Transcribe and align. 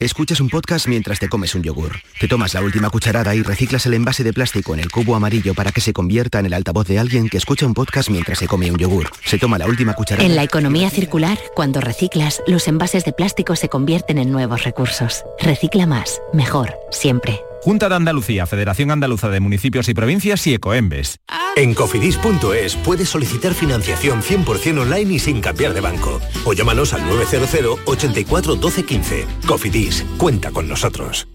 Escuchas 0.00 0.38
un 0.38 0.48
podcast 0.48 0.86
mientras 0.86 1.18
te 1.18 1.28
comes 1.28 1.56
un 1.56 1.64
yogur. 1.64 1.96
Te 2.20 2.28
tomas 2.28 2.54
la 2.54 2.62
última 2.62 2.88
cucharada 2.88 3.34
y 3.34 3.42
reciclas 3.42 3.84
el 3.84 3.94
envase 3.94 4.22
de 4.22 4.32
plástico 4.32 4.72
en 4.72 4.78
el 4.78 4.92
cubo 4.92 5.16
amarillo 5.16 5.54
para 5.54 5.72
que 5.72 5.80
se 5.80 5.92
convierta 5.92 6.38
en 6.38 6.46
el 6.46 6.54
altavoz 6.54 6.86
de 6.86 7.00
alguien 7.00 7.28
que 7.28 7.36
escucha 7.36 7.66
un 7.66 7.74
podcast 7.74 8.08
mientras 8.08 8.38
se 8.38 8.46
come 8.46 8.70
un 8.70 8.78
yogur. 8.78 9.10
Se 9.24 9.38
toma 9.38 9.58
la 9.58 9.66
última 9.66 9.94
cucharada. 9.94 10.24
En 10.24 10.36
la 10.36 10.44
economía 10.44 10.88
circular, 10.88 11.36
cuando 11.56 11.80
reciclas, 11.80 12.40
los 12.46 12.68
envases 12.68 13.04
de 13.04 13.12
plástico 13.12 13.56
se 13.56 13.68
convierten 13.68 14.18
en 14.18 14.30
nuevos 14.30 14.62
recursos. 14.62 15.24
Recicla 15.40 15.86
más, 15.86 16.20
mejor, 16.32 16.76
siempre. 16.92 17.40
Junta 17.68 17.90
de 17.90 17.96
Andalucía, 17.96 18.46
Federación 18.46 18.90
Andaluza 18.90 19.28
de 19.28 19.40
Municipios 19.40 19.90
y 19.90 19.92
Provincias 19.92 20.46
y 20.46 20.54
Ecoembes. 20.54 21.18
En 21.54 21.74
cofidis.es 21.74 22.76
puedes 22.76 23.10
solicitar 23.10 23.52
financiación 23.52 24.22
100% 24.22 24.80
online 24.80 25.12
y 25.12 25.18
sin 25.18 25.42
cambiar 25.42 25.74
de 25.74 25.82
banco. 25.82 26.18
O 26.46 26.54
llámanos 26.54 26.94
al 26.94 27.06
900 27.06 27.80
84 27.84 28.56
12 28.56 28.84
15. 28.84 29.26
Cofidis, 29.46 30.02
cuenta 30.16 30.50
con 30.50 30.66
nosotros. 30.66 31.28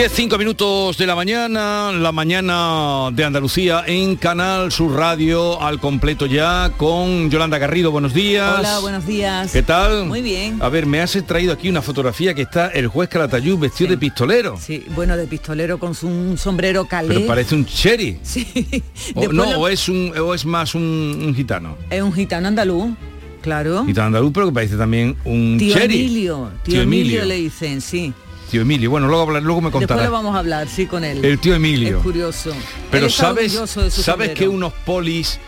Diez, 0.00 0.12
cinco 0.14 0.38
minutos 0.38 0.96
de 0.96 1.06
la 1.06 1.14
mañana, 1.14 1.92
la 1.92 2.10
mañana 2.10 3.10
de 3.12 3.22
Andalucía 3.22 3.84
en 3.86 4.16
Canal 4.16 4.72
Sur 4.72 4.94
Radio 4.96 5.60
al 5.60 5.78
completo 5.78 6.24
ya 6.24 6.72
con 6.78 7.28
Yolanda 7.30 7.58
Garrido. 7.58 7.90
Buenos 7.90 8.14
días. 8.14 8.60
Hola, 8.60 8.78
buenos 8.78 9.06
días. 9.06 9.52
¿Qué 9.52 9.62
tal? 9.62 10.06
Muy 10.06 10.22
bien. 10.22 10.56
A 10.62 10.70
ver, 10.70 10.86
me 10.86 11.02
has 11.02 11.12
traído 11.26 11.52
aquí 11.52 11.68
una 11.68 11.82
fotografía 11.82 12.32
que 12.32 12.40
está 12.40 12.68
el 12.68 12.86
juez 12.88 13.10
Calatayud 13.10 13.58
vestido 13.58 13.90
de 13.90 13.98
pistolero. 13.98 14.56
Sí, 14.58 14.86
bueno, 14.94 15.18
de 15.18 15.26
pistolero 15.26 15.78
con 15.78 15.94
su 15.94 16.08
un 16.08 16.38
sombrero 16.38 16.86
calé. 16.86 17.16
Pero 17.16 17.26
parece 17.26 17.54
un 17.54 17.66
cherry. 17.66 18.20
Sí. 18.22 18.82
O, 19.14 19.28
no, 19.30 19.44
lo- 19.52 19.60
o 19.60 19.68
es 19.68 19.86
un 19.90 20.14
o 20.18 20.32
es 20.32 20.46
más 20.46 20.74
un, 20.74 20.82
un 21.26 21.34
gitano. 21.34 21.76
Es 21.90 22.00
un 22.00 22.14
gitano 22.14 22.48
andaluz, 22.48 22.94
claro. 23.42 23.84
Gitano 23.84 24.06
andaluz, 24.06 24.30
pero 24.32 24.46
que 24.46 24.52
parece 24.54 24.76
también 24.78 25.14
un 25.26 25.58
Tío 25.58 25.74
cherry. 25.74 26.00
Emilio, 26.00 26.50
tío, 26.62 26.80
Emilio. 26.80 27.22
le 27.26 27.34
dicen, 27.34 27.82
sí. 27.82 28.14
Tío 28.50 28.62
Emilio. 28.62 28.90
Bueno, 28.90 29.06
luego, 29.06 29.22
hablar- 29.22 29.42
luego 29.42 29.60
me 29.60 29.66
Después 29.68 29.86
contará. 29.86 30.04
lo 30.04 30.10
vamos 30.12 30.34
a 30.34 30.40
hablar, 30.40 30.68
sí, 30.68 30.86
con 30.86 31.04
él. 31.04 31.24
El 31.24 31.38
tío 31.38 31.54
Emilio. 31.54 31.98
Es 31.98 32.02
curioso. 32.02 32.52
Pero 32.90 33.08
sabes, 33.08 33.52
sabes 33.52 33.94
sombrero. 33.94 34.34
que 34.34 34.48
unos 34.48 34.72
polis 34.84 35.38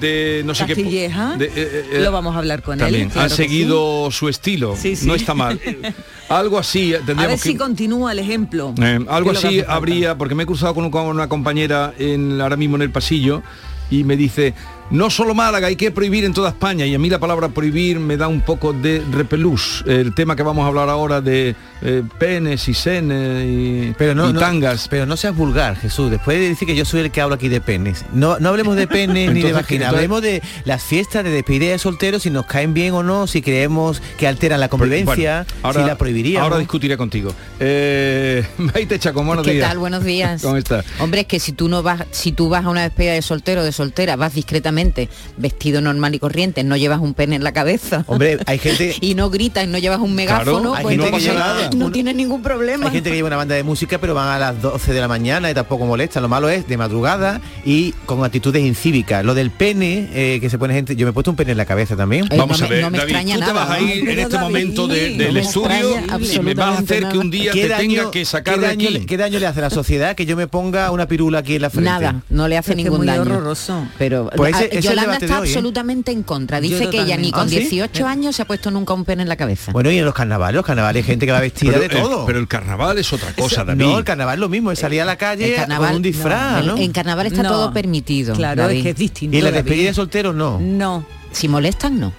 de 0.00 0.42
no 0.44 0.54
sé 0.56 0.66
qué 0.66 0.74
de, 0.74 1.04
eh, 1.06 1.50
eh, 1.54 2.00
lo 2.02 2.10
vamos 2.10 2.34
a 2.34 2.38
hablar 2.38 2.62
con 2.62 2.78
también 2.78 3.02
él. 3.04 3.08
claro 3.10 3.22
han 3.24 3.30
seguido 3.30 4.10
su 4.10 4.28
estilo 4.28 4.74
Sí, 4.76 4.96
sí. 4.96 5.06
no 5.06 5.14
está 5.14 5.34
mal 5.34 5.60
algo 6.28 6.58
así 6.58 6.80
eh, 6.80 6.82
sí. 6.86 6.94
A 6.94 6.96
ver 6.98 7.06
tendríamos 7.06 7.40
si 7.40 7.54
continúa 7.56 8.10
el 8.10 8.18
ejemplo. 8.18 8.74
eh, 8.82 8.98
algo 9.08 9.30
así 9.30 9.62
habría 9.68 10.18
porque 10.18 10.34
me 10.34 10.42
he 10.42 10.46
cruzado 10.46 10.74
con, 10.74 10.90
con 10.90 11.06
una 11.06 11.28
compañera 11.28 11.94
en, 11.96 12.40
ahora 12.40 12.56
mismo 12.56 12.74
en 12.74 12.82
el 12.82 12.90
pasillo 12.90 13.40
y 13.88 14.02
me 14.02 14.16
dice 14.16 14.52
no 14.90 15.10
solo 15.10 15.32
Málaga 15.32 15.68
hay 15.68 15.76
que 15.76 15.92
prohibir 15.92 16.24
en 16.24 16.34
toda 16.34 16.48
España 16.48 16.84
y 16.84 16.92
a 16.96 16.98
mí 16.98 17.08
la 17.08 17.20
palabra 17.20 17.48
prohibir 17.50 18.00
me 18.00 18.16
da 18.16 18.26
un 18.26 18.40
poco 18.40 18.72
de 18.72 19.00
repelús 19.12 19.84
el 19.86 20.12
tema 20.12 20.34
que 20.34 20.42
vamos 20.42 20.64
a 20.64 20.66
hablar 20.68 20.88
ahora 20.88 21.20
de 21.20 21.54
eh, 21.82 22.02
penes 22.18 22.68
y 22.68 22.74
senes 22.74 23.44
y, 23.46 23.94
Pero 23.98 24.14
no, 24.14 24.30
y 24.30 24.32
no- 24.32 24.40
tangas 24.40 24.88
pero 24.88 25.06
no 25.06 25.16
seas 25.16 25.34
vulgar, 25.36 25.76
Jesús. 25.76 26.10
Después 26.10 26.38
de 26.38 26.48
decir 26.48 26.66
que 26.66 26.74
yo 26.76 26.84
soy 26.84 27.00
el 27.00 27.10
que 27.10 27.20
hablo 27.20 27.34
aquí 27.36 27.48
de 27.48 27.60
penes. 27.60 28.04
No, 28.12 28.38
no 28.38 28.48
hablemos 28.50 28.76
de 28.76 28.86
penes 28.86 29.30
ni 29.34 29.42
de 29.42 29.52
vagina. 29.52 29.86
entonces- 29.86 29.88
Hablemos 29.98 30.22
de 30.22 30.42
las 30.64 30.82
fiestas 30.82 31.24
de 31.24 31.30
despedida 31.30 31.72
de 31.72 31.78
solteros, 31.78 32.22
si 32.22 32.30
nos 32.30 32.46
caen 32.46 32.74
bien 32.74 32.94
o 32.94 33.02
no, 33.02 33.26
si 33.26 33.42
creemos 33.42 34.02
que 34.18 34.26
alteran 34.26 34.60
la 34.60 34.68
convivencia, 34.68 35.46
Bueno, 35.62 35.80
si 35.80 35.86
la 35.86 35.96
prohibiríamos. 35.98 36.44
Ahora 36.44 36.58
discutiré 36.58 36.96
contigo. 36.96 37.32
Eh, 37.60 38.44
Maite 38.58 38.98
Chacón, 38.98 39.26
buenos 39.26 39.44
¿Qué 39.46 39.52
días. 39.52 39.68
tal? 39.68 39.78
Buenos 39.78 40.04
días. 40.04 40.42
¿Cómo 40.42 40.56
estás? 40.56 40.84
Hombre, 40.98 41.22
es 41.22 41.26
que 41.26 41.40
si 41.40 41.52
tú 41.52 41.68
no 41.68 41.82
vas, 41.82 42.04
si 42.10 42.32
tú 42.32 42.48
vas 42.48 42.64
a 42.64 42.68
una 42.68 42.82
despedida 42.82 43.12
de 43.12 43.22
soltero 43.22 43.60
o 43.60 43.64
de 43.64 43.72
soltera, 43.72 44.16
vas 44.16 44.34
discretamente, 44.34 45.08
vestido 45.36 45.80
normal 45.80 46.14
y 46.14 46.18
corriente, 46.18 46.64
no 46.64 46.76
llevas 46.76 47.00
un 47.00 47.14
pene 47.14 47.36
en 47.36 47.44
la 47.44 47.52
cabeza. 47.52 48.04
Hombre, 48.06 48.38
hay 48.46 48.58
gente... 48.58 48.96
y 49.00 49.14
no 49.14 49.30
gritas 49.30 49.64
y 49.64 49.66
no 49.66 49.78
llevas 49.78 50.00
un 50.00 50.14
megáfono, 50.14 50.74
pues 50.82 50.96
gente 50.96 51.10
no, 51.10 51.10
pasa 51.16 51.34
nada, 51.34 51.67
un- 51.72 51.78
no 51.78 51.90
tienes 51.90 52.14
ningún 52.14 52.42
problema. 52.42 52.86
Hay 52.86 52.92
gente 52.92 53.10
que 53.10 53.16
lleva 53.16 53.28
una 53.28 53.36
banda 53.36 53.54
de 53.54 53.62
música 53.62 53.98
pero 53.98 54.14
van 54.14 54.28
a 54.28 54.38
las 54.38 54.60
12 54.62 54.92
de 54.92 55.00
la 55.00 55.08
mañana 55.08 55.50
y 55.50 55.54
tampoco 55.54 55.86
molesta. 55.86 56.20
Lo 56.20 56.28
malo 56.28 56.48
es 56.48 56.66
de 56.68 56.76
madrugada 56.76 57.40
y 57.64 57.92
con 58.06 58.24
actitudes 58.24 58.64
incívicas. 58.64 59.24
Lo 59.24 59.34
del 59.34 59.50
pene, 59.50 60.08
eh, 60.12 60.38
que 60.40 60.50
se 60.50 60.58
pone 60.58 60.74
gente... 60.74 60.96
Yo 60.96 61.06
me 61.06 61.10
he 61.10 61.12
puesto 61.12 61.30
un 61.30 61.36
pene 61.36 61.52
en 61.52 61.58
la 61.58 61.66
cabeza 61.66 61.96
también. 61.96 62.24
Eh, 62.30 62.36
Vamos 62.36 62.60
no 62.60 62.66
a 62.66 62.68
me- 62.68 62.74
ver, 62.74 62.84
no 62.84 62.90
me 62.90 62.98
David, 62.98 63.10
extraña 63.14 63.34
tú 63.34 63.40
te 63.40 63.46
nada, 63.46 63.64
vas 63.64 63.70
a 63.70 63.80
¿no? 63.80 63.86
ir 63.86 63.98
en 63.98 64.04
Pero 64.06 64.20
este 64.22 64.34
David, 64.34 64.46
momento 64.46 64.88
de- 64.88 65.10
no 65.10 65.16
del 65.24 65.32
me 65.34 65.40
estudio 65.40 65.96
y 66.32 66.38
me 66.40 66.54
vas 66.54 66.76
a 66.76 66.80
hacer 66.80 67.08
que 67.08 67.18
un 67.18 67.30
día 67.30 67.52
¿Qué 67.52 67.62
te 67.62 67.68
daño- 67.68 67.96
tenga 67.98 68.10
que 68.10 68.24
sacar 68.24 68.54
qué 68.54 68.60
de 68.60 68.66
daño, 68.66 68.88
aquí. 68.88 69.06
¿Qué 69.06 69.16
daño 69.16 69.38
le 69.38 69.46
hace 69.46 69.58
a 69.60 69.62
la 69.62 69.70
sociedad 69.70 70.14
que 70.16 70.26
yo 70.26 70.36
me 70.36 70.46
ponga 70.48 70.90
una 70.90 71.06
pirula 71.06 71.38
aquí 71.40 71.56
en 71.56 71.62
la 71.62 71.70
frente? 71.70 71.90
Nada, 71.90 72.22
no 72.30 72.48
le 72.48 72.56
hace 72.58 72.72
Es 72.72 72.76
ningún 72.76 72.98
muy 72.98 73.06
daño. 73.06 73.22
horroroso. 73.22 73.86
Pero 73.98 74.30
Pues 74.36 74.54
ese- 74.54 74.64
a- 74.64 74.66
ese 74.66 74.78
es 74.78 74.84
el 74.86 74.90
Yolanda 74.90 75.14
está 75.16 75.40
hoy, 75.40 75.48
¿eh? 75.48 75.50
absolutamente 75.52 76.12
en 76.12 76.22
contra. 76.22 76.60
Dice 76.60 76.84
Yo 76.84 76.90
que 76.90 77.00
ella 77.02 77.16
ni 77.16 77.30
con 77.30 77.46
¿Ah, 77.46 77.48
sí? 77.50 77.58
18 77.60 78.06
años 78.06 78.36
se 78.36 78.42
ha 78.42 78.44
puesto 78.46 78.70
nunca 78.70 78.94
un 78.94 79.04
pene 79.04 79.22
en 79.22 79.28
la 79.28 79.36
cabeza. 79.36 79.72
Bueno, 79.72 79.90
y 79.90 79.98
en 79.98 80.04
los 80.04 80.14
carnavales, 80.14 80.56
los 80.56 80.64
carnavales 80.66 81.04
hay 81.04 81.06
gente 81.06 81.26
que 81.26 81.32
va 81.32 81.40
vestida 81.66 81.72
Pero, 81.72 81.82
de 81.82 81.88
todo. 82.08 82.26
pero 82.26 82.38
el 82.38 82.48
carnaval 82.48 82.98
es 82.98 83.12
otra 83.12 83.32
cosa, 83.34 83.64
David. 83.64 83.82
no, 83.82 83.98
el 83.98 84.04
carnaval 84.04 84.34
es 84.34 84.40
lo 84.40 84.48
mismo, 84.48 84.70
es 84.72 84.78
salir 84.78 85.00
a 85.00 85.04
la 85.04 85.16
calle 85.16 85.50
El 85.50 85.56
carnaval, 85.56 85.88
con 85.88 85.96
un 85.96 86.02
disfraz, 86.02 86.64
no, 86.64 86.72
¿no? 86.72 86.76
el- 86.76 86.82
en 86.82 86.92
carnaval 86.92 87.26
está 87.26 87.42
No. 87.42 87.48
todo 87.50 87.72
permitido. 87.72 88.34
Claro, 88.34 88.62
David. 88.62 88.76
es 88.78 88.82
que 88.84 88.90
es 88.90 88.96
distinto. 88.96 89.34
Y 89.36 89.38
en 89.38 89.44
la 89.44 89.50
David. 89.50 89.64
despedida 89.64 89.88
de 89.88 89.94
solteros 89.94 90.34
no. 90.34 90.58
No. 90.60 91.04
Si 91.32 91.48
molestan, 91.48 91.98
no. 92.00 92.12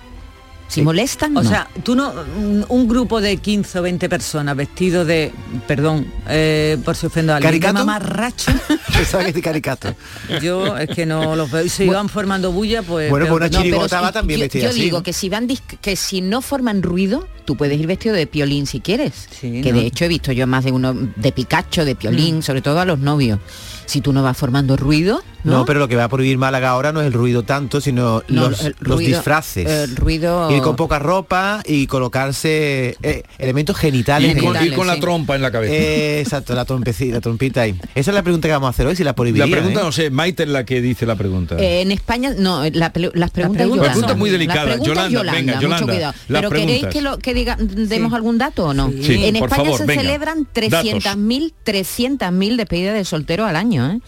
Si 0.70 0.82
molestan, 0.84 1.36
O 1.36 1.42
no. 1.44 1.50
sea, 1.50 1.68
tú 1.84 1.96
no, 1.96 2.14
un- 2.38 2.66
un 2.70 2.88
grupo 2.88 3.20
de 3.22 3.38
15 3.38 3.80
o 3.80 3.82
20 3.82 4.08
personas 4.08 4.56
vestidos 4.56 5.06
de, 5.08 5.32
perdón, 5.68 6.06
eh, 6.28 6.78
por 6.86 6.96
si 6.96 7.08
ofendo 7.08 7.34
a 7.34 7.38
alguien, 7.38 7.54
de 7.54 7.60
¿Caricato? 7.60 7.86
mamarracho, 7.86 8.52
Pensaba 8.94 9.26
que 9.26 9.42
caricato. 9.42 9.96
yo 10.42 10.78
es 10.78 10.88
que 10.90 11.06
no 11.08 11.36
los 11.36 11.50
veo. 11.50 11.66
Y 11.66 11.70
se 11.70 11.86
iban 11.86 12.08
formando 12.08 12.52
bulla, 12.52 12.84
pues... 12.84 13.10
Bueno, 13.10 13.26
pues 13.26 13.36
una 13.38 13.50
no. 13.50 13.58
chirigota 13.58 13.88
pero 13.90 14.02
va 14.04 14.08
si- 14.10 14.14
también 14.14 14.40
yo, 14.40 14.44
vestida 14.44 14.64
yo 14.64 14.70
así, 14.70 14.82
digo 14.82 14.98
¿no? 15.00 15.04
que 15.04 15.14
si 15.14 15.28
van 15.30 15.48
dis- 15.48 15.78
que 15.82 15.96
si 15.96 16.22
no 16.22 16.42
forman 16.42 16.84
ruido, 16.84 17.28
tú 17.46 17.58
puedes 17.58 17.80
ir 17.80 17.88
vestido 17.88 18.14
de 18.14 18.28
piolín 18.28 18.68
si 18.68 18.80
quieres. 18.80 19.28
Sí, 19.32 19.62
que 19.64 19.72
¿no? 19.74 19.80
de 19.80 19.88
hecho 19.88 20.06
he 20.06 20.08
visto 20.08 20.32
yo 20.32 20.46
más 20.46 20.64
de 20.66 20.72
uno 20.72 20.94
de 20.94 21.32
Picacho, 21.32 21.84
de 21.84 21.96
piolín, 21.96 22.44
sobre 22.44 22.62
todo 22.62 22.80
a 22.80 22.86
los 22.86 23.00
novios. 23.00 23.40
Si 23.90 24.02
tú 24.02 24.14
no 24.14 24.22
vas 24.24 24.38
formando 24.38 24.78
ruido, 24.78 25.22
¿no? 25.44 25.52
¿no? 25.60 25.66
pero 25.66 25.80
lo 25.80 25.88
que 25.88 25.96
va 25.96 26.04
a 26.04 26.10
prohibir 26.10 26.38
Málaga 26.38 26.70
ahora 26.70 26.92
no 26.92 27.02
es 27.02 27.08
el 27.08 27.14
ruido 27.14 27.44
tanto, 27.44 27.82
sino 27.82 28.22
No, 28.28 28.50
los, 28.50 28.62
el 28.64 28.76
los 28.80 28.98
ruido- 28.98 29.16
disfraces. 29.18 29.68
el 29.68 29.96
ruido- 29.96 30.52
Ir 30.52 30.62
con 30.62 30.76
poca 30.76 31.00
ropa 31.00 31.62
y 31.66 31.88
colocarse 31.88 32.96
eh, 33.02 33.24
elementos 33.38 33.76
genitales. 33.78 34.36
Y 34.38 34.40
con, 34.40 34.56
y 34.64 34.72
con 34.72 34.86
la 34.88 34.96
sí. 34.96 35.02
trompa 35.02 35.36
en 35.36 35.42
la 35.42 35.52
cabeza. 35.52 35.74
Eh, 35.74 36.20
exacto, 36.22 36.54
la 36.54 36.66
trompecita, 36.66 37.16
la 37.16 37.22
trompita 37.22 37.62
ahí. 37.62 37.76
Esa 37.96 38.12
es 38.12 38.16
la 38.16 38.22
pregunta 38.24 38.48
que 38.48 38.52
vamos 38.54 38.68
a 38.68 38.70
hacer 38.70 38.86
hoy, 38.88 38.96
si 38.96 39.04
la 39.04 39.10
la 39.10 39.16
prohibirían. 39.16 39.50
pregunta 39.50 39.80
¿eh? 39.80 39.84
no 39.84 39.92
sé, 39.92 40.10
Maite 40.12 40.44
es 40.44 40.50
la 40.50 40.66
que 40.66 40.82
dice 40.82 41.06
la 41.08 41.16
pregunta. 41.16 41.56
Eh, 41.58 41.82
en 41.82 41.92
España, 41.92 42.32
no, 42.38 42.64
la 42.70 42.92
las 43.16 43.32
preguntas 43.32 43.66
Yolanda. 43.68 43.84
pregunta 43.92 44.16
muy 44.16 44.30
delicada. 44.30 44.78
Yolanda, 44.78 45.24
venga, 45.32 45.60
mucho 45.62 45.86
cuidado. 45.88 46.14
las 46.28 46.42
Pero 46.42 46.50
¿queréis 46.52 46.86
que, 46.88 47.02
lo, 47.02 47.18
que 47.18 47.34
diga, 47.34 47.56
demos 47.60 48.10
Sí. 48.12 48.16
algún 48.16 48.38
dato 48.38 48.66
o 48.68 48.74
no? 48.74 48.92
Sí, 49.02 49.24
en 49.26 49.36
por 49.40 49.50
España 49.50 49.64
favor, 49.64 49.78
se 49.80 49.86
venga. 49.86 50.02
celebran 50.04 50.48
300.000 50.54 51.54
300.000 51.66 52.56
despedidas 52.58 52.94
de 52.94 53.06
soltero 53.06 53.46
al 53.46 53.56
año. 53.56 53.79
¿Eh? 53.88 54.00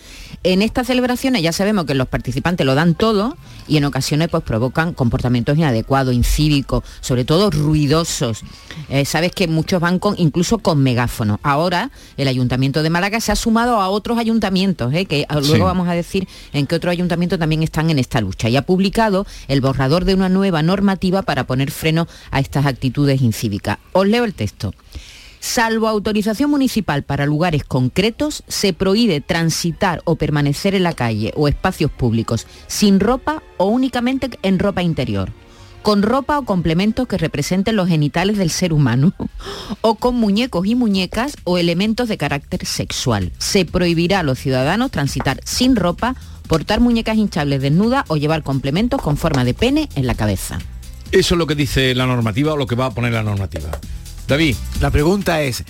En 0.43 0.61
estas 0.61 0.87
celebraciones 0.87 1.41
ya 1.43 1.51
sabemos 1.51 1.85
que 1.85 1.93
los 1.93 2.07
participantes 2.07 2.65
lo 2.65 2.73
dan 2.73 2.95
todo 2.95 3.37
y 3.67 3.77
en 3.77 3.85
ocasiones 3.85 4.29
pues 4.29 4.43
provocan 4.43 4.93
comportamientos 4.93 5.57
inadecuados, 5.57 6.13
incívicos, 6.15 6.83
sobre 7.01 7.25
todo 7.25 7.51
ruidosos. 7.51 8.41
Eh, 8.89 9.05
Sabes 9.05 9.31
que 9.33 9.47
muchos 9.47 9.79
van 9.79 9.99
con 9.99 10.15
incluso 10.17 10.57
con 10.59 10.81
megáfonos. 10.81 11.39
Ahora 11.43 11.91
el 12.17 12.27
Ayuntamiento 12.27 12.81
de 12.83 12.89
Málaga 12.89 13.19
se 13.21 13.31
ha 13.31 13.35
sumado 13.35 13.79
a 13.79 13.89
otros 13.89 14.17
ayuntamientos, 14.17 14.93
¿eh? 14.93 15.05
que 15.05 15.25
luego 15.29 15.45
Sí. 15.55 15.59
vamos 15.59 15.87
a 15.87 15.93
decir 15.93 16.27
en 16.53 16.65
qué 16.67 16.75
otro 16.75 16.89
ayuntamiento 16.91 17.37
también 17.37 17.61
están 17.63 17.89
en 17.89 17.99
esta 17.99 18.19
lucha 18.21 18.49
y 18.49 18.57
ha 18.57 18.63
publicado 18.63 19.25
el 19.47 19.61
borrador 19.61 20.05
de 20.05 20.15
una 20.15 20.29
nueva 20.29 20.61
normativa 20.63 21.21
para 21.21 21.45
poner 21.45 21.71
freno 21.71 22.07
a 22.31 22.39
estas 22.39 22.65
actitudes 22.65 23.21
incívicas. 23.21 23.77
Os 23.93 24.07
leo 24.07 24.23
el 24.23 24.33
texto. 24.33 24.73
Salvo 25.41 25.87
autorización 25.87 26.51
municipal 26.51 27.01
para 27.01 27.25
lugares 27.25 27.63
concretos, 27.63 28.43
se 28.47 28.73
prohíbe 28.73 29.21
transitar 29.21 30.03
o 30.05 30.15
permanecer 30.15 30.75
en 30.75 30.83
la 30.83 30.93
calle 30.93 31.33
o 31.35 31.47
espacios 31.47 31.89
públicos 31.89 32.45
sin 32.67 32.99
ropa 32.99 33.41
o 33.57 33.65
únicamente 33.65 34.29
en 34.43 34.59
ropa 34.59 34.83
interior. 34.83 35.33
con 35.81 36.03
ropa 36.03 36.37
o 36.37 36.45
complementos 36.45 37.07
que 37.07 37.17
representen 37.17 37.75
los 37.75 37.87
genitales 37.87 38.37
del 38.37 38.51
ser 38.51 38.71
humano, 38.71 39.13
o 39.81 39.95
con 39.95 40.13
muñecos 40.13 40.67
y 40.67 40.75
muñecas 40.75 41.35
o 41.43 41.57
elementos 41.57 42.07
de 42.07 42.19
carácter 42.19 42.67
sexual. 42.67 43.31
Se 43.39 43.65
prohibirá 43.65 44.19
a 44.19 44.23
los 44.23 44.37
ciudadanos 44.37 44.91
transitar 44.91 45.41
sin 45.43 45.75
ropa, 45.75 46.15
portar 46.47 46.81
muñecas 46.81 47.17
hinchables 47.17 47.63
desnudas 47.63 48.05
o 48.09 48.17
llevar 48.17 48.43
complementos 48.43 49.01
con 49.01 49.17
forma 49.17 49.43
de 49.43 49.55
pene 49.55 49.89
en 49.95 50.05
la 50.05 50.13
cabeza. 50.13 50.59
Eso 51.11 51.33
es 51.33 51.39
lo 51.39 51.47
que 51.47 51.55
dice 51.55 51.95
la 51.95 52.05
normativa 52.05 52.53
o 52.53 52.57
lo 52.57 52.67
que 52.67 52.75
va 52.75 52.85
a 52.85 52.91
poner 52.91 53.13
la 53.13 53.23
normativa. 53.23 53.71
David. 54.31 54.55
La 54.79 54.89
pregunta 54.91 55.41
es, 55.41 55.63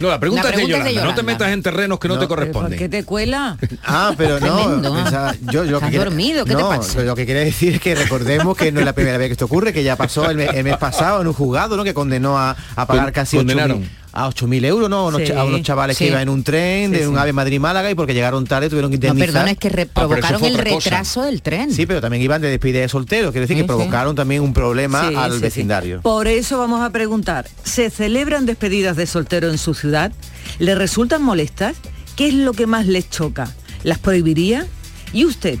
No, 0.00 0.08
la 0.08 0.18
pregunta, 0.20 0.44
La 0.44 0.50
es, 0.50 0.56
de 0.56 0.62
pregunta 0.64 0.78
es 0.78 0.84
de 0.84 0.90
Yolanda. 0.94 1.10
No 1.12 1.16
te 1.16 1.22
metas 1.24 1.48
en 1.52 1.62
terrenos 1.62 1.98
que 1.98 2.08
no, 2.08 2.14
No, 2.14 2.20
te 2.20 2.26
pero 2.26 2.36
¿Por 2.36 2.44
qué 2.46 2.52
corresponden. 2.52 2.90
te 2.90 3.04
cuela? 3.04 3.56
Ah, 3.84 4.12
pero 4.16 4.38
no. 4.40 4.80
Pensaba- 4.94 5.34
yo, 5.40 5.64
yo 5.64 5.64
lo 5.64 5.64
que 5.64 5.86
¿Estás 5.86 5.90
quería- 5.90 6.04
dormido? 6.04 6.44
¿Qué 6.44 6.54
te 6.54 6.60
no, 6.62 6.68
pasa? 6.68 7.02
Lo 7.02 7.14
que 7.16 7.26
quería 7.26 7.42
decir 7.42 7.74
es 7.74 7.80
que 7.80 7.94
recordemos 7.94 8.56
que 8.56 8.70
no 8.72 8.80
es 8.80 8.86
la 8.86 8.92
primera 8.92 9.18
vez 9.18 9.28
que 9.28 9.32
esto 9.32 9.44
ocurre, 9.46 9.72
que 9.72 9.82
ya 9.82 9.96
pasó 9.96 10.28
el, 10.30 10.36
me- 10.36 10.44
el 10.46 10.64
mes 10.64 10.76
pasado 10.76 11.20
en 11.20 11.26
un 11.28 11.32
juzgado, 11.32 11.76
¿no? 11.76 11.84
Que 11.84 11.94
condenó 11.94 12.38
a, 12.38 12.56
a 12.76 12.86
pagar 12.86 13.06
Con- 13.06 13.12
casi 13.14 13.36
8.000 13.36 13.40
condenaron. 13.40 13.90
A 14.24 14.28
8.000 14.28 14.64
euros, 14.64 14.88
¿no? 14.90 15.10
Sí. 15.18 15.32
a 15.32 15.44
unos 15.44 15.62
chavales 15.62 15.96
Sí. 15.96 16.04
que 16.04 16.10
iban 16.10 16.22
en 16.22 16.28
un 16.28 16.42
tren 16.42 16.90
de 16.90 17.00
Sí, 17.00 17.04
un 17.06 17.16
ave 17.18 17.32
Madrid-Málaga 17.32 17.90
y 17.90 17.94
porque 17.94 18.14
llegaron 18.14 18.46
tarde 18.46 18.68
tuvieron 18.68 18.90
que 18.90 18.98
No, 18.98 19.08
indemnizar. 19.08 19.32
perdón, 19.32 19.48
es 19.48 19.58
que 19.58 19.68
re- 19.68 19.82
Ah, 19.94 20.00
provocaron 20.00 20.44
el 20.44 20.52
cosa. 20.56 20.64
retraso 20.90 21.22
del 21.22 21.42
tren. 21.42 21.72
Sí, 21.72 21.86
pero 21.86 22.00
también 22.00 22.22
iban 22.22 22.40
de 22.42 22.48
despedida 22.48 22.80
de 22.80 22.88
soltero, 22.88 23.30
quiero 23.32 23.42
decir 23.42 23.56
Sí, 23.56 23.62
que 23.62 23.64
sí. 23.64 23.66
provocaron 23.76 24.14
también 24.16 24.42
un 24.42 24.52
problema 24.52 25.08
Sí, 25.08 25.14
al 25.14 25.30
sí, 25.32 25.36
sí. 25.38 25.42
vecindario. 25.42 26.00
Por 26.02 26.26
eso 26.28 26.58
vamos 26.58 26.80
a 26.82 26.90
preguntar, 26.90 27.46
¿se 27.64 27.90
celebran 27.90 28.46
despedidas 28.46 28.96
de 28.96 29.06
soltero 29.06 29.50
en 29.50 29.58
su 29.58 29.74
ciudad? 29.74 30.12
¿Le 30.58 30.74
resultan 30.74 31.22
molestas? 31.22 31.76
¿Qué 32.16 32.28
es 32.28 32.34
lo 32.34 32.52
que 32.52 32.66
más 32.66 32.86
les 32.86 33.08
choca? 33.10 33.48
¿Las 33.84 33.98
prohibiría? 33.98 34.66
¿Y 35.12 35.24
usted? 35.24 35.58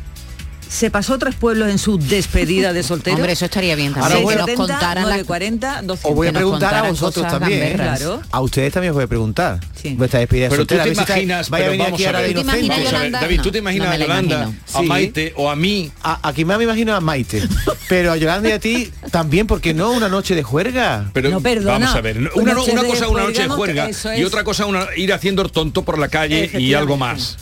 ¿Se 0.68 0.90
pasó 0.90 1.18
tres 1.18 1.34
pueblos 1.34 1.70
en 1.70 1.78
su 1.78 1.98
despedida 1.98 2.72
de 2.72 2.82
soltero? 2.82 3.16
Hombre, 3.16 3.32
eso 3.32 3.46
estaría 3.46 3.74
bien 3.74 3.94
también. 3.94 4.04
Ahora 4.04 4.16
que 4.18 4.22
voy 4.24 4.34
a- 4.34 4.38
nos 4.38 4.50
contaran 4.68 4.94
las 5.08 5.18
940, 5.26 5.82
200. 5.82 6.04
Os 6.10 6.14
voy 6.14 6.28
a 6.28 6.32
preguntar 6.32 6.74
a 6.74 6.82
vosotros 6.82 7.26
también. 7.26 7.74
Claro. 7.74 8.22
A 8.30 8.40
ustedes 8.40 8.72
también 8.72 8.90
os 8.90 8.94
voy 8.94 9.04
a 9.04 9.06
preguntar. 9.06 9.60
Sí. 9.80 9.94
Vuestra 9.94 10.20
despedida 10.20 10.44
de 10.44 10.50
Pero 10.50 10.66
tú 10.66 10.74
soltera. 10.76 10.84
te 10.84 10.90
a 10.90 10.92
imaginas, 10.92 11.50
vaya 11.50 11.66
a 11.66 11.68
pero 11.70 11.82
vamos 11.84 12.00
a 12.04 12.12
ver. 12.12 12.34
¿Tú 12.34 12.34
te 12.34 12.40
imaginas. 12.40 12.68
Vamos 12.68 12.70
a 12.70 12.76
ver, 12.76 12.84
Yolanda? 12.92 13.20
David, 13.20 13.40
¿tú 13.40 13.50
te 13.52 13.58
imaginas 13.58 13.88
no 13.88 13.94
a 13.94 13.96
Yolanda, 13.98 14.52
a. 14.74 14.82
Maite 14.82 15.32
o 15.36 15.50
a 15.50 15.56
mí? 15.56 15.90
A- 16.02 16.28
aquí 16.28 16.44
me 16.44 16.62
imagino 16.62 16.94
a 16.94 17.00
Maite, 17.00 17.42
pero 17.88 18.12
a 18.12 18.16
Yolanda 18.16 18.48
y 18.50 18.52
a 18.52 18.58
ti 18.60 18.92
también, 19.10 19.46
porque 19.46 19.72
no 19.74 19.90
una 19.92 20.08
noche 20.08 20.34
de 20.34 20.42
juerga. 20.42 21.10
Pero 21.14 21.30
No, 21.30 21.40
perdona. 21.40 21.78
vamos 21.78 21.94
a 21.96 22.00
ver, 22.02 22.18
una, 22.18 22.30
Una 22.34 22.54
cosa 22.54 23.04
es 23.04 23.10
una 23.10 23.22
noche 23.22 23.42
de 23.42 23.48
juerga, 23.48 23.90
y 24.16 24.24
otra 24.24 24.44
cosa 24.44 24.66
una, 24.66 24.86
ir 24.96 25.12
haciendo 25.12 25.42
el 25.42 25.50
tonto 25.50 25.82
por 25.82 25.98
la 25.98 26.08
calle 26.08 26.50
y 26.60 26.74
algo 26.74 26.96
más. 26.96 27.38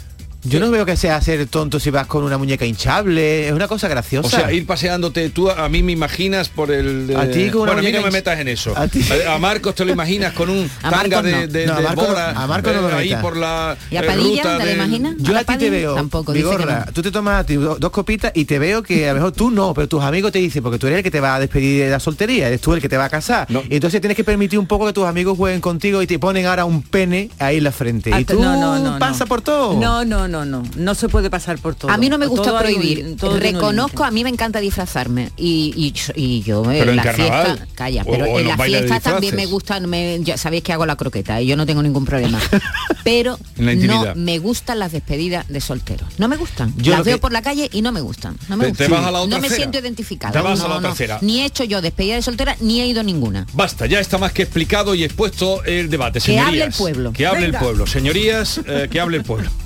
Yo 0.49 0.61
no 0.61 0.71
veo 0.71 0.87
que 0.87 0.97
sea 0.97 1.21
ser 1.21 1.47
tonto 1.47 1.81
si 1.81 1.91
vas 1.91 2.07
con 2.07 2.23
una 2.25 2.39
muñeca 2.39 2.65
hinchable, 2.65 3.49
es 3.49 3.53
una 3.53 3.69
cosa 3.69 3.89
graciosa. 3.89 4.27
O 4.29 4.31
sea, 4.31 4.53
ir 4.53 4.67
paseándote, 4.67 5.31
tú 5.31 5.51
a 5.51 5.69
mí 5.69 5.83
me 5.83 5.93
imaginas 5.93 6.49
por 6.49 6.71
el... 6.71 7.15
A 7.17 7.25
eh, 7.25 7.29
ti 7.29 7.51
con 7.51 7.63
una 7.63 7.73
bueno, 7.73 7.89
a 7.89 7.91
mí 7.91 7.97
no 7.97 8.03
me 8.05 8.11
metas 8.11 8.39
en 8.39 8.49
eso. 8.49 8.73
a 8.77 8.89
ti- 8.89 9.05
A, 9.27 9.35
a 9.35 9.39
Marcos 9.39 9.75
te 9.75 9.85
lo 9.85 9.93
imaginas 9.93 10.33
con 10.35 10.49
un 10.51 10.71
A 10.83 10.91
tanga 10.91 11.23
Marcos 11.23 11.23
de, 11.25 11.33
no. 11.33 11.47
de, 11.53 11.67
No, 11.67 11.73
a 11.73 11.77
de 11.77 11.83
no- 11.83 11.91
a 11.91 12.47
no 12.47 12.73
lo 12.83 12.91
eh, 12.91 12.95
ahí 12.95 13.15
por 13.21 13.37
la 13.37 13.77
¿Y 13.91 13.97
a 13.97 14.01
eh, 14.01 14.05
Padilla? 14.07 14.43
ruta 14.43 14.43
¿Te 14.59 14.59
lo 14.59 14.65
del- 14.67 14.77
imaginas? 14.77 15.15
Yo 15.19 15.33
la 15.33 15.41
a 15.41 15.45
ti 15.45 15.57
te 15.59 15.71
veo, 15.71 15.95
tampoco, 15.95 16.33
dice 16.33 16.45
que 16.49 16.57
Vigorra, 16.57 16.85
no. 16.87 16.93
tú 16.93 17.03
te 17.03 17.11
tomas 17.11 17.41
a 17.41 17.45
ti 17.45 17.55
dos 17.57 17.91
copitas 17.91 18.33
y 18.35 18.45
te 18.45 18.59
veo 18.59 18.83
que 18.83 19.07
a 19.09 19.13
lo 19.13 19.15
mejor 19.17 19.33
tú 19.33 19.51
no, 19.51 19.75
pero 19.75 19.89
tus 19.89 20.03
amigos 20.03 20.33
te 20.33 20.39
dicen, 20.39 20.63
porque 20.63 20.79
tú 20.79 20.87
eres 20.87 20.99
el 20.99 21.03
que 21.03 21.11
te 21.11 21.21
va 21.21 21.35
a 21.37 21.41
despedir 21.41 21.85
de 21.85 21.91
la 21.91 22.01
soltería, 22.01 22.49
eres 22.49 22.61
tú 22.61 22.73
el 22.75 22.81
que 22.81 22.89
te 22.89 22.97
va 22.97 23.07
a 23.07 23.11
casar. 23.11 23.47
No. 23.51 23.63
Y 23.69 23.75
entonces 23.77 24.01
tienes 24.01 24.17
que 24.17 24.25
permitir 24.25 24.59
un 24.59 24.67
poco 24.67 24.87
que 24.87 24.93
tus 24.93 25.05
amigos 25.05 25.37
jueguen 25.37 25.61
contigo 25.61 26.03
y 26.03 26.07
te 26.07 26.19
ponen 26.19 26.47
ahora 26.47 26.65
un 26.65 26.83
pene 26.83 27.31
ahí 27.39 27.59
en 27.59 27.65
la 27.65 27.73
frente. 27.73 28.11
y 28.11 28.13
Hasta- 28.13 28.35
tú 28.35 28.41
no, 28.43 28.57
no, 28.61 28.79
no, 28.79 28.99
pasa 28.99 29.25
no. 29.25 29.29
por 29.29 29.43
todo. 29.43 29.79
No, 29.81 30.05
no, 30.05 30.29
no, 30.29 30.36
no. 30.45 30.63
No 30.77 30.95
se 30.95 31.09
puede 31.09 31.31
pasar 31.31 31.59
por 31.59 31.75
todo. 31.75 31.91
A 31.91 31.97
mí 31.97 32.09
no 32.09 32.19
me 32.19 32.27
gusta 32.27 32.59
prohibir. 32.59 33.17
todo 33.17 33.39
Reconozco, 33.39 34.05
a 34.05 34.11
mí 34.11 34.23
me 34.25 34.31
encanta 34.31 34.61
disfrazarme 34.61 35.31
y, 35.37 35.73
y, 35.77 35.95
y 36.21 36.43
yo 36.43 36.63
eh, 36.71 36.77
Pero 36.79 36.91
en 36.91 36.97
la 36.97 37.03
carnaval, 37.03 37.47
fiesta, 37.47 37.67
calla, 37.75 38.03
o- 38.03 38.11
pero 38.11 38.25
o 38.27 38.39
en 38.41 38.49
en 38.51 38.57
de 38.57 38.65
fiestas 38.65 39.03
también 39.03 39.37
me 39.37 39.47
gustan, 39.47 39.89
me- 39.89 40.19
ya 40.23 40.37
sabéis 40.37 40.63
que 40.63 40.73
hago 40.73 40.85
la 40.87 40.97
croqueta 40.97 41.41
y 41.41 41.47
yo 41.47 41.57
no 41.57 41.65
tengo 41.67 41.83
ningún 41.83 42.05
problema. 42.05 42.41
pero 43.05 43.39
la 43.57 43.75
no 43.75 44.15
me 44.17 44.39
gustan 44.39 44.79
las 44.79 44.93
despedidas 44.93 45.47
de 45.49 45.61
solteros. 45.61 46.09
No 46.19 46.29
me 46.29 46.37
gustan. 46.37 46.75
Yo 46.77 46.93
las 46.93 47.05
veo 47.05 47.17
que- 47.17 47.21
por 47.21 47.33
la 47.33 47.43
calle 47.43 47.69
y 47.73 47.83
no 47.83 47.93
me 47.93 48.01
gustan. 48.01 48.37
No 48.49 48.57
me 48.57 48.67
Te- 48.67 48.73
te 48.73 48.85
gustan. 48.85 49.01
vas 49.01 49.09
a 49.09 49.13
la 49.13 49.21
otra 49.21 49.37
no 49.37 49.43
me 49.43 49.49
siento 49.49 49.79
identificada. 49.79 50.33
Te 50.33 50.41
vas 50.41 50.61
a 50.61 50.65
No, 50.65 50.75
la 50.75 50.81
no. 50.81 50.89
tercera. 50.89 51.19
Ni 51.23 51.41
he 51.41 51.45
hecho 51.47 51.65
yo 51.65 51.81
despedida 51.81 52.17
de 52.17 52.23
soltera 52.23 52.57
ni 52.61 52.81
he 52.81 52.87
ido 52.87 53.03
ninguna. 53.03 53.47
Basta, 53.53 53.87
ya 53.87 54.01
está 54.01 54.19
más 54.19 54.33
que 54.33 54.43
explicado 54.43 54.95
y 54.95 55.05
expuesto 55.05 55.63
el 55.65 55.89
debate, 55.89 56.15
Que 56.19 56.27
señorías. 56.27 56.49
hable 56.49 56.65
el 56.65 56.73
pueblo. 56.73 57.13
Que 57.13 57.27
hable 57.27 57.47
Venga. 57.47 57.59
el 57.59 57.65
pueblo. 57.65 57.87
Señorías, 57.87 58.61
eh, 58.67 58.89
que 58.91 59.01
hable 59.01 59.19
el 59.19 59.25
pueblo. 59.25 59.51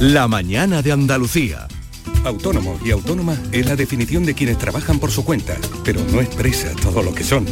La 0.00 0.28
mañana 0.28 0.80
de 0.80 0.92
Andalucía. 0.92 1.68
Autónomo 2.24 2.80
y 2.82 2.90
autónoma 2.90 3.36
es 3.52 3.66
la 3.66 3.76
definición 3.76 4.24
de 4.24 4.32
quienes 4.32 4.56
trabajan 4.56 4.98
por 4.98 5.10
su 5.10 5.26
cuenta, 5.26 5.58
pero 5.84 6.00
no 6.10 6.22
expresa 6.22 6.74
todo 6.76 7.02
lo 7.02 7.12
que 7.12 7.22
son. 7.22 7.44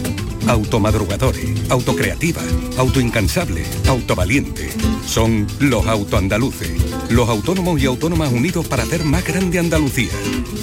Automadrugadores, 0.46 1.70
autocreativa, 1.70 2.40
autoincansable, 2.78 3.66
autovaliente. 3.86 4.70
Son 5.04 5.46
los 5.60 5.86
autoandaluces, 5.86 6.70
los 7.10 7.28
autónomos 7.28 7.82
y 7.82 7.84
autónomas 7.84 8.32
unidos 8.32 8.66
para 8.66 8.84
hacer 8.84 9.04
más 9.04 9.26
grande 9.26 9.58
Andalucía. 9.58 10.12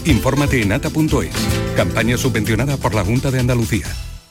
Infórmate 0.06 0.64
en 0.64 0.72
ata.es, 0.72 1.36
campaña 1.76 2.18
subvencionada 2.18 2.78
por 2.78 2.96
la 2.96 3.06
Junta 3.06 3.30
de 3.30 3.42
Andalucía. 3.42 3.86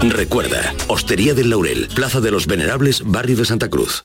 Recuerda, 0.00 0.74
Hostería 0.86 1.34
del 1.34 1.50
Laurel, 1.50 1.88
Plaza 1.94 2.20
de 2.20 2.30
los 2.30 2.46
Venerables, 2.46 3.02
Barrio 3.04 3.36
de 3.36 3.44
Santa 3.44 3.68
Cruz. 3.68 4.04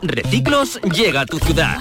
Reciclos 0.00 0.80
llega 0.94 1.22
a 1.22 1.26
tu 1.26 1.38
ciudad. 1.38 1.78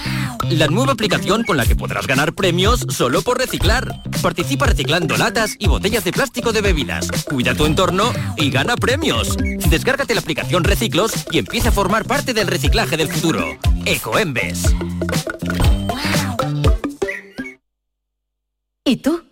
La 0.50 0.67
nueva 0.67 0.94
aplicación 0.94 1.44
con 1.44 1.58
la 1.58 1.65
que 1.65 1.75
podrás 1.75 2.08
ganar 2.08 2.34
premios 2.34 2.86
solo 2.89 3.22
por 3.22 3.38
reciclar. 3.38 4.01
Participa 4.22 4.65
reciclando 4.65 5.17
latas 5.17 5.56
y 5.60 5.67
botellas 5.67 6.03
de 6.03 6.13
plástico 6.13 6.51
de 6.51 6.62
bebidas. 6.62 7.12
Cuida 7.25 7.53
tu 7.53 7.65
entorno 7.65 8.12
y 8.38 8.50
gana 8.50 8.75
premios. 8.75 9.38
Descárgate 9.70 10.15
la 10.15 10.22
aplicación 10.22 10.63
Reciclos 10.63 11.13
y 11.32 11.38
empieza 11.38 11.70
a 11.70 11.74
formar 11.74 12.06
parte 12.06 12.34
del 12.34 12.48
reciclaje 12.48 12.98
del 12.98 13.10
futuro. 13.10 13.46
Ecoembes. 13.86 14.63
¿Y 18.84 18.98
tú? 18.98 19.26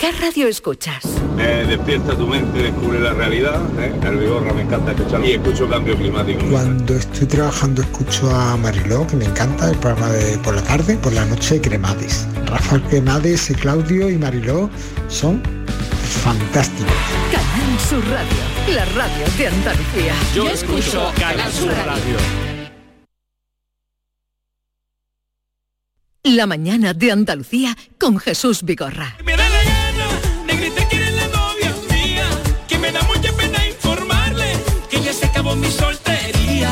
¿Qué 0.00 0.12
radio 0.12 0.48
escuchas? 0.48 1.04
Despierta 1.36 2.16
tu 2.16 2.26
mente, 2.26 2.62
descubre 2.62 2.98
la 2.98 3.12
realidad. 3.12 3.60
¿eh? 3.78 3.92
El 4.02 4.16
Vigorra 4.16 4.54
me 4.54 4.62
encanta 4.62 4.92
escuchar 4.92 5.22
y 5.22 5.32
escucho 5.32 5.68
cambio 5.68 5.94
climático. 5.94 6.40
Cuando 6.50 6.94
estoy 6.94 7.26
trabajando 7.26 7.82
escucho 7.82 8.34
a 8.34 8.56
Mariló, 8.56 9.06
que 9.06 9.16
me 9.16 9.26
encanta, 9.26 9.68
el 9.70 9.76
programa 9.76 10.10
de 10.12 10.38
por 10.38 10.54
la 10.54 10.62
tarde, 10.62 10.96
por 10.96 11.12
la 11.12 11.26
noche 11.26 11.60
Cremades. 11.60 12.26
Rafael 12.46 12.80
Cremades, 12.84 13.50
y 13.50 13.54
Claudio 13.54 14.08
y 14.08 14.16
Mariló 14.16 14.70
son 15.08 15.42
fantásticos. 16.24 16.94
Canal 17.30 17.78
Sur 17.86 18.02
Radio, 18.08 18.74
la 18.74 18.84
radio 18.86 19.26
de 19.36 19.46
Andalucía. 19.48 20.14
Yo 20.34 20.48
escucho 20.48 21.12
Canal 21.18 21.52
Sur 21.52 21.74
Radio. 21.84 22.16
La 26.22 26.46
mañana 26.46 26.94
de 26.94 27.12
Andalucía 27.12 27.76
con 27.98 28.18
Jesús 28.18 28.62
Vigorra. 28.62 29.18
Que 34.90 35.00
ya 35.00 35.12
se 35.12 35.26
acabó 35.26 35.54
mi 35.56 35.68
soltería. 35.70 36.70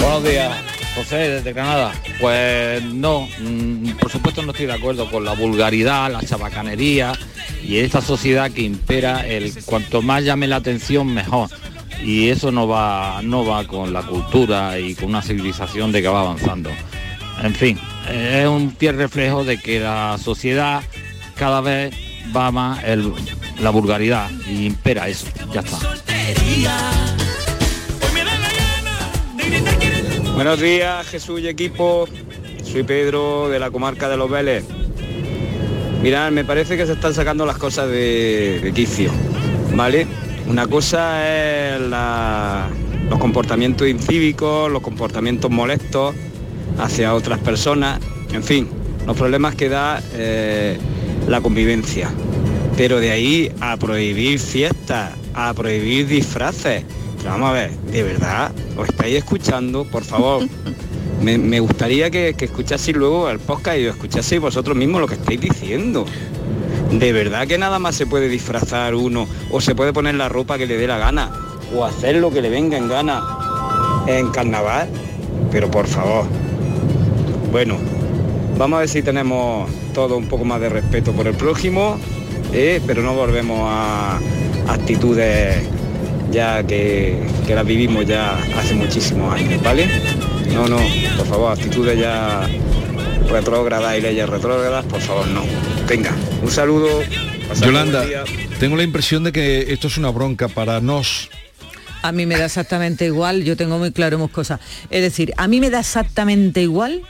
Buenos 0.00 0.24
días, 0.24 0.52
José, 0.94 1.16
desde 1.16 1.52
Granada. 1.52 1.92
Pues 2.20 2.82
no, 2.84 3.28
mm, 3.40 3.90
por 4.00 4.10
supuesto 4.10 4.42
no 4.42 4.52
estoy 4.52 4.66
de 4.66 4.74
acuerdo 4.74 5.10
con 5.10 5.24
la 5.24 5.32
vulgaridad, 5.32 6.10
la 6.10 6.22
chabacanería 6.22 7.12
y 7.62 7.78
esta 7.78 8.00
sociedad 8.00 8.50
que 8.50 8.62
impera 8.62 9.26
el 9.26 9.52
cuanto 9.64 10.02
más 10.02 10.24
llame 10.24 10.46
la 10.46 10.56
atención 10.56 11.12
mejor. 11.12 11.48
Y 12.04 12.28
eso 12.28 12.52
no 12.52 12.68
va, 12.68 13.20
no 13.22 13.44
va 13.46 13.66
con 13.66 13.92
la 13.92 14.02
cultura 14.02 14.78
y 14.78 14.94
con 14.94 15.08
una 15.08 15.22
civilización 15.22 15.92
de 15.92 16.02
que 16.02 16.08
va 16.08 16.20
avanzando. 16.20 16.70
En 17.42 17.54
fin, 17.54 17.78
eh, 18.08 18.40
es 18.42 18.48
un 18.48 18.74
fiel 18.76 18.96
reflejo 18.96 19.44
de 19.44 19.58
que 19.58 19.80
la 19.80 20.16
sociedad 20.22 20.82
cada 21.36 21.60
vez 21.60 21.94
va 22.36 22.50
más 22.50 22.84
el- 22.84 23.12
la 23.60 23.70
vulgaridad 23.70 24.30
y 24.48 24.66
impera 24.66 25.08
eso. 25.08 25.26
Ya 25.52 25.60
está. 25.60 25.78
Buenos 30.34 30.60
días, 30.60 31.06
Jesús 31.06 31.40
y 31.40 31.48
equipo. 31.48 32.06
Soy 32.62 32.82
Pedro 32.82 33.48
de 33.48 33.58
la 33.58 33.70
comarca 33.70 34.08
de 34.08 34.16
Los 34.16 34.30
Vélez. 34.30 34.64
Mirad, 36.02 36.30
me 36.30 36.44
parece 36.44 36.76
que 36.76 36.84
se 36.86 36.92
están 36.92 37.14
sacando 37.14 37.46
las 37.46 37.56
cosas 37.56 37.88
de, 37.88 38.70
quicio, 38.74 39.10
¿vale? 39.74 40.06
Una 40.46 40.66
cosa 40.66 41.26
es 41.26 41.80
la- 41.80 42.68
los 43.08 43.18
comportamientos 43.18 43.88
incívicos, 43.88 44.70
los 44.70 44.82
comportamientos 44.82 45.50
molestos 45.50 46.14
hacia 46.78 47.14
otras 47.14 47.38
personas, 47.38 47.98
en 48.32 48.42
fin, 48.44 48.68
los 49.06 49.16
problemas 49.16 49.54
que 49.54 49.68
da 49.68 50.02
eh, 50.12 50.76
la 51.28 51.40
convivencia. 51.40 52.10
Pero 52.76 53.00
de 53.00 53.10
ahí 53.10 53.52
a 53.60 53.76
prohibir 53.76 54.38
fiestas, 54.38 55.12
a 55.34 55.52
prohibir 55.54 56.06
disfraces. 56.06 56.84
Pero 57.18 57.30
vamos 57.30 57.50
a 57.50 57.52
ver, 57.52 57.70
de 57.70 58.02
verdad, 58.02 58.52
os 58.76 58.88
estáis 58.88 59.16
escuchando, 59.16 59.84
por 59.84 60.04
favor. 60.04 60.46
Me, 61.22 61.38
me 61.38 61.60
gustaría 61.60 62.10
que, 62.10 62.34
que 62.34 62.44
escuchaseis 62.44 62.94
luego 62.94 63.30
el 63.30 63.38
podcast 63.38 63.78
y 63.78 63.86
escuchaseis 63.86 64.38
vosotros 64.38 64.76
mismos 64.76 65.00
lo 65.00 65.08
que 65.08 65.14
estáis 65.14 65.40
diciendo. 65.40 66.04
De 66.92 67.12
verdad 67.12 67.46
que 67.46 67.56
nada 67.56 67.78
más 67.78 67.96
se 67.96 68.06
puede 68.06 68.28
disfrazar 68.28 68.94
uno 68.94 69.26
o 69.50 69.60
se 69.62 69.74
puede 69.74 69.94
poner 69.94 70.14
la 70.14 70.28
ropa 70.28 70.58
que 70.58 70.66
le 70.66 70.76
dé 70.76 70.86
la 70.86 70.98
gana 70.98 71.32
o 71.74 71.84
hacer 71.84 72.16
lo 72.16 72.30
que 72.30 72.42
le 72.42 72.50
venga 72.50 72.76
en 72.76 72.88
gana 72.88 73.22
en 74.06 74.28
carnaval. 74.30 74.88
Pero 75.50 75.70
por 75.70 75.86
favor. 75.86 76.26
Bueno, 77.50 77.78
vamos 78.58 78.76
a 78.76 78.80
ver 78.80 78.88
si 78.88 79.02
tenemos 79.02 79.70
todo 79.94 80.16
un 80.16 80.26
poco 80.26 80.44
más 80.44 80.60
de 80.60 80.68
respeto 80.68 81.12
por 81.12 81.26
el 81.26 81.34
prójimo, 81.34 81.98
eh, 82.56 82.80
pero 82.86 83.02
no 83.02 83.14
volvemos 83.14 83.60
a 83.62 84.18
actitudes 84.68 85.62
ya 86.30 86.66
que, 86.66 87.22
que 87.46 87.54
las 87.54 87.66
vivimos 87.66 88.06
ya 88.06 88.36
hace 88.58 88.74
muchísimos 88.74 89.34
años, 89.34 89.62
¿vale? 89.62 89.86
No, 90.52 90.66
no, 90.66 90.78
por 91.18 91.26
favor, 91.26 91.52
actitudes 91.52 91.98
ya 92.00 92.48
retrógradas 93.28 93.98
y 93.98 94.00
leyes 94.00 94.26
retrógradas, 94.28 94.84
por 94.86 95.00
favor, 95.00 95.26
no. 95.28 95.42
Venga, 95.86 96.14
un 96.42 96.50
saludo. 96.50 96.88
Yolanda, 97.60 98.04
tengo 98.58 98.76
la 98.76 98.82
impresión 98.82 99.22
de 99.22 99.32
que 99.32 99.72
esto 99.72 99.88
es 99.88 99.98
una 99.98 100.10
bronca 100.10 100.48
para 100.48 100.80
nos. 100.80 101.28
A 102.02 102.12
mí 102.12 102.24
me 102.24 102.38
da 102.38 102.46
exactamente 102.46 103.04
igual, 103.04 103.44
yo 103.44 103.56
tengo 103.56 103.78
muy 103.78 103.92
claro 103.92 104.18
muchas 104.18 104.34
cosas. 104.34 104.60
Es 104.90 105.02
decir, 105.02 105.34
a 105.36 105.46
mí 105.46 105.60
me 105.60 105.70
da 105.70 105.80
exactamente 105.80 106.62
igual, 106.62 107.02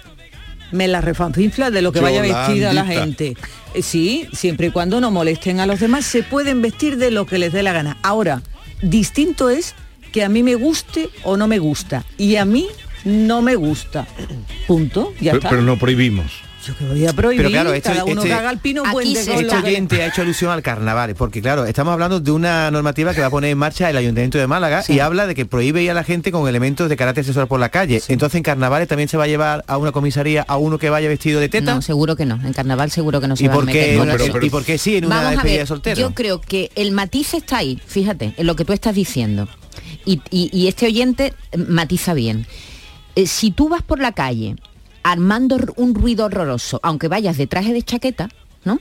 me 0.73 0.88
la 0.88 1.00
refanfinfla 1.00 1.70
de 1.70 1.82
lo 1.82 1.92
que 1.92 2.00
vaya 2.00 2.20
vestida 2.23 2.73
la 2.73 2.85
gente. 2.85 3.37
Eh, 3.75 3.82
Sí, 3.82 4.26
siempre 4.32 4.68
y 4.68 4.70
cuando 4.70 5.00
no 5.00 5.11
molesten 5.11 5.61
a 5.61 5.66
los 5.66 5.80
demás, 5.80 6.04
se 6.06 6.23
pueden 6.23 6.62
vestir 6.62 6.96
de 6.96 7.11
lo 7.11 7.26
que 7.26 7.38
les 7.38 7.52
dé 7.52 7.62
la 7.62 7.73
gana. 7.73 7.99
Ahora, 8.02 8.42
distinto 8.82 9.50
es 9.50 9.75
que 10.12 10.25
a 10.25 10.28
mí 10.28 10.42
me 10.42 10.54
guste 10.54 11.11
o 11.25 11.37
no 11.37 11.46
me 11.46 11.58
gusta. 11.58 12.04
Y 12.16 12.37
a 12.37 12.44
mí 12.44 12.66
no 13.04 13.42
me 13.42 13.54
gusta. 13.54 14.06
Punto. 14.66 15.12
Ya 15.20 15.32
Pero, 15.32 15.37
está. 15.37 15.49
pero 15.50 15.62
no 15.62 15.76
prohibimos. 15.78 16.32
Yo 16.66 16.76
que 16.76 16.85
voy 16.85 17.06
a 17.06 17.12
prohibir, 17.12 17.38
Pero 17.46 17.50
claro, 17.50 17.73
este- 17.73 17.90
cada 17.90 18.04
uno 18.04 18.14
este- 18.23 18.28
que 18.28 18.35
haga 18.35 18.50
el 18.50 18.58
pino 18.58 18.82
puente 18.90 19.25
con 19.25 19.38
Este 19.44 19.56
oyente 19.56 20.02
ha 20.02 20.06
hecho 20.06 20.23
alusión 20.23 20.50
al 20.50 20.62
carnaval, 20.62 21.14
porque 21.14 21.40
claro, 21.40 21.64
estamos 21.64 21.92
hablando 21.92 22.18
de 22.18 22.30
una 22.32 22.70
normativa 22.70 23.14
que 23.14 23.20
va 23.20 23.28
a 23.28 23.30
poner 23.30 23.50
en 23.50 23.58
marcha 23.58 23.88
el 23.88 23.96
Ayuntamiento 23.96 24.38
de 24.38 24.46
Málaga 24.46 24.82
y 24.88 24.99
habla 24.99 25.26
de 25.26 25.35
que 25.35 25.46
prohíbe 25.46 25.82
ir 25.82 25.90
a 25.90 25.94
la 25.94 26.02
gente 26.04 26.32
con 26.32 26.49
elementos 26.49 26.88
de 26.88 26.96
carácter 26.96 27.25
sexual 27.25 27.46
por 27.46 27.61
la 27.61 27.68
calle. 27.68 28.02
Entonces 28.08 28.37
en 28.38 28.42
carnavales 28.42 28.88
también 28.88 29.08
se 29.08 29.16
va 29.16 29.25
a 29.25 29.26
llevar 29.28 29.64
a 29.68 29.76
una 29.78 29.92
comisaría 29.92 30.42
a 30.49 30.56
uno 30.56 30.78
que 30.78 30.90
vaya 30.90 31.08
vestido 31.08 31.40
de 31.40 31.49
teta. 31.49 31.75
No, 31.75 31.82
seguro 31.82 32.16
que 32.16 32.26
no. 32.26 32.35
En 32.44 32.52
carnaval 32.52 32.90
seguro 32.90 33.20
que 33.20 33.28
no 33.28 33.37
se 33.37 33.44
¿Y 33.44 33.49
va 33.49 33.54
por 33.54 33.62
a 33.62 33.66
meter 33.66 33.96
No, 33.96 34.04
eso. 34.04 34.16
pero- 34.18 34.32
pero- 34.32 34.46
¿Y 34.46 34.50
por 34.50 34.64
qué 34.64 34.78
sí 34.78 34.96
en 34.96 35.06
una 35.06 35.16
Vamos 35.16 35.28
a 35.28 35.30
despedida 35.32 35.52
ver, 35.54 35.61
de 35.62 35.66
soltero? 35.66 36.00
Yo 36.00 36.14
creo 36.14 36.40
que 36.40 36.70
el 36.75 36.90
matiz 36.92 37.35
está 37.35 37.58
ahí, 37.58 37.80
fíjate, 37.87 38.35
en 38.37 38.46
lo 38.46 38.56
que 38.56 38.64
tú 38.64 38.73
estás 38.73 38.94
diciendo. 38.94 39.49
Y, 40.04 40.20
y- 40.30 40.50
y 40.52 40.68
este 40.68 40.87
oyente 40.87 41.32
matiza 41.68 42.14
bien. 42.14 42.46
Eh, 43.14 43.26
si 43.26 43.50
tú 43.50 43.68
vas 43.68 43.82
por 43.82 43.99
la 44.00 44.12
calle 44.12 44.56
armando 45.10 45.56
un 45.76 45.94
ruido 45.94 46.25
horroroso, 46.26 46.80
aunque 46.82 47.06
vayas 47.08 47.36
de 47.36 47.46
traje 47.46 47.72
de 47.72 47.82
chaqueta, 47.82 48.28
¿no? 48.64 48.80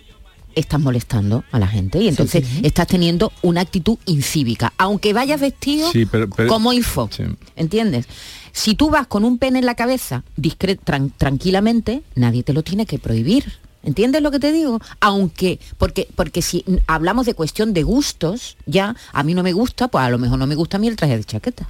Estás 0.56 0.80
molestando 0.80 1.44
a 1.52 1.60
la 1.60 1.68
gente 1.68 2.00
y 2.02 2.08
entonces 2.08 2.44
estás 2.64 2.88
teniendo 2.88 3.32
una 3.44 3.62
actitud 3.62 3.98
incívica, 4.06 4.74
aunque 4.78 5.14
vayas 5.14 5.40
vestido 5.40 5.92
Sí, 5.92 6.06
pero- 6.06 6.30
pero- 6.30 6.50
como 6.50 6.74
info. 6.74 7.10
¿Entiendes? 7.56 8.08
Si 8.54 8.74
tú 8.74 8.90
vas 8.90 9.06
con 9.06 9.24
un 9.26 9.38
pene 9.38 9.60
en 9.60 9.66
la 9.66 9.76
cabeza 9.76 10.24
discre- 10.38 10.80
tran- 10.84 11.12
tranquilamente, 11.18 12.02
nadie 12.16 12.42
te 12.42 12.54
lo 12.54 12.64
tiene 12.64 12.86
que 12.86 12.98
prohibir. 13.00 13.52
¿Entiendes 13.84 14.24
lo 14.24 14.32
que 14.32 14.40
te 14.40 14.52
digo? 14.52 14.80
Aunque, 15.00 15.60
porque, 15.78 16.08
porque 16.16 16.42
si 16.42 16.66
hablamos 16.88 17.28
de 17.28 17.36
cuestión 17.36 17.74
de 17.74 17.84
gustos, 17.84 18.58
ya, 18.66 18.96
a 19.14 19.22
mí 19.24 19.36
no 19.36 19.44
me 19.44 19.54
gusta, 19.54 19.90
pues 19.90 20.04
a 20.06 20.10
lo 20.10 20.18
mejor 20.18 20.40
no 20.40 20.48
me 20.48 20.56
gusta 20.56 20.78
a 20.78 20.80
mí 20.80 20.88
el 20.88 20.96
traje 20.96 21.18
de 21.18 21.24
chaqueta. 21.24 21.70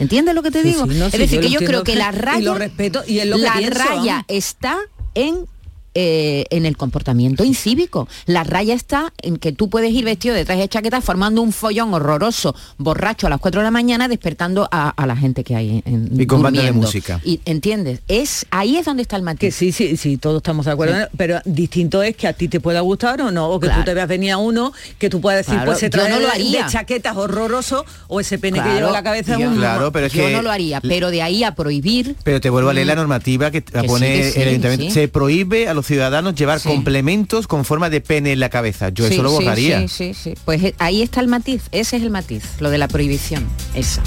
¿Entiendes 0.00 0.34
lo 0.34 0.42
que 0.42 0.50
te 0.50 0.62
digo? 0.62 0.86
sí, 0.86 0.98
no, 0.98 1.06
es 1.06 1.12
sí, 1.12 1.18
decir, 1.18 1.40
yo 1.40 1.48
que 1.48 1.50
yo 1.50 1.60
creo 1.60 1.84
que 1.84 1.94
la 1.94 2.08
y 2.08 2.12
lo 2.42 2.54
raya, 2.54 2.54
respeto, 2.54 3.02
y 3.06 3.18
es 3.20 3.26
lo 3.26 3.36
que 3.36 3.42
la 3.42 3.52
pienso, 3.52 3.78
raya 3.78 4.12
vamos. 4.12 4.24
está 4.28 4.78
en 5.14 5.46
eh, 5.94 6.44
en 6.50 6.66
el 6.66 6.76
comportamiento 6.76 7.44
incívico. 7.44 8.08
La 8.26 8.44
raya 8.44 8.74
está 8.74 9.12
en 9.22 9.36
que 9.38 9.52
tú 9.52 9.68
puedes 9.68 9.92
ir 9.92 10.04
vestido 10.04 10.34
de 10.34 10.44
traje 10.44 10.60
de 10.62 10.68
chaqueta 10.68 11.00
formando 11.00 11.42
un 11.42 11.52
follón 11.52 11.92
horroroso, 11.94 12.54
borracho 12.78 13.26
a 13.26 13.30
las 13.30 13.40
4 13.40 13.60
de 13.60 13.64
la 13.64 13.70
mañana, 13.70 14.08
despertando 14.08 14.68
a, 14.70 14.90
a 14.90 15.06
la 15.06 15.16
gente 15.16 15.44
que 15.44 15.56
hay 15.56 15.82
en 15.84 16.08
Y 16.20 16.26
con 16.26 16.42
banda 16.42 16.62
de 16.62 16.72
música. 16.72 17.20
Y 17.24 17.40
entiendes, 17.44 18.00
es 18.08 18.46
ahí 18.50 18.76
es 18.76 18.84
donde 18.86 19.02
está 19.02 19.16
el 19.16 19.22
matiz. 19.22 19.40
Que 19.40 19.50
sí, 19.50 19.72
sí, 19.72 19.96
sí, 19.96 20.16
todos 20.16 20.38
estamos 20.38 20.66
de 20.66 20.72
acuerdo, 20.72 20.94
Sí. 20.96 21.08
pero 21.16 21.40
distinto 21.44 22.02
es 22.02 22.16
que 22.16 22.26
a 22.26 22.32
ti 22.32 22.48
te 22.48 22.60
pueda 22.60 22.80
gustar 22.80 23.20
o 23.22 23.30
no, 23.30 23.48
o 23.48 23.58
que 23.60 23.66
Claro. 23.66 23.82
tú 23.82 23.86
te 23.86 23.94
veas 23.94 24.08
venir 24.08 24.32
a 24.32 24.36
uno, 24.38 24.72
que 24.98 25.08
tú 25.10 25.20
puedas 25.20 25.38
decir, 25.38 25.54
Claro, 25.54 25.66
pues 25.72 25.78
se 25.78 25.90
trae 25.90 26.08
no 26.08 26.20
lo 26.20 26.26
de- 26.26 26.32
haría. 26.32 26.64
de 26.66 26.70
chaquetas 26.72 27.16
horroroso 27.16 27.84
o 28.08 28.20
ese 28.20 28.38
pene 28.38 28.62
que 28.62 28.68
lleva 28.68 28.88
en 28.88 28.92
la 28.92 29.02
cabeza 29.02 29.38
yo- 29.38 29.48
un 29.48 29.56
Claro, 29.56 29.90
pero 29.92 30.06
es 30.06 30.12
yo 30.12 30.26
que- 30.26 30.32
no 30.32 30.42
lo 30.42 30.50
haría, 30.50 30.80
pero 30.80 31.10
de 31.10 31.22
ahí 31.22 31.44
a 31.44 31.54
prohibir 31.54 32.16
Pero 32.24 32.40
te 32.40 32.50
vuelvo 32.50 32.70
a 32.70 32.74
leer 32.74 32.86
la 32.86 32.94
normativa 32.94 33.50
que. 33.50 33.62
Que 33.62 33.80
sí, 33.82 33.86
pone 33.86 34.06
que 34.14 34.32
sí, 34.32 34.40
el 34.40 34.48
ayuntamiento. 34.48 34.84
sí. 34.86 34.90
Se 34.90 35.08
prohíbe 35.08 35.68
a 35.68 35.74
los 35.74 35.79
ciudadanos 35.86 36.34
llevar 36.34 36.60
complementos 36.60 37.46
con 37.46 37.64
forma 37.64 37.90
de 37.90 38.00
pene 38.00 38.32
en 38.32 38.40
la 38.40 38.48
cabeza. 38.48 38.90
Yo 38.90 39.06
Sí, 39.06 39.14
eso 39.14 39.22
lo 39.22 39.32
borraría. 39.32 39.80
Sí, 39.80 39.88
sí, 39.88 40.14
sí. 40.14 40.34
Pues 40.44 40.62
eh, 40.62 40.74
ahí 40.78 41.02
está 41.02 41.20
el 41.20 41.28
matiz, 41.28 41.62
ese 41.72 41.96
es 41.96 42.02
el 42.02 42.10
matiz, 42.10 42.44
lo 42.60 42.70
de 42.70 42.78
la 42.78 42.88
prohibición, 42.88 43.46
esa. 43.74 44.02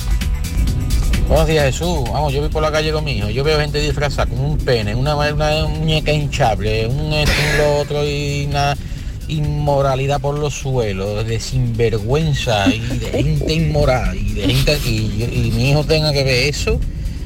Buenos 1.27 1.47
días 1.47 1.65
Jesús, 1.65 2.03
vamos, 2.11 2.33
yo 2.33 2.41
voy 2.41 2.49
por 2.49 2.61
la 2.61 2.71
calle 2.71 2.91
con 2.91 3.03
mi 3.03 3.13
hijo, 3.17 3.29
yo 3.29 3.43
veo 3.43 3.57
gente 3.57 3.79
disfrazada 3.79 4.29
con 4.29 4.39
un 4.39 4.57
pene, 4.57 4.93
una, 4.93 5.15
una 5.15 5.67
muñeca 5.67 6.11
hinchable, 6.11 6.85
un 6.85 7.13
esto, 7.13 7.31
un 7.51 7.57
lo 7.57 7.77
otro 7.77 8.05
y 8.05 8.45
una 8.49 8.75
inmoralidad 9.29 10.19
por 10.19 10.37
los 10.37 10.53
suelos, 10.53 11.25
de 11.25 11.39
sinvergüenza 11.39 12.67
y 12.67 12.79
de 12.79 13.23
gente 13.23 13.53
inmoral 13.53 14.17
y 14.17 14.33
de 14.33 14.53
gente 14.53 14.77
y, 14.85 15.23
y 15.47 15.51
mi 15.55 15.71
hijo 15.71 15.83
tenga 15.85 16.11
que 16.11 16.23
ver 16.23 16.49
eso, 16.49 16.79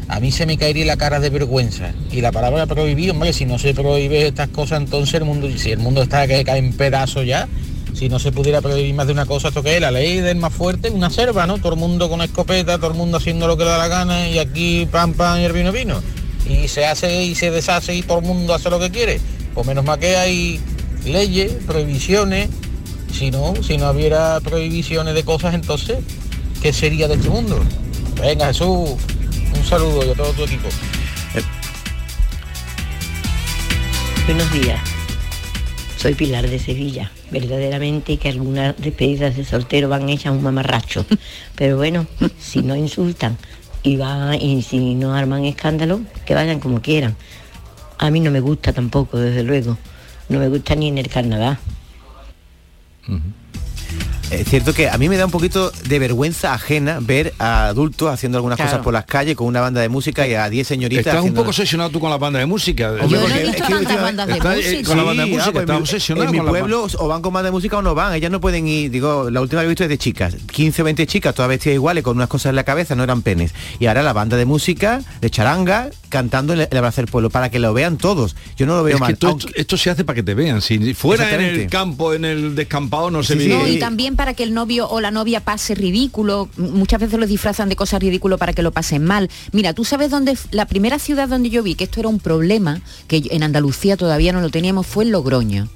a 0.07 0.19
mí 0.19 0.31
se 0.31 0.45
me 0.45 0.57
caería 0.57 0.85
la 0.85 0.97
cara 0.97 1.19
de 1.19 1.29
vergüenza. 1.29 1.91
Y 2.11 2.21
la 2.21 2.31
palabra 2.31 2.65
prohibido, 2.65 3.13
hombre, 3.13 3.33
si 3.33 3.45
no 3.45 3.59
se 3.59 3.73
prohíbe 3.73 4.27
estas 4.27 4.49
cosas, 4.49 4.81
entonces 4.81 5.15
el 5.15 5.25
mundo, 5.25 5.49
si 5.57 5.71
el 5.71 5.79
mundo 5.79 6.01
está 6.01 6.27
que 6.27 6.43
cae 6.43 6.59
en 6.59 6.73
pedazos 6.73 7.25
ya, 7.25 7.47
si 7.93 8.09
no 8.09 8.19
se 8.19 8.31
pudiera 8.31 8.61
prohibir 8.61 8.93
más 8.93 9.07
de 9.07 9.13
una 9.13 9.25
cosa, 9.25 9.49
esto 9.49 9.63
que 9.63 9.75
es 9.75 9.81
la 9.81 9.91
ley 9.91 10.19
del 10.19 10.37
más 10.37 10.53
fuerte, 10.53 10.89
una 10.89 11.09
selva, 11.09 11.47
¿no? 11.47 11.57
Todo 11.57 11.73
el 11.73 11.79
mundo 11.79 12.09
con 12.09 12.21
escopeta, 12.21 12.77
todo 12.77 12.91
el 12.91 12.97
mundo 12.97 13.17
haciendo 13.17 13.47
lo 13.47 13.57
que 13.57 13.63
le 13.63 13.71
da 13.71 13.77
la 13.77 13.87
gana 13.87 14.29
y 14.29 14.37
aquí 14.37 14.87
pam 14.91 15.13
pam 15.13 15.39
y 15.39 15.45
el 15.45 15.51
vino 15.51 15.71
vino. 15.71 16.01
Y 16.47 16.67
se 16.67 16.85
hace 16.85 17.23
y 17.23 17.35
se 17.35 17.51
deshace 17.51 17.95
y 17.95 18.03
todo 18.03 18.19
el 18.19 18.25
mundo 18.25 18.53
hace 18.53 18.69
lo 18.69 18.79
que 18.79 18.91
quiere. 18.91 19.19
Pues 19.53 19.65
menos 19.67 19.83
mal 19.83 19.99
que 19.99 20.15
hay 20.15 20.61
leyes, 21.05 21.51
prohibiciones 21.65 22.49
Si 23.11 23.31
no, 23.31 23.55
si 23.63 23.77
no 23.77 23.89
hubiera 23.89 24.39
prohibiciones 24.41 25.15
de 25.15 25.23
cosas, 25.23 25.55
entonces, 25.55 25.97
¿qué 26.61 26.71
sería 26.71 27.07
de 27.07 27.15
este 27.15 27.29
mundo? 27.29 27.59
Venga, 28.21 28.47
Jesús, 28.47 28.91
un 29.57 29.65
saludo 29.65 30.05
y 30.05 30.09
a 30.09 30.13
todo 30.13 30.31
tu 30.33 30.43
equipo. 30.43 30.67
Buenos 34.25 34.51
días. 34.51 34.79
Soy 35.97 36.13
Pilar 36.13 36.47
de 36.47 36.59
Sevilla. 36.59 37.11
Verdaderamente 37.31 38.17
que 38.17 38.29
algunas 38.29 38.75
despedidas 38.77 39.35
de 39.35 39.45
soltero 39.45 39.89
van 39.89 40.09
hechas 40.09 40.33
un 40.33 40.43
mamarracho. 40.43 41.05
Pero 41.55 41.77
bueno, 41.77 42.05
si 42.39 42.61
no 42.61 42.75
insultan 42.75 43.37
y, 43.83 43.97
va, 43.97 44.35
y 44.35 44.61
si 44.61 44.95
no 44.95 45.13
arman 45.15 45.45
escándalo, 45.45 46.01
que 46.25 46.35
vayan 46.35 46.59
como 46.59 46.81
quieran. 46.81 47.15
A 47.97 48.11
mí 48.11 48.19
no 48.19 48.31
me 48.31 48.39
gusta 48.39 48.73
tampoco, 48.73 49.17
desde 49.17 49.43
luego. 49.43 49.77
No 50.29 50.39
me 50.39 50.49
gusta 50.49 50.75
ni 50.75 50.89
en 50.89 50.97
el 50.97 51.07
carnaval. 51.07 51.57
Es 54.29 54.49
cierto 54.49 54.73
que 54.73 54.89
a 54.89 54.97
mí 54.97 55.07
me 55.07 55.15
da 55.15 55.23
un 55.25 55.31
poquito 55.31 55.71
de 55.87 55.99
vergüenza 55.99 56.53
ajena 56.53 56.97
ver 57.01 57.33
a 57.39 57.67
adultos 57.67 58.09
haciendo 58.11 58.37
algunas 58.37 58.57
Claro. 58.57 58.71
cosas 58.71 58.83
por 58.83 58.93
las 58.93 59.05
calles 59.05 59.37
con 59.37 59.47
una 59.47 59.61
banda 59.61 59.79
de 59.79 59.87
música 59.87 60.27
y 60.27 60.33
a 60.33 60.49
10 60.49 60.67
señoritas 60.67 61.07
Estás 61.07 61.23
un 61.23 61.33
poco 61.33 61.49
obsesionado 61.49 61.89
tú 61.91 62.01
con 62.01 62.09
la 62.09 62.17
banda 62.17 62.39
de 62.39 62.45
música. 62.45 62.89
Hombre, 62.91 63.07
Yo 63.07 63.21
no 63.27 63.33
he 63.33 63.37
es 63.37 63.43
visto 63.43 63.51
que 63.53 63.59
tantas 63.61 63.79
últimamente- 63.79 64.01
bandas 64.03 64.27
de 64.27 64.33
Está, 64.33 64.53
eh, 64.53 64.57
música. 64.57 64.87
con 64.89 64.97
la 64.97 65.03
banda 65.03 65.23
de 65.23 65.29
música, 65.29 65.47
ah, 65.47 65.51
pues 65.53 65.61
está 65.63 65.73
en 65.73 65.77
mi- 65.79 65.81
obsesionado 65.83 66.25
En 66.25 66.31
mi 66.31 66.37
con 66.39 66.45
la 66.45 66.51
pueblo 66.51 66.87
o 66.97 67.07
van 67.07 67.21
con 67.21 67.33
banda 67.33 67.45
de 67.47 67.51
música 67.51 67.77
o 67.77 67.81
no 67.81 67.95
van, 67.95 68.13
ellas 68.15 68.29
no 68.31 68.41
pueden 68.41 68.67
ir, 68.67 68.91
digo, 68.91 69.29
la 69.29 69.39
última 69.41 69.61
que 69.61 69.65
he 69.65 69.69
visto 69.69 69.83
es 69.83 69.89
de 69.89 69.97
chicas, 69.97 70.35
15 70.51 70.81
o 70.81 70.85
20 70.85 71.07
chicas, 71.07 71.33
todas 71.33 71.47
vestidas 71.49 71.75
iguales, 71.75 72.03
con 72.03 72.17
unas 72.17 72.27
cosas 72.27 72.49
en 72.49 72.55
la 72.57 72.63
cabeza, 72.65 72.95
no 72.95 73.03
eran 73.03 73.21
penes. 73.21 73.53
Y 73.79 73.85
ahora 73.85 74.03
la 74.03 74.11
banda 74.13 74.35
de 74.35 74.45
música, 74.45 75.01
de 75.21 75.29
charanga, 75.29 75.89
cantando 76.09 76.53
en 76.53 76.61
el, 76.61 76.77
abrazo 76.77 77.01
del 77.01 77.09
pueblo, 77.09 77.29
para 77.29 77.49
que 77.49 77.59
lo 77.59 77.73
vean 77.73 77.97
todos. 77.97 78.35
Yo 78.57 78.65
no 78.65 78.77
lo 78.77 78.83
veo 78.83 78.95
Es 78.95 79.01
que 79.01 79.01
mal. 79.01 79.13
esto, 79.13 79.37
esto 79.55 79.77
se 79.77 79.89
hace 79.89 80.03
para 80.03 80.15
que 80.15 80.23
te 80.23 80.33
vean. 80.33 80.61
Si 80.61 80.93
fuera 80.93 81.33
en 81.33 81.41
el 81.41 81.67
campo, 81.69 82.13
en 82.13 82.25
el 82.25 82.55
descampado, 82.55 83.11
no 83.11 83.23
se 83.23 83.33
Sí, 83.33 83.47
ve. 83.47 83.55
No, 83.57 83.67
y 83.67 83.79
también 83.79 84.15
para 84.15 84.33
que 84.33 84.43
el 84.43 84.53
novio 84.53 84.89
o 84.89 85.01
la 85.01 85.11
novia 85.11 85.41
pase 85.41 85.75
ridículo. 85.75 86.49
Muchas 86.57 86.99
veces 86.99 87.19
lo 87.19 87.27
disfrazan 87.27 87.69
de 87.69 87.75
cosas 87.75 88.01
ridículas 88.01 88.39
para 88.39 88.53
que 88.53 88.61
lo 88.61 88.71
pasen 88.71 89.03
mal. 89.03 89.29
Mira, 89.51 89.73
tú 89.73 89.85
sabes 89.85 90.09
dónde 90.11 90.37
la 90.51 90.65
primera 90.65 90.99
ciudad 90.99 91.27
donde 91.27 91.49
yo 91.49 91.63
vi 91.63 91.75
que 91.75 91.83
esto 91.85 91.99
era 91.99 92.09
un 92.09 92.19
problema, 92.19 92.81
que 93.07 93.23
en 93.31 93.43
Andalucía 93.43 93.97
todavía 93.97 94.33
no 94.33 94.41
lo 94.41 94.49
teníamos, 94.49 94.87
fue 94.87 95.03
en 95.05 95.11
Logroño. 95.11 95.67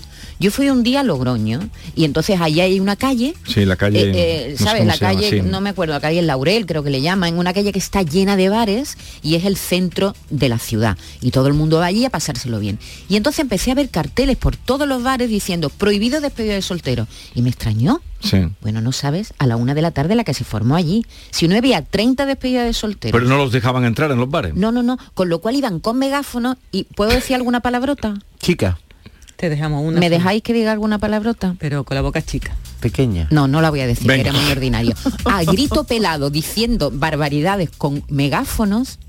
Yo 0.41 0.49
fui 0.49 0.69
un 0.69 0.81
día 0.81 1.01
a 1.01 1.03
Logroño 1.03 1.59
y 1.95 2.03
entonces 2.03 2.41
allí 2.41 2.61
hay 2.61 2.79
una 2.79 2.95
calle 2.95 3.35
Sí, 3.47 3.63
la 3.63 3.75
calle. 3.75 4.01
eh, 4.01 4.11
eh, 4.15 4.47
no 4.53 4.57
sé 4.57 4.63
¿Sabes? 4.63 4.85
La 4.87 4.95
llama, 4.95 5.13
calle, 5.13 5.29
sí. 5.29 5.41
no 5.43 5.61
me 5.61 5.69
acuerdo, 5.69 5.93
la 5.93 5.99
calle 5.99 6.17
El 6.17 6.25
Laurel, 6.25 6.65
creo 6.65 6.81
que 6.83 6.89
le 6.89 6.99
llaman, 7.01 7.37
una 7.37 7.53
calle 7.53 7.71
que 7.71 7.77
está 7.77 8.01
llena 8.01 8.35
de 8.37 8.49
bares 8.49 8.97
y 9.21 9.35
es 9.35 9.45
el 9.45 9.55
centro 9.55 10.15
de 10.31 10.49
la 10.49 10.57
ciudad. 10.57 10.97
Y 11.21 11.29
todo 11.29 11.45
el 11.47 11.53
mundo 11.53 11.77
va 11.77 11.85
allí 11.85 12.05
a 12.05 12.09
pasárselo 12.09 12.59
bien. 12.59 12.79
Y 13.07 13.17
entonces 13.17 13.39
empecé 13.39 13.69
a 13.69 13.75
ver 13.75 13.89
carteles 13.89 14.35
por 14.35 14.55
todos 14.57 14.87
los 14.87 15.03
bares 15.03 15.29
diciendo 15.29 15.69
prohibido 15.69 16.19
despedida 16.21 16.55
de 16.55 16.63
soltero. 16.63 17.07
Y 17.35 17.43
me 17.43 17.49
extrañó. 17.49 18.01
Sí. 18.19 18.39
Bueno, 18.61 18.81
no 18.81 18.91
sabes, 18.91 19.33
a 19.37 19.45
la 19.45 19.57
una 19.57 19.73
de 19.75 19.81
la 19.83 19.91
tarde 19.91 20.15
la 20.15 20.23
que 20.23 20.33
se 20.33 20.43
formó 20.43 20.75
allí. 20.75 21.05
Si 21.29 21.47
no 21.47 21.55
había 21.55 21.83
30 21.83 22.25
despedidas 22.25 22.65
de 22.65 22.73
solteros. 22.73 23.19
Pero 23.19 23.29
no 23.29 23.37
los 23.37 23.51
dejaban 23.51 23.85
entrar 23.85 24.11
en 24.11 24.17
los 24.19 24.29
bares. 24.29 24.55
no, 24.55 24.71
no, 24.71 24.81
no. 24.81 24.97
Con 25.13 25.29
lo 25.29 25.39
cual 25.39 25.55
iban 25.55 25.79
con 25.79 25.99
megáfono 25.99 26.57
y 26.71 26.85
¿puedo 26.85 27.11
decir 27.11 27.35
alguna 27.35 27.59
palabrota? 27.59 28.15
Chica, 28.39 28.79
Te 29.41 29.49
dejamos 29.49 29.81
una. 29.83 29.99
¿Me 29.99 30.05
sola. 30.05 30.17
dejáis 30.17 30.43
que 30.43 30.53
diga 30.53 30.71
alguna 30.71 30.99
palabrota? 30.99 31.55
Pero 31.59 31.83
con 31.83 31.95
la 31.95 32.01
boca 32.01 32.21
chica. 32.21 32.55
pequeña. 32.79 33.27
No, 33.31 33.47
no 33.47 33.59
la 33.61 33.69
voy 33.71 33.79
a 33.81 33.87
decir, 33.87 34.07
que 34.07 34.19
era 34.21 34.31
muy 34.33 34.51
ordinario. 34.51 34.93
A 35.25 35.43
grito 35.43 35.83
pelado 35.83 36.29
diciendo 36.29 36.91
barbaridades 36.93 37.69
con 37.75 38.03
megáfonos. 38.09 38.99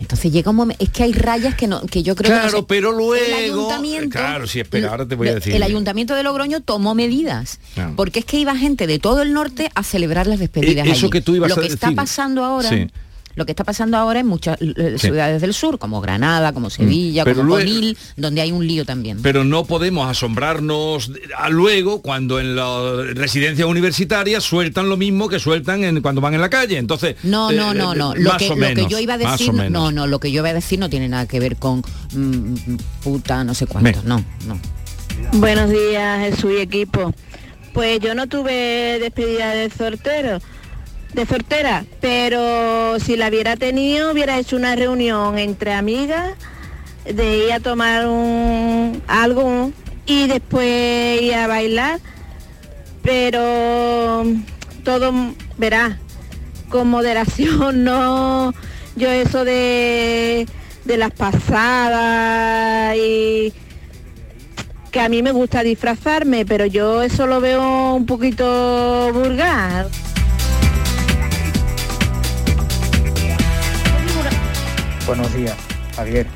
Entonces 0.00 0.32
llega 0.32 0.50
un 0.50 0.56
momento, 0.56 0.84
es 0.84 0.90
que 0.90 1.02
hay 1.04 1.12
rayas 1.14 1.54
que 1.54 1.66
no, 1.66 1.80
que 1.82 2.02
yo 2.02 2.14
creo 2.14 2.28
que 2.30 2.34
no 2.34 2.42
Claro, 2.42 2.58
sé. 2.58 2.64
pero 2.68 2.90
el 2.90 2.96
luego. 2.98 3.36
ayuntamiento, 3.36 4.10
Claro, 4.10 4.46
sí, 4.46 4.60
espera, 4.60 4.90
ahora 4.90 5.06
te 5.08 5.14
voy 5.14 5.28
a 5.28 5.30
el- 5.30 5.36
decir. 5.38 5.54
El 5.54 5.62
ayuntamiento 5.62 6.14
de 6.14 6.22
Logroño 6.22 6.60
tomó 6.60 6.94
medidas, 6.94 7.58
Claro. 7.74 7.94
porque 7.96 8.18
es 8.18 8.24
que 8.26 8.36
iba 8.38 8.54
gente 8.56 8.86
de 8.86 8.98
todo 8.98 9.22
el 9.22 9.32
norte 9.32 9.70
a 9.74 9.82
celebrar 9.82 10.26
las 10.26 10.38
despedidas 10.40 10.86
Eh, 10.86 10.90
eso 10.90 11.06
allí. 11.06 11.10
que 11.10 11.20
tú 11.22 11.34
ibas 11.36 11.48
Lo 11.50 11.56
a 11.56 11.60
que 11.62 11.68
está 11.68 11.90
pasando 11.92 12.44
ahora, 12.44 12.68
Sí. 12.68 12.88
Lo 13.34 13.46
que 13.46 13.52
está 13.52 13.64
pasando 13.64 13.96
ahora 13.96 14.20
en 14.20 14.26
muchas 14.26 14.58
eh, 14.60 14.94
Sí. 14.98 15.08
ciudades 15.08 15.40
del 15.40 15.54
sur, 15.54 15.78
como 15.78 16.00
Granada, 16.00 16.52
como 16.52 16.70
Sevilla, 16.70 17.24
Pero 17.24 17.38
como 17.38 17.48
luego- 17.56 17.64
Conil, 17.68 17.96
donde 18.16 18.40
hay 18.40 18.52
un 18.52 18.66
lío 18.66 18.84
también. 18.84 19.20
Pero 19.22 19.44
no 19.44 19.64
podemos 19.64 20.08
asombrarnos 20.08 21.10
a 21.36 21.48
luego 21.50 22.02
cuando 22.02 22.38
en 22.40 22.56
las 22.56 23.14
residencias 23.14 23.68
universitarias 23.68 24.44
sueltan 24.44 24.88
lo 24.88 24.96
mismo 24.96 25.28
que 25.28 25.38
sueltan 25.38 25.84
en, 25.84 26.00
cuando 26.00 26.20
van 26.20 26.34
en 26.34 26.40
la 26.40 26.50
calle. 26.50 26.78
Entonces, 26.78 27.16
No, 27.22 27.50
eh, 27.50 27.56
no, 27.56 27.74
no, 27.74 27.92
eh, 27.92 27.96
no. 27.96 28.14
Lo 28.14 28.30
más 28.30 28.38
que, 28.38 28.46
o 28.46 28.48
lo 28.50 28.54
que 28.66 28.74
menos, 28.74 28.90
yo 28.90 28.98
iba 28.98 29.14
a 29.14 29.18
decir, 29.18 29.52
no, 29.52 29.90
no, 29.90 30.06
lo 30.06 30.20
que 30.20 30.30
yo 30.32 30.40
iba 30.40 30.50
a 30.50 30.54
decir 30.54 30.78
no 30.78 30.88
tiene 30.88 31.08
nada 31.08 31.26
que 31.26 31.40
ver 31.40 31.56
con 31.56 31.82
mm, 32.12 32.54
puta, 33.02 33.44
no 33.44 33.54
sé 33.54 33.66
cuánto, 33.66 34.00
no, 34.04 34.24
no. 34.46 34.58
Buenos 35.34 35.70
días, 35.70 36.20
Jesús 36.30 36.52
y 36.58 36.60
equipo. 36.60 37.12
Pues 37.72 37.98
yo 38.00 38.14
no 38.14 38.28
tuve 38.28 38.98
despedida 39.00 39.50
de 39.50 39.68
soltero, 39.70 40.38
de 41.14 41.26
soltera, 41.26 41.84
pero 42.00 42.98
si 42.98 43.16
la 43.16 43.28
hubiera 43.28 43.56
tenido, 43.56 44.12
hubiera 44.12 44.38
hecho 44.38 44.56
una 44.56 44.74
reunión 44.74 45.38
entre 45.38 45.72
amigas, 45.72 46.34
de 47.04 47.46
ir 47.46 47.52
a 47.52 47.60
tomar 47.60 48.06
algo 49.06 49.70
y 50.06 50.26
después 50.26 51.22
ir 51.22 51.34
a 51.34 51.46
bailar, 51.46 52.00
pero 53.02 54.24
todo, 54.82 55.12
verá, 55.56 55.98
con 56.68 56.88
moderación, 56.88 57.84
no, 57.84 58.52
yo 58.96 59.10
eso 59.10 59.44
de, 59.44 60.48
de 60.84 60.96
las 60.96 61.12
pasadas 61.12 62.96
y 62.96 63.52
que 64.90 65.00
a 65.00 65.08
mí 65.08 65.22
me 65.22 65.32
gusta 65.32 65.62
disfrazarme, 65.62 66.44
pero 66.44 66.66
yo 66.66 67.02
eso 67.02 67.26
lo 67.26 67.40
veo 67.40 67.94
un 67.94 68.06
poquito 68.06 69.12
vulgar. 69.12 69.88
Buenos 75.06 75.34
días, 75.34 75.54
Javier. 75.96 76.26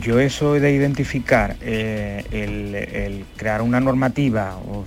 Yo 0.00 0.18
eso 0.18 0.54
de 0.54 0.72
identificar 0.72 1.56
eh, 1.60 2.24
el, 2.32 3.24
crear 3.36 3.62
una 3.62 3.78
normativa, 3.78 4.56
o 4.56 4.84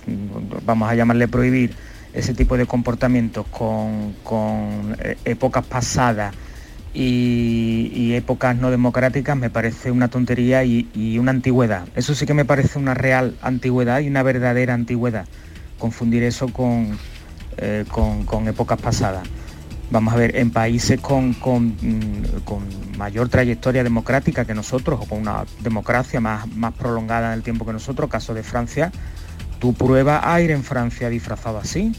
vamos 0.65 0.89
a 0.89 0.95
llamarle 0.95 1.29
prohibir, 1.29 1.73
ese 2.11 2.33
tipo 2.33 2.57
de 2.57 2.65
comportamientos 2.65 3.45
con, 3.47 4.13
eh, 4.99 5.15
épocas 5.23 5.65
pasadas 5.65 6.35
y, 6.93 8.13
épocas 8.13 8.57
no 8.57 8.71
democráticas 8.71 9.37
me 9.37 9.49
parece 9.49 9.91
una 9.91 10.09
tontería 10.09 10.65
y, 10.65 11.17
una 11.17 11.31
antigüedad. 11.31 11.87
Eso 11.95 12.13
sí 12.13 12.25
que 12.25 12.33
me 12.33 12.43
parece 12.43 12.77
una 12.77 12.93
real 12.93 13.37
antigüedad 13.41 14.01
y 14.01 14.09
una 14.09 14.21
verdadera 14.21 14.73
antigüedad. 14.73 15.27
Confundir 15.79 16.23
eso 16.23 16.49
con, 16.49 16.97
eh, 17.55 17.85
con 17.89 18.47
épocas 18.49 18.81
pasadas. 18.81 19.25
Vamos 19.91 20.13
a 20.13 20.17
ver, 20.17 20.35
en 20.35 20.51
países 20.51 20.99
con, 20.99 21.33
con, 21.33 21.67
mm, 21.67 22.41
con 22.43 22.63
mayor 22.97 23.29
trayectoria 23.29 23.83
democrática 23.83 24.45
que 24.45 24.53
nosotros, 24.53 24.99
o 25.01 25.05
con 25.05 25.19
una 25.19 25.45
democracia 25.61 26.19
más, 26.19 26.47
más 26.47 26.73
prolongada 26.73 27.27
en 27.27 27.33
el 27.33 27.43
tiempo 27.43 27.65
que 27.65 27.73
nosotros, 27.73 28.09
caso 28.09 28.33
de 28.33 28.43
Francia, 28.43 28.91
tú 29.59 29.73
pruebas 29.73 30.21
aire 30.25 30.53
en 30.53 30.63
Francia 30.63 31.09
disfrazado 31.09 31.59
así. 31.59 31.93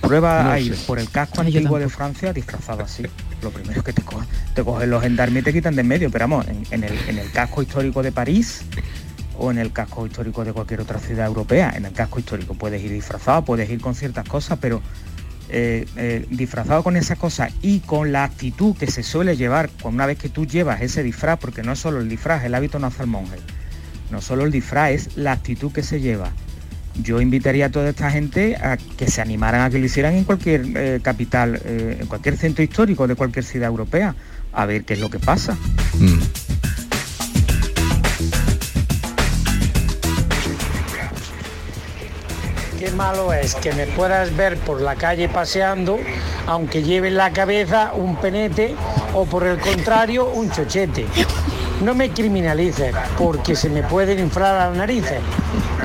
Prueba 0.00 0.44
No 0.44 0.50
aire 0.52 0.76
sé. 0.76 0.86
por 0.86 0.98
el 0.98 1.10
casco 1.10 1.40
Ay, 1.40 1.52
yo 1.52 1.58
antiguo 1.58 1.78
de. 1.78 1.88
Francia 1.88 2.32
disfrazado 2.32 2.82
así. 2.82 3.02
Lo 3.42 3.50
primero 3.50 3.82
que 3.82 3.92
te 3.92 4.02
cogen, 4.02 4.28
te 4.54 4.64
cogen 4.64 4.90
los 4.90 5.02
gendarmes 5.02 5.42
y 5.42 5.44
te 5.44 5.52
quitan 5.52 5.74
de 5.74 5.82
en 5.82 5.88
medio, 5.88 6.10
pero 6.10 6.24
vamos, 6.24 6.46
en, 6.48 6.64
en 6.70 6.84
el, 6.84 6.98
en 7.08 7.18
el 7.18 7.30
casco 7.30 7.62
histórico 7.62 8.02
de 8.02 8.12
París 8.12 8.62
o 9.38 9.50
en 9.50 9.58
el 9.58 9.72
casco 9.72 10.06
histórico 10.06 10.44
de 10.44 10.52
cualquier 10.52 10.80
otra 10.80 10.98
ciudad 10.98 11.26
europea. 11.26 11.72
En 11.76 11.84
el 11.84 11.92
casco 11.92 12.18
histórico 12.18 12.54
puedes 12.54 12.82
ir 12.82 12.90
disfrazado, 12.90 13.44
puedes 13.44 13.68
ir 13.70 13.80
con 13.80 13.94
ciertas 13.94 14.28
cosas, 14.28 14.58
pero 14.60 14.80
eh, 15.50 15.86
eh, 15.96 16.26
disfrazado 16.30 16.82
con 16.82 16.96
esas 16.96 17.18
cosas 17.18 17.52
y 17.62 17.80
con 17.80 18.12
la 18.12 18.24
actitud 18.24 18.76
que 18.76 18.86
se 18.90 19.02
suele 19.02 19.36
llevar 19.36 19.70
con 19.82 19.94
una 19.94 20.06
vez 20.06 20.18
que 20.18 20.28
tú 20.28 20.46
llevas 20.46 20.82
ese 20.82 21.02
disfraz, 21.02 21.38
porque 21.38 21.62
no 21.62 21.72
es 21.72 21.78
solo 21.78 22.00
el 22.00 22.08
disfraz, 22.08 22.44
el 22.44 22.54
hábito 22.54 22.78
no 22.78 22.86
hace 22.86 23.02
el 23.02 23.08
monje, 23.08 23.38
no 24.10 24.20
solo 24.20 24.44
el 24.44 24.50
disfraz, 24.50 24.90
es 24.90 25.16
la 25.16 25.32
actitud 25.32 25.72
que 25.72 25.82
se 25.82 26.00
lleva. 26.00 26.30
Yo 27.02 27.20
invitaría 27.20 27.66
a 27.66 27.70
toda 27.70 27.90
esta 27.90 28.10
gente 28.10 28.56
a 28.56 28.76
que 28.76 29.08
se 29.08 29.20
animaran 29.20 29.62
a 29.62 29.70
que 29.70 29.78
lo 29.78 29.86
hicieran 29.86 30.14
en 30.14 30.24
cualquier 30.24 30.64
eh, 30.74 31.00
capital, 31.02 31.60
en 31.64 32.06
cualquier 32.06 32.36
centro 32.36 32.64
histórico 32.64 33.06
de 33.06 33.14
cualquier 33.14 33.44
ciudad 33.44 33.68
europea, 33.68 34.14
a 34.52 34.66
ver 34.66 34.84
qué 34.84 34.94
es 34.94 35.00
lo 35.00 35.08
que 35.08 35.18
pasa. 35.18 35.56
Mm. 35.98 36.47
Malo 42.98 43.32
es 43.32 43.54
que 43.54 43.72
me 43.72 43.86
puedas 43.86 44.36
ver 44.36 44.58
por 44.58 44.80
la 44.80 44.96
calle 44.96 45.28
paseando, 45.28 46.00
aunque 46.48 46.82
lleve 46.82 47.06
en 47.06 47.16
la 47.16 47.32
cabeza 47.32 47.92
un 47.94 48.16
penete 48.16 48.74
o 49.14 49.24
por 49.24 49.46
el 49.46 49.60
contrario 49.60 50.28
un 50.28 50.50
chochete. 50.50 51.06
No 51.80 51.94
me 51.94 52.10
criminalices 52.10 52.92
porque 53.16 53.54
se 53.54 53.70
me 53.70 53.84
pueden 53.84 54.18
inflar 54.18 54.68
las 54.68 54.76
narices. 54.76 55.20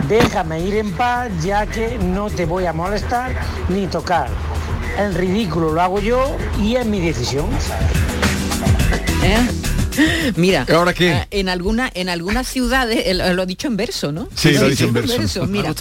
Déjame 0.09 0.61
ir 0.61 0.77
en 0.77 0.91
paz 0.93 1.29
ya 1.43 1.67
que 1.67 1.99
no 1.99 2.31
te 2.31 2.47
voy 2.47 2.65
a 2.65 2.73
molestar 2.73 3.31
ni 3.69 3.85
tocar. 3.85 4.27
El 4.97 5.13
ridículo 5.13 5.71
lo 5.71 5.81
hago 5.81 5.99
yo 5.99 6.35
y 6.59 6.77
es 6.77 6.85
mi 6.87 6.99
decisión. 6.99 7.45
¿Eh? 9.23 9.62
Mira, 10.35 10.65
¿Ahora 10.73 10.93
qué? 10.93 11.11
eh, 11.11 11.27
en 11.31 11.49
alguna, 11.49 11.91
en 11.93 12.09
algunas 12.09 12.47
ciudades, 12.47 13.15
lo 13.15 13.43
he 13.43 13.45
dicho 13.45 13.67
en 13.67 13.77
verso, 13.77 14.11
¿no? 14.11 14.27
Sí, 14.35 14.51
lo 14.53 14.67
he 14.67 14.71
dicho 14.71 14.85
en 14.85 14.93
verso. 14.93 15.13
Ha 15.43 15.47
Mira, 15.47 15.73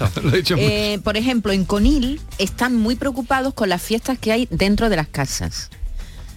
eh, 0.57 0.99
por 1.03 1.17
ejemplo, 1.17 1.53
en 1.53 1.65
Conil 1.65 2.21
están 2.39 2.77
muy 2.77 2.97
preocupados 2.97 3.55
con 3.55 3.69
las 3.69 3.83
fiestas 3.83 4.19
que 4.19 4.33
hay 4.33 4.49
dentro 4.51 4.89
de 4.89 4.97
las 4.97 5.09
casas. 5.09 5.71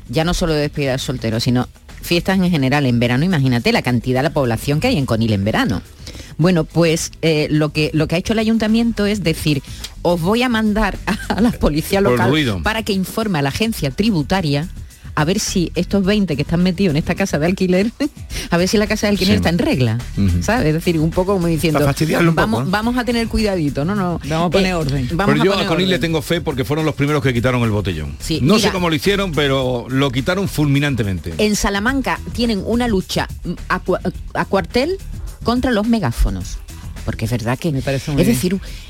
Ya 0.10 0.24
no 0.24 0.34
solo 0.34 0.54
de 0.54 0.62
despedida 0.62 0.94
de 0.94 1.00
solteros, 1.00 1.44
sino 1.44 1.68
fiestas 2.02 2.38
en 2.38 2.50
general 2.50 2.86
en 2.86 3.00
verano. 3.00 3.26
Imagínate 3.26 3.72
la 3.72 3.82
cantidad 3.82 4.20
de 4.20 4.30
la 4.30 4.34
población 4.34 4.80
que 4.80 4.88
hay 4.88 4.98
en 4.98 5.06
Conil 5.06 5.34
en 5.34 5.44
verano. 5.44 5.82
Bueno, 6.38 6.66
pues 6.66 7.12
eh, 7.22 7.48
lo, 7.50 7.70
que, 7.70 7.90
lo 7.94 8.08
que 8.08 8.16
ha 8.16 8.18
hecho 8.18 8.34
el 8.34 8.40
ayuntamiento 8.40 9.06
es 9.06 9.24
decir, 9.24 9.64
os 10.02 10.22
voy 10.22 10.44
a 10.44 10.50
mandar 10.50 10.98
a 11.30 11.42
la 11.42 11.52
policía 11.52 12.02
local 12.02 12.62
para 12.64 12.84
que 12.84 12.94
informe 12.94 13.40
a 13.40 13.42
la 13.42 13.50
agencia 13.50 13.92
tributaria 13.92 14.70
a 15.16 15.24
ver 15.26 15.40
si 15.40 15.72
estos 15.76 16.04
20 16.04 16.36
que 16.36 16.42
están 16.42 16.62
metidos 16.62 16.92
en 16.92 16.98
esta 16.98 17.16
casa 17.16 17.40
de 17.40 17.46
alquiler, 17.46 17.92
a 18.52 18.58
ver 18.58 18.68
si 18.68 18.78
la 18.78 18.86
casa 18.88 19.08
de 19.08 19.12
alquiler 19.12 19.34
Sí. 19.34 19.38
está 19.38 19.50
en 19.50 19.58
regla. 19.60 19.98
¿sabes? 20.42 20.68
Es 20.68 20.74
decir, 20.74 21.00
un 21.00 21.10
poco 21.12 21.34
como 21.34 21.48
diciendo, 21.48 21.80
Para 21.80 21.92
fastidiarlo 21.92 22.30
un 22.32 22.36
vamos, 22.36 22.60
poco, 22.60 22.68
¿eh? 22.70 22.72
vamos 22.72 22.98
a 22.98 23.06
tener 23.06 23.28
cuidadito, 23.28 23.86
no, 23.86 23.96
no. 23.96 24.20
Vamos 24.28 24.48
a 24.48 24.50
poner 24.52 24.68
Eh, 24.72 24.74
orden. 24.74 25.08
Vamos 25.14 25.34
Pero 25.34 25.42
a 25.42 25.46
yo 25.46 25.52
poner 25.52 25.66
a 25.66 25.70
Conil 25.70 25.90
le 25.90 26.00
tengo 26.00 26.22
fe 26.22 26.42
porque 26.42 26.66
fueron 26.66 26.86
los 26.86 26.96
primeros 26.96 27.24
que 27.24 27.34
quitaron 27.34 27.64
el 27.64 27.72
botellón. 27.72 28.16
Sí, 28.20 28.40
no 28.42 28.56
mira. 28.56 28.68
sé 28.68 28.74
cómo 28.74 28.90
lo 28.90 28.96
hicieron, 28.96 29.32
pero 29.32 29.86
lo 29.90 30.12
quitaron 30.12 30.48
fulminantemente. 30.50 31.34
En 31.38 31.56
Salamanca 31.56 32.20
tienen 32.34 32.62
una 32.66 32.88
lucha 32.88 33.28
a, 33.70 33.82
cua- 33.84 34.00
a 34.34 34.46
cuartel 34.46 34.98
contra 35.44 35.72
los 35.72 35.88
megáfonos. 35.88 36.58
Porque 37.06 37.26
es 37.26 37.32
verdad 37.32 37.58
que... 37.60 37.70
muy 37.72 37.80
es 37.80 38.16
bien. 38.16 38.26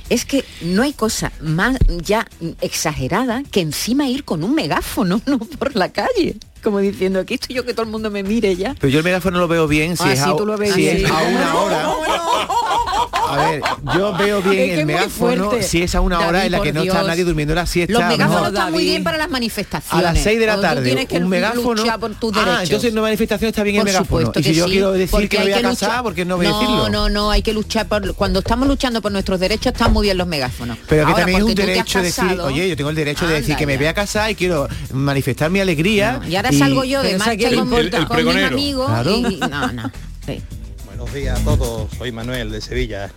Es 0.10 0.26
que 0.26 0.44
no 0.62 0.84
hay 0.84 0.94
cosa 0.94 1.32
más 1.42 1.78
ya 1.88 2.28
exagerada 2.62 3.44
que 3.52 3.62
encima 3.62 4.08
ir 4.08 4.24
con 4.24 4.44
un 4.44 4.54
megáfono 4.54 5.22
¿no? 5.26 5.40
por 5.40 5.76
la 5.76 5.92
calle. 5.92 6.38
Como 6.66 6.80
diciendo, 6.80 7.20
aquí 7.20 7.36
estoy 7.36 7.56
yo 7.56 7.64
que 7.64 7.74
todo 7.76 7.84
el 7.86 7.92
mundo 7.92 8.10
me 8.10 8.24
mire 8.24 8.56
ya. 8.56 8.76
Pero 8.80 8.90
yo 8.92 8.98
el 8.98 9.06
megáfono 9.06 9.38
lo 9.38 9.48
veo 9.48 9.68
bien 9.68 9.96
si, 9.96 10.04
Ah, 10.04 10.14
es, 10.14 10.20
sí, 10.20 10.30
a, 10.32 10.36
tú 10.36 10.48
lo 10.48 10.58
ves 10.58 10.74
si 10.74 10.82
bien. 10.82 11.06
es 11.06 11.12
a 11.12 11.22
una 11.22 11.56
hora. 11.60 11.86
A 13.28 13.38
ver, 13.50 13.62
yo 13.98 14.14
veo 14.18 14.42
bien 14.42 14.62
Es 14.62 14.70
que 14.76 14.80
el 14.82 14.86
megáfono 14.86 15.52
si 15.62 15.82
es 15.82 15.94
a 15.96 16.02
una 16.02 16.20
hora 16.20 16.40
David, 16.40 16.46
en 16.46 16.52
la 16.54 16.62
que 16.62 16.74
no 16.74 16.84
está 16.84 17.04
nadie 17.04 17.24
durmiendo 17.24 17.54
la 17.54 17.66
siesta. 17.66 17.92
Los 17.94 18.02
a 18.02 18.06
lo 18.06 18.12
megáfonos 18.18 18.48
están 18.50 18.72
muy 18.72 18.84
bien 18.86 19.04
para 19.04 19.18
las 19.18 19.30
manifestaciones. 19.30 20.08
a 20.08 20.14
las 20.14 20.24
6 20.24 20.40
de 20.40 20.46
la 20.46 20.56
tú 20.56 20.62
tarde 20.62 20.84
tienes 20.84 21.06
que 21.08 21.18
un 21.18 21.30
megáfono 21.30 21.76
luchar 21.84 22.00
por 22.00 22.16
tus 22.16 22.36
ah 22.38 22.60
entonces 22.64 22.90
en 22.90 22.94
una 22.94 23.02
manifestación 23.04 23.50
está 23.50 23.64
bien 23.64 23.78
Por 23.82 23.88
el 23.90 23.94
megáfono 23.94 24.32
y 24.36 24.44
si 24.44 24.54
yo 24.54 24.66
sí, 24.66 24.72
quiero 24.72 24.92
decir 24.94 25.28
que 25.30 25.38
me 25.40 25.44
voy 25.46 25.54
a 25.54 25.62
casar 25.62 26.04
porque 26.04 26.24
no 26.26 26.38
voy 26.38 26.46
a 26.46 26.50
no, 26.50 26.60
decirlo 26.60 26.90
No, 26.90 27.10
no, 27.10 27.32
hay 27.32 27.42
que 27.42 27.54
luchar 27.54 27.88
por 27.88 28.14
cuando 28.16 28.40
estamos 28.40 28.68
luchando 28.68 29.02
por 29.02 29.12
nuestros 29.12 29.40
derechos 29.40 29.74
están 29.74 29.92
muy 29.92 30.06
bien 30.08 30.18
los 30.18 30.28
megáfonos. 30.28 30.78
pero 30.88 31.04
que 31.06 31.12
Ahora, 31.12 31.18
también 31.26 31.40
es 31.40 31.44
un 31.46 31.56
derecho 31.56 32.02
decir 32.02 32.40
oye 32.42 32.70
yo 32.70 32.76
tengo 32.78 32.90
el 32.90 32.96
derecho 32.96 33.28
de 33.28 33.36
decir 33.36 33.56
que 33.56 33.66
me 33.66 33.78
voy 33.78 33.88
a 33.88 33.94
casar 33.94 34.32
y 34.32 34.36
quiero 34.36 34.68
manifestar 34.94 35.50
mi 35.50 35.60
alegría 35.60 36.22
y 36.28 36.36
ahora 36.36 36.52
salgo 36.58 36.84
yo 36.84 37.02
de 37.04 37.18
marcha 37.18 37.50
con, 37.50 37.58
importa. 37.60 37.98
El 37.98 38.06
con 38.08 38.16
mis 38.18 38.26
pregonero. 38.26 38.48
amigos 38.48 38.88
Claro. 38.88 39.12
y 39.18 39.38
no, 39.38 39.72
no. 39.74 39.92
Sí. 40.26 40.42
Buenos 40.86 41.14
días 41.14 41.40
a 41.40 41.44
todos, 41.44 41.90
soy 41.98 42.12
Manuel 42.12 42.52
de 42.52 42.62
Sevilla. 42.62 43.12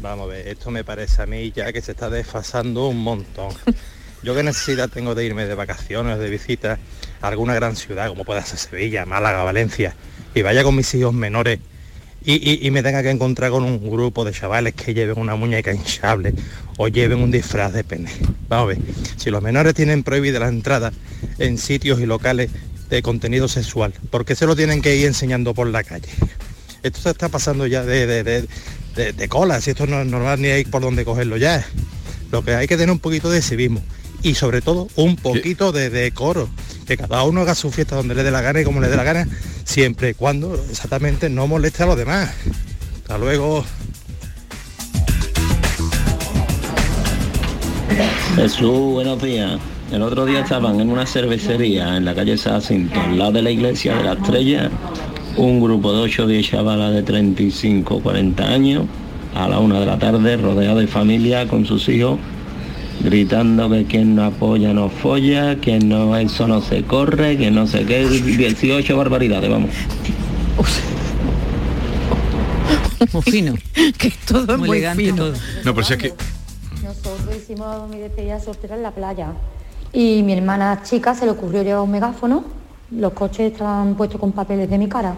Vamos 0.00 0.26
a 0.26 0.32
ver, 0.34 0.48
esto 0.48 0.70
me 0.70 0.84
parece 0.84 1.22
a 1.22 1.26
mí 1.26 1.52
ya 1.54 1.72
que 1.72 1.82
se 1.82 1.92
está 1.92 2.08
desfasando 2.08 2.86
un 2.88 3.02
montón. 3.02 3.52
Yo 4.22 4.34
qué 4.34 4.42
necesidad 4.42 4.88
tengo 4.88 5.14
de 5.14 5.24
irme 5.24 5.46
de 5.46 5.54
vacaciones, 5.54 6.18
de 6.18 6.30
visita 6.30 6.78
a 7.20 7.28
alguna 7.28 7.54
gran 7.54 7.76
ciudad, 7.76 8.08
como 8.08 8.24
pueda 8.24 8.44
ser 8.44 8.58
Sevilla, 8.58 9.04
Málaga, 9.06 9.42
Valencia, 9.42 9.94
y 10.34 10.42
vaya 10.42 10.62
con 10.62 10.74
mis 10.76 10.92
hijos 10.94 11.12
menores 11.14 11.58
y, 12.24 12.34
y- 12.34 12.66
y 12.66 12.70
me 12.72 12.82
tenga 12.82 13.02
que 13.02 13.10
encontrar 13.10 13.50
con 13.52 13.62
un 13.64 13.90
grupo 13.90 14.24
de 14.24 14.32
chavales 14.32 14.74
que 14.74 14.92
lleven 14.92 15.18
una 15.18 15.36
muñeca 15.36 15.72
hinchable 15.72 16.34
o 16.76 16.88
lleven 16.88 17.20
un 17.20 17.30
disfraz 17.30 17.72
de 17.72 17.84
pene. 17.84 18.10
Vamos 18.48 18.64
a 18.64 18.68
ver, 18.68 18.78
si 19.16 19.30
los 19.30 19.40
menores 19.42 19.74
tienen 19.74 20.02
prohibida 20.02 20.38
la 20.40 20.48
entrada 20.48 20.92
en 21.38 21.58
sitios 21.58 22.00
y 22.00 22.06
locales 22.06 22.50
de 22.88 23.02
contenido 23.02 23.48
sexual, 23.48 23.92
¿por 24.10 24.24
qué 24.24 24.34
se 24.34 24.46
lo 24.46 24.56
tienen 24.56 24.80
que 24.82 24.96
ir 24.96 25.06
enseñando 25.06 25.54
por 25.54 25.66
la 25.68 25.82
calle? 25.84 26.08
Esto 26.82 27.00
se 27.00 27.10
está 27.10 27.28
pasando 27.28 27.66
ya 27.66 27.84
de, 27.84 28.06
de, 28.06 28.22
de- 28.24 28.48
de- 28.96 29.12
de 29.12 29.28
cola, 29.28 29.60
si 29.60 29.70
esto 29.70 29.86
no 29.86 30.00
es 30.00 30.06
normal 30.06 30.40
ni 30.40 30.48
hay 30.48 30.64
por 30.64 30.82
dónde 30.82 31.04
cogerlo 31.04 31.36
ya. 31.36 31.64
Lo 32.32 32.44
que 32.44 32.54
hay 32.54 32.66
que 32.66 32.76
tener 32.76 32.90
un 32.90 32.98
poquito 32.98 33.30
de 33.30 33.42
civismo 33.42 33.82
y 34.22 34.34
sobre 34.34 34.60
todo 34.60 34.88
un 34.96 35.16
poquito 35.16 35.72
de 35.72 35.90
decoro. 35.90 36.48
Que 36.86 36.96
cada 36.96 37.22
uno 37.24 37.42
haga 37.42 37.54
su 37.54 37.70
fiesta 37.70 37.96
donde 37.96 38.14
le 38.14 38.22
dé 38.22 38.30
la 38.30 38.40
gana 38.40 38.60
y 38.60 38.64
como 38.64 38.80
le 38.80 38.88
dé 38.88 38.96
la 38.96 39.04
gana, 39.04 39.28
siempre 39.64 40.10
y 40.10 40.14
cuando 40.14 40.54
exactamente 40.70 41.28
no 41.28 41.46
moleste 41.46 41.82
a 41.82 41.86
los 41.86 41.96
demás. 41.98 42.30
Hasta 43.02 43.18
luego. 43.18 43.64
Jesús, 48.36 48.92
buenos 48.92 49.20
días. 49.22 49.58
El 49.90 50.02
otro 50.02 50.26
día 50.26 50.40
estaban 50.40 50.80
en 50.80 50.90
una 50.90 51.06
cervecería 51.06 51.96
en 51.96 52.04
la 52.04 52.14
calle 52.14 52.36
Jacinto, 52.36 53.00
al 53.00 53.18
lado 53.18 53.32
de 53.32 53.42
la 53.42 53.50
iglesia 53.50 53.96
de 53.96 54.04
la 54.04 54.12
Estrella, 54.12 54.70
un 55.36 55.60
grupo 55.60 55.92
de 55.94 56.00
8 56.00 56.24
o 56.24 56.26
10 56.26 56.46
chavalas 56.46 56.92
de 56.92 57.02
35 57.02 57.94
o 57.94 58.00
40 58.02 58.44
años, 58.44 58.84
a 59.34 59.48
la 59.48 59.58
una 59.58 59.80
de 59.80 59.86
la 59.86 59.98
tarde, 59.98 60.36
rodeado 60.36 60.78
de 60.78 60.86
familia 60.86 61.48
con 61.48 61.64
sus 61.64 61.88
hijos, 61.88 62.18
gritando 63.00 63.70
que 63.70 63.86
quien 63.86 64.14
no 64.14 64.24
apoya 64.24 64.74
no 64.74 64.90
folla, 64.90 65.56
que 65.56 65.78
no 65.78 66.14
eso 66.18 66.46
no 66.46 66.60
se 66.60 66.82
corre, 66.82 67.38
que 67.38 67.50
no 67.50 67.66
sé 67.66 67.86
qué, 67.86 68.06
18 68.06 68.94
barbaridades, 68.96 69.48
vamos. 69.48 69.70
Muy 73.12 73.22
fino. 73.22 73.54
que 73.98 74.12
todo 74.26 74.52
es 74.52 74.58
Muy 74.58 74.68
muy 74.68 74.78
elegante 74.78 75.04
fino. 75.04 75.16
todo. 75.16 75.32
No, 75.64 75.74
pero 75.74 75.86
si 75.86 75.92
es 75.94 75.98
que 75.98 76.12
Nosotros 76.82 77.36
hicimos 77.42 77.88
mi 77.88 77.98
despedida 77.98 78.38
soltera 78.38 78.76
en 78.76 78.82
la 78.82 78.90
playa 78.90 79.32
y 79.92 80.22
mi 80.22 80.32
hermana 80.32 80.82
chica 80.82 81.14
se 81.14 81.24
le 81.24 81.32
ocurrió 81.32 81.62
llevar 81.62 81.82
un 81.82 81.90
megáfono. 81.90 82.44
Los 82.90 83.12
coches 83.12 83.52
estaban 83.52 83.94
puestos 83.94 84.20
con 84.20 84.32
papeles 84.32 84.68
de 84.68 84.78
mi 84.78 84.88
cara. 84.88 85.14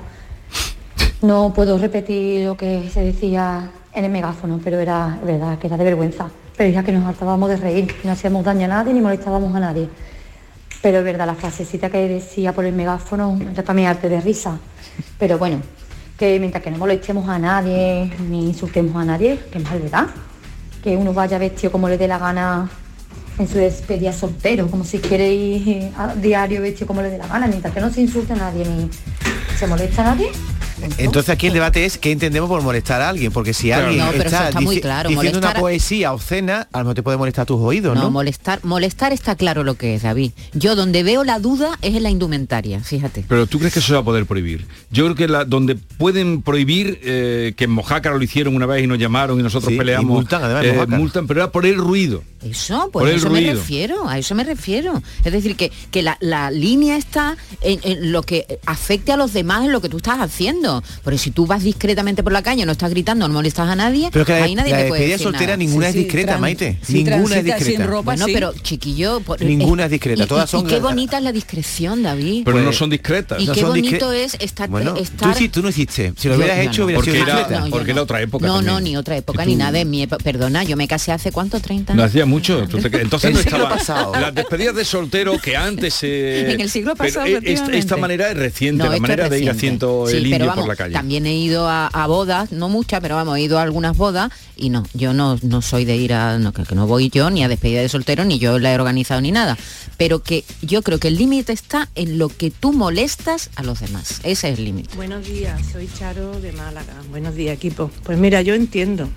No 1.22 1.52
puedo 1.52 1.78
repetir 1.78 2.46
lo 2.46 2.56
que 2.56 2.88
se 2.90 3.02
decía 3.04 3.70
en 3.92 4.04
el 4.04 4.10
megáfono, 4.10 4.60
pero 4.62 4.78
era 4.78 5.18
es 5.20 5.26
verdad 5.26 5.58
que 5.58 5.66
era 5.66 5.76
de 5.76 5.84
vergüenza. 5.84 6.28
Pero 6.56 6.70
ya 6.70 6.82
que 6.82 6.92
nos 6.92 7.06
hartábamos 7.06 7.48
de 7.48 7.56
reír, 7.56 7.94
no 8.04 8.12
hacíamos 8.12 8.44
daño 8.44 8.64
a 8.66 8.68
nadie 8.68 8.92
ni 8.92 9.00
molestábamos 9.00 9.54
a 9.54 9.60
nadie. 9.60 9.88
Pero 10.82 10.98
es 10.98 11.04
verdad, 11.04 11.26
la 11.26 11.34
frasecita 11.34 11.90
que 11.90 12.08
decía 12.08 12.52
por 12.52 12.64
el 12.64 12.74
megáfono 12.74 13.38
era 13.52 13.62
también 13.62 13.88
arte 13.88 14.08
de 14.08 14.20
risa. 14.20 14.58
Pero 15.18 15.36
bueno, 15.36 15.60
que 16.18 16.38
mientras 16.38 16.62
que 16.62 16.70
no 16.70 16.78
molestemos 16.78 17.28
a 17.28 17.38
nadie 17.38 18.12
ni 18.28 18.46
insultemos 18.48 18.96
a 18.96 19.04
nadie, 19.04 19.38
que 19.50 19.58
mal, 19.58 19.80
¿verdad? 19.80 20.06
Que 20.82 20.96
uno 20.96 21.12
vaya 21.12 21.38
vestido 21.38 21.70
como 21.72 21.88
le 21.88 21.98
dé 21.98 22.08
la 22.08 22.18
gana 22.18 22.70
en 23.40 23.48
su 23.48 23.58
despedida 23.58 24.12
soltero, 24.12 24.70
como 24.70 24.84
si 24.84 24.98
quiere 24.98 25.32
ir 25.32 25.90
a 25.96 26.14
diario 26.14 26.60
vestido 26.60 26.86
como 26.86 27.00
le 27.00 27.10
dé 27.10 27.18
la 27.18 27.26
gana, 27.26 27.46
mientras 27.46 27.72
que 27.72 27.80
no 27.80 27.90
se 27.90 28.02
insulte 28.02 28.34
a 28.34 28.36
nadie 28.36 28.64
ni 28.66 28.90
se 29.58 29.66
molesta 29.66 30.02
a 30.02 30.14
nadie. 30.14 30.30
Entonces 30.98 31.28
aquí 31.30 31.46
el 31.48 31.52
debate 31.52 31.84
es 31.84 31.98
qué 31.98 32.12
entendemos 32.12 32.48
por 32.48 32.62
molestar 32.62 33.00
a 33.02 33.08
alguien, 33.08 33.32
porque 33.32 33.52
si 33.54 33.68
Claro. 33.68 33.86
alguien 33.86 34.04
No, 34.04 34.10
pero 34.12 34.24
eso 34.24 34.36
está, 34.36 34.48
está 34.48 34.60
muy 34.60 34.80
claro, 34.80 35.08
diciendo 35.08 35.30
molestar 35.38 35.50
una 35.52 35.58
a- 35.58 35.60
poesía 35.60 36.12
obscena, 36.12 36.68
a 36.72 36.78
lo 36.78 36.84
mejor 36.84 36.94
te 36.94 37.02
puede 37.02 37.16
molestar 37.18 37.46
tus 37.46 37.60
oídos, 37.60 37.94
¿no? 37.96 38.02
No, 38.04 38.10
molestar, 38.10 38.60
molestar 38.64 39.12
está 39.12 39.34
claro 39.36 39.64
lo 39.64 39.74
que 39.74 39.94
es, 39.94 40.02
David. 40.02 40.32
Yo 40.52 40.76
donde 40.76 41.02
veo 41.02 41.24
la 41.24 41.38
duda 41.38 41.78
es 41.82 41.94
en 41.94 42.02
la 42.02 42.10
indumentaria, 42.10 42.80
fíjate. 42.80 43.24
Pero 43.28 43.46
tú 43.46 43.58
crees 43.58 43.72
que 43.74 43.78
eso 43.80 43.88
se 43.88 43.94
va 43.94 44.00
a 44.00 44.04
poder 44.04 44.26
prohibir. 44.26 44.66
Yo 44.90 45.04
creo 45.04 45.14
que 45.16 45.28
la, 45.28 45.44
donde 45.44 45.74
pueden 45.76 46.42
prohibir, 46.42 47.00
eh, 47.02 47.54
que 47.56 47.64
en 47.64 47.70
Mojácar 47.70 48.14
lo 48.14 48.22
hicieron 48.22 48.54
una 48.56 48.66
vez 48.66 48.82
y 48.82 48.86
nos 48.86 48.98
llamaron 48.98 49.38
y 49.38 49.42
nosotros 49.42 49.68
Sí, 49.68 49.74
y 49.74 49.78
peleamos. 49.78 50.10
multan, 50.10 50.42
además, 50.44 50.64
en 50.64 50.80
eh, 50.92 50.96
multan, 50.98 51.26
pero 51.26 51.40
era 51.40 51.50
por 51.52 51.66
el 51.66 51.76
ruido. 51.76 52.22
Eso, 52.42 52.88
Por 52.90 53.02
pues 53.02 53.06
a 53.06 53.10
el 53.10 53.16
eso 53.16 53.28
me 53.30 53.40
ruido. 53.40 53.54
refiero, 53.54 54.08
a 54.08 54.18
eso 54.18 54.34
me 54.34 54.44
refiero. 54.44 55.02
Es 55.24 55.32
decir, 55.32 55.56
que, 55.56 55.70
que 55.90 56.02
la, 56.02 56.16
la 56.20 56.50
línea 56.50 56.96
está 56.96 57.36
en, 57.60 57.80
en 57.82 58.12
lo 58.12 58.22
que 58.22 58.58
afecte 58.64 59.12
a 59.12 59.16
los 59.18 59.32
demás 59.34 59.64
en 59.66 59.72
lo 59.72 59.80
que 59.82 59.88
tú 59.90 59.98
estás 59.98 60.20
haciendo. 60.20 60.69
Porque 61.02 61.18
si 61.18 61.30
tú 61.30 61.46
vas 61.46 61.62
discretamente 61.62 62.22
por 62.22 62.32
la 62.32 62.42
calle, 62.42 62.64
no 62.66 62.72
estás 62.72 62.90
gritando, 62.90 63.26
no 63.28 63.34
molestas 63.34 63.68
a 63.68 63.76
nadie, 63.76 64.08
Pero 64.12 64.24
que 64.24 64.32
la, 64.32 64.44
ahí 64.44 64.54
nadie 64.54 64.72
la 64.72 64.78
te 64.82 64.88
puede 64.88 65.02
decir 65.02 65.18
soltera 65.18 65.46
nada. 65.46 65.56
ninguna 65.58 65.88
es 65.88 65.94
discreta, 65.94 66.38
Maite. 66.38 66.78
ninguna 66.88 67.36
es 67.38 67.44
discreta. 67.44 67.86
Bueno, 68.02 68.26
pero 68.32 68.52
chiquillo, 68.62 69.20
por- 69.20 69.40
Ninguna 69.42 69.82
eh, 69.82 69.86
es 69.86 69.90
discreta, 69.92 70.24
y- 70.24 70.26
todas 70.26 70.48
y- 70.48 70.52
son- 70.52 70.66
Y 70.66 70.68
qué 70.68 70.80
bonita 70.80 71.18
es 71.18 71.24
la 71.24 71.32
discreción, 71.32 72.02
David. 72.02 72.42
Pero 72.44 72.60
no 72.60 72.72
son 72.72 72.90
discretas. 72.90 73.40
Y 73.40 73.46
No 73.46 73.52
qué 73.54 73.64
bonito 73.64 74.12
es 74.12 74.36
estar, 74.40 74.68
Bueno, 74.68 74.94
estar 74.96 75.32
tú, 75.32 75.38
sí, 75.38 75.48
tú 75.48 75.62
no 75.62 75.68
hiciste. 75.70 76.12
Si 76.16 76.28
lo 76.28 76.36
hubieras 76.36 76.56
no, 76.58 76.62
hecho, 76.62 76.80
no. 76.82 76.84
hubiera 76.86 76.98
Porque 76.98 77.10
sido 77.12 77.24
discreta. 77.24 77.60
No, 77.60 77.70
porque 77.70 77.90
era 77.90 77.96
no. 77.96 78.02
otra 78.02 78.20
época 78.22 78.46
No, 78.46 78.62
no, 78.62 78.80
ni 78.80 78.96
otra 78.96 79.16
época, 79.16 79.44
ni 79.44 79.56
nada. 79.56 79.84
Mi 79.84 80.02
época, 80.02 80.22
perdona, 80.22 80.64
yo 80.64 80.76
me 80.76 80.86
casé 80.88 81.12
hace 81.12 81.32
cuánto, 81.32 81.60
30 81.60 81.94
No 81.94 82.02
años. 82.02 82.10
hacía 82.10 82.26
mucho. 82.26 82.60
Entonces 82.60 82.90
no 83.32 83.40
estaba. 83.40 83.68
pasado. 83.70 84.12
Las 84.14 84.34
despedidas 84.34 84.74
de 84.74 84.84
soltero 84.84 85.38
que 85.40 85.56
antes. 85.56 85.98
eh, 86.02 86.50
En 86.54 86.60
el 86.60 86.70
siglo 86.70 86.94
pero, 86.96 87.08
pasado, 87.14 87.26
eh, 87.26 87.40
esta, 87.72 87.96
manera 87.96 88.30
es 88.30 88.36
reciente, 88.36 88.84
No, 88.84 88.90
la 88.90 88.98
manera 88.98 89.24
es 89.24 89.30
de 89.30 89.40
ir 89.40 89.50
haciendo 89.50 90.04
Sí, 90.08 90.16
el 90.16 90.22
pero 90.24 90.34
indio 90.36 90.46
vamos, 90.48 90.59
por 90.60 90.68
la 90.68 90.76
calle. 90.76 90.94
También 90.94 91.26
he 91.26 91.34
ido 91.34 91.68
a, 91.68 91.86
a 91.88 92.06
bodas, 92.06 92.52
no 92.52 92.68
muchas, 92.68 93.00
pero 93.00 93.16
vamos, 93.16 93.36
he 93.36 93.42
ido 93.42 93.58
a 93.58 93.62
algunas 93.62 93.96
bodas 93.96 94.30
y 94.56 94.70
no, 94.70 94.84
yo 94.94 95.12
no, 95.12 95.38
no 95.42 95.62
soy 95.62 95.84
de 95.84 95.96
ir 95.96 96.12
a, 96.12 96.38
no, 96.38 96.52
que, 96.52 96.64
que 96.64 96.74
no 96.74 96.86
voy 96.86 97.10
yo 97.10 97.30
ni 97.30 97.42
a 97.44 97.48
despedida 97.48 97.80
de 97.80 97.88
soltero, 97.88 98.24
ni 98.24 98.38
yo 98.38 98.58
la 98.58 98.72
he 98.72 98.74
organizado 98.74 99.20
ni 99.20 99.32
nada. 99.32 99.56
Pero 99.96 100.22
que 100.22 100.44
yo 100.62 100.82
creo 100.82 100.98
que 100.98 101.08
el 101.08 101.16
límite 101.16 101.52
está 101.52 101.88
en 101.94 102.18
lo 102.18 102.28
que 102.28 102.50
tú 102.50 102.72
molestas 102.72 103.50
a 103.56 103.62
los 103.62 103.80
demás. 103.80 104.20
Ese 104.22 104.50
es 104.50 104.58
el 104.58 104.64
límite. 104.64 104.94
Buenos 104.96 105.26
días, 105.26 105.60
soy 105.72 105.88
Charo 105.98 106.40
de 106.40 106.52
Málaga. 106.52 106.94
Buenos 107.10 107.34
días, 107.34 107.54
equipo. 107.54 107.90
Pues 108.04 108.18
mira, 108.18 108.42
yo 108.42 108.54
entiendo 108.54 109.08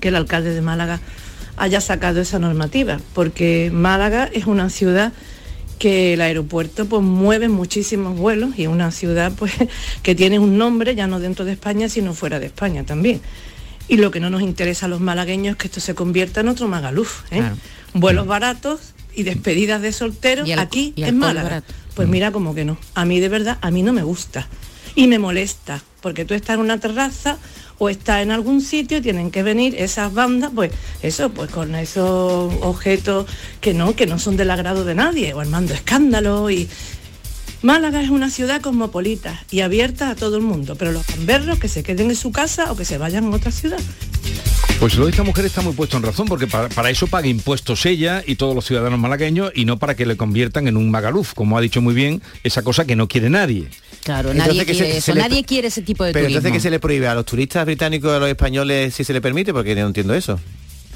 que 0.00 0.08
el 0.08 0.16
alcalde 0.16 0.54
de 0.54 0.62
Málaga 0.62 1.00
haya 1.56 1.80
sacado 1.80 2.20
esa 2.20 2.38
normativa, 2.38 3.00
porque 3.14 3.70
Málaga 3.72 4.30
es 4.32 4.46
una 4.46 4.70
ciudad 4.70 5.12
que 5.80 6.12
el 6.12 6.20
aeropuerto 6.20 6.84
pues 6.84 7.02
mueve 7.02 7.48
muchísimos 7.48 8.16
vuelos 8.16 8.50
y 8.58 8.64
es 8.64 8.68
una 8.68 8.90
ciudad 8.90 9.32
pues 9.34 9.52
que 10.02 10.14
tiene 10.14 10.38
un 10.38 10.58
nombre 10.58 10.94
ya 10.94 11.06
no 11.06 11.18
dentro 11.18 11.46
de 11.46 11.52
España 11.52 11.88
sino 11.88 12.12
fuera 12.12 12.38
de 12.38 12.46
España 12.46 12.84
también. 12.84 13.20
Y 13.88 13.96
lo 13.96 14.10
que 14.12 14.20
no 14.20 14.28
nos 14.30 14.42
interesa 14.42 14.86
a 14.86 14.88
los 14.90 15.00
malagueños 15.00 15.52
es 15.52 15.56
que 15.56 15.66
esto 15.68 15.80
se 15.80 15.94
convierta 15.94 16.40
en 16.42 16.48
otro 16.48 16.68
Magaluf. 16.68 17.22
¿eh? 17.32 17.42
Vuelos 17.94 18.26
baratos 18.26 18.92
y 19.16 19.24
despedidas 19.24 19.82
de 19.82 19.90
solteros 19.92 20.46
Y 20.46 20.52
aquí 20.52 20.92
y 20.94 21.02
en 21.02 21.18
Málaga. 21.18 21.48
barato. 21.48 21.74
Pues 21.94 22.06
mira 22.06 22.30
como 22.30 22.54
que 22.54 22.64
no. 22.64 22.76
A 22.94 23.04
mí 23.04 23.18
de 23.18 23.28
verdad, 23.28 23.58
a 23.62 23.70
mí 23.72 23.82
no 23.82 23.92
me 23.92 24.02
gusta. 24.02 24.46
Y 24.94 25.06
me 25.06 25.18
molesta, 25.18 25.82
porque 26.02 26.24
tú 26.24 26.34
estás 26.34 26.54
en 26.54 26.60
una 26.60 26.78
terraza 26.78 27.38
o 27.80 27.88
estás 27.88 28.22
en 28.22 28.30
algún 28.30 28.60
sitio, 28.60 29.00
tienen 29.00 29.30
que 29.30 29.42
venir 29.42 29.74
esas 29.74 30.12
bandas, 30.12 30.52
pues 30.54 30.70
eso, 31.02 31.30
pues 31.30 31.50
con 31.50 31.74
esos 31.74 32.52
objetos 32.60 33.26
que 33.62 33.72
no, 33.72 33.96
que 33.96 34.06
no 34.06 34.18
son 34.18 34.36
del 34.36 34.50
agrado 34.50 34.84
de 34.84 34.94
nadie, 34.94 35.32
o 35.32 35.40
armando 35.40 35.74
escándalos 35.74 36.52
y... 36.52 36.68
Málaga 37.62 38.02
es 38.02 38.08
una 38.08 38.30
ciudad 38.30 38.62
cosmopolita 38.62 39.44
y 39.50 39.60
abierta 39.60 40.08
a 40.08 40.14
todo 40.14 40.36
el 40.36 40.42
mundo, 40.42 40.76
pero 40.76 40.92
los 40.92 41.06
gamberros 41.06 41.58
que 41.58 41.68
se 41.68 41.82
queden 41.82 42.08
en 42.08 42.16
su 42.16 42.32
casa 42.32 42.72
o 42.72 42.76
que 42.76 42.86
se 42.86 42.96
vayan 42.96 43.24
a 43.24 43.36
otra 43.36 43.50
ciudad. 43.50 43.80
Pues 44.78 44.96
lo 44.96 45.04
de 45.04 45.10
esta 45.10 45.24
mujer 45.24 45.44
está 45.44 45.60
muy 45.60 45.74
puesto 45.74 45.98
en 45.98 46.02
razón, 46.02 46.26
porque 46.26 46.46
para 46.46 46.88
eso 46.88 47.06
paga 47.06 47.26
impuestos 47.26 47.84
ella 47.84 48.22
y 48.26 48.36
todos 48.36 48.54
los 48.54 48.64
ciudadanos 48.64 48.98
malagueños 48.98 49.52
y 49.54 49.66
no 49.66 49.78
para 49.78 49.94
que 49.94 50.06
le 50.06 50.16
conviertan 50.16 50.68
en 50.68 50.78
un 50.78 50.90
magaluf, 50.90 51.34
como 51.34 51.58
ha 51.58 51.60
dicho 51.60 51.82
muy 51.82 51.92
bien, 51.92 52.22
esa 52.44 52.62
cosa 52.62 52.86
que 52.86 52.96
no 52.96 53.08
quiere 53.08 53.28
nadie. 53.28 53.68
Claro, 54.02 54.30
Entonces, 54.30 54.46
nadie 54.54 54.60
se- 54.60 54.72
quiere 54.72 54.92
se 54.92 54.98
eso, 54.98 55.14
le- 55.14 55.20
nadie 55.20 55.44
quiere 55.44 55.68
ese 55.68 55.82
tipo 55.82 56.04
de 56.04 56.12
Pero 56.12 56.24
turismo. 56.24 56.38
entonces 56.38 56.56
que 56.56 56.60
se 56.62 56.70
le 56.70 56.80
prohíbe 56.80 57.06
a 57.08 57.14
los 57.14 57.26
turistas 57.26 57.66
británicos 57.66 58.10
y 58.10 58.14
a 58.16 58.18
los 58.18 58.28
españoles 58.30 58.94
si 58.94 59.04
se 59.04 59.12
le 59.12 59.20
permite, 59.20 59.52
porque 59.52 59.74
no 59.74 59.86
entiendo 59.86 60.14
eso. 60.14 60.40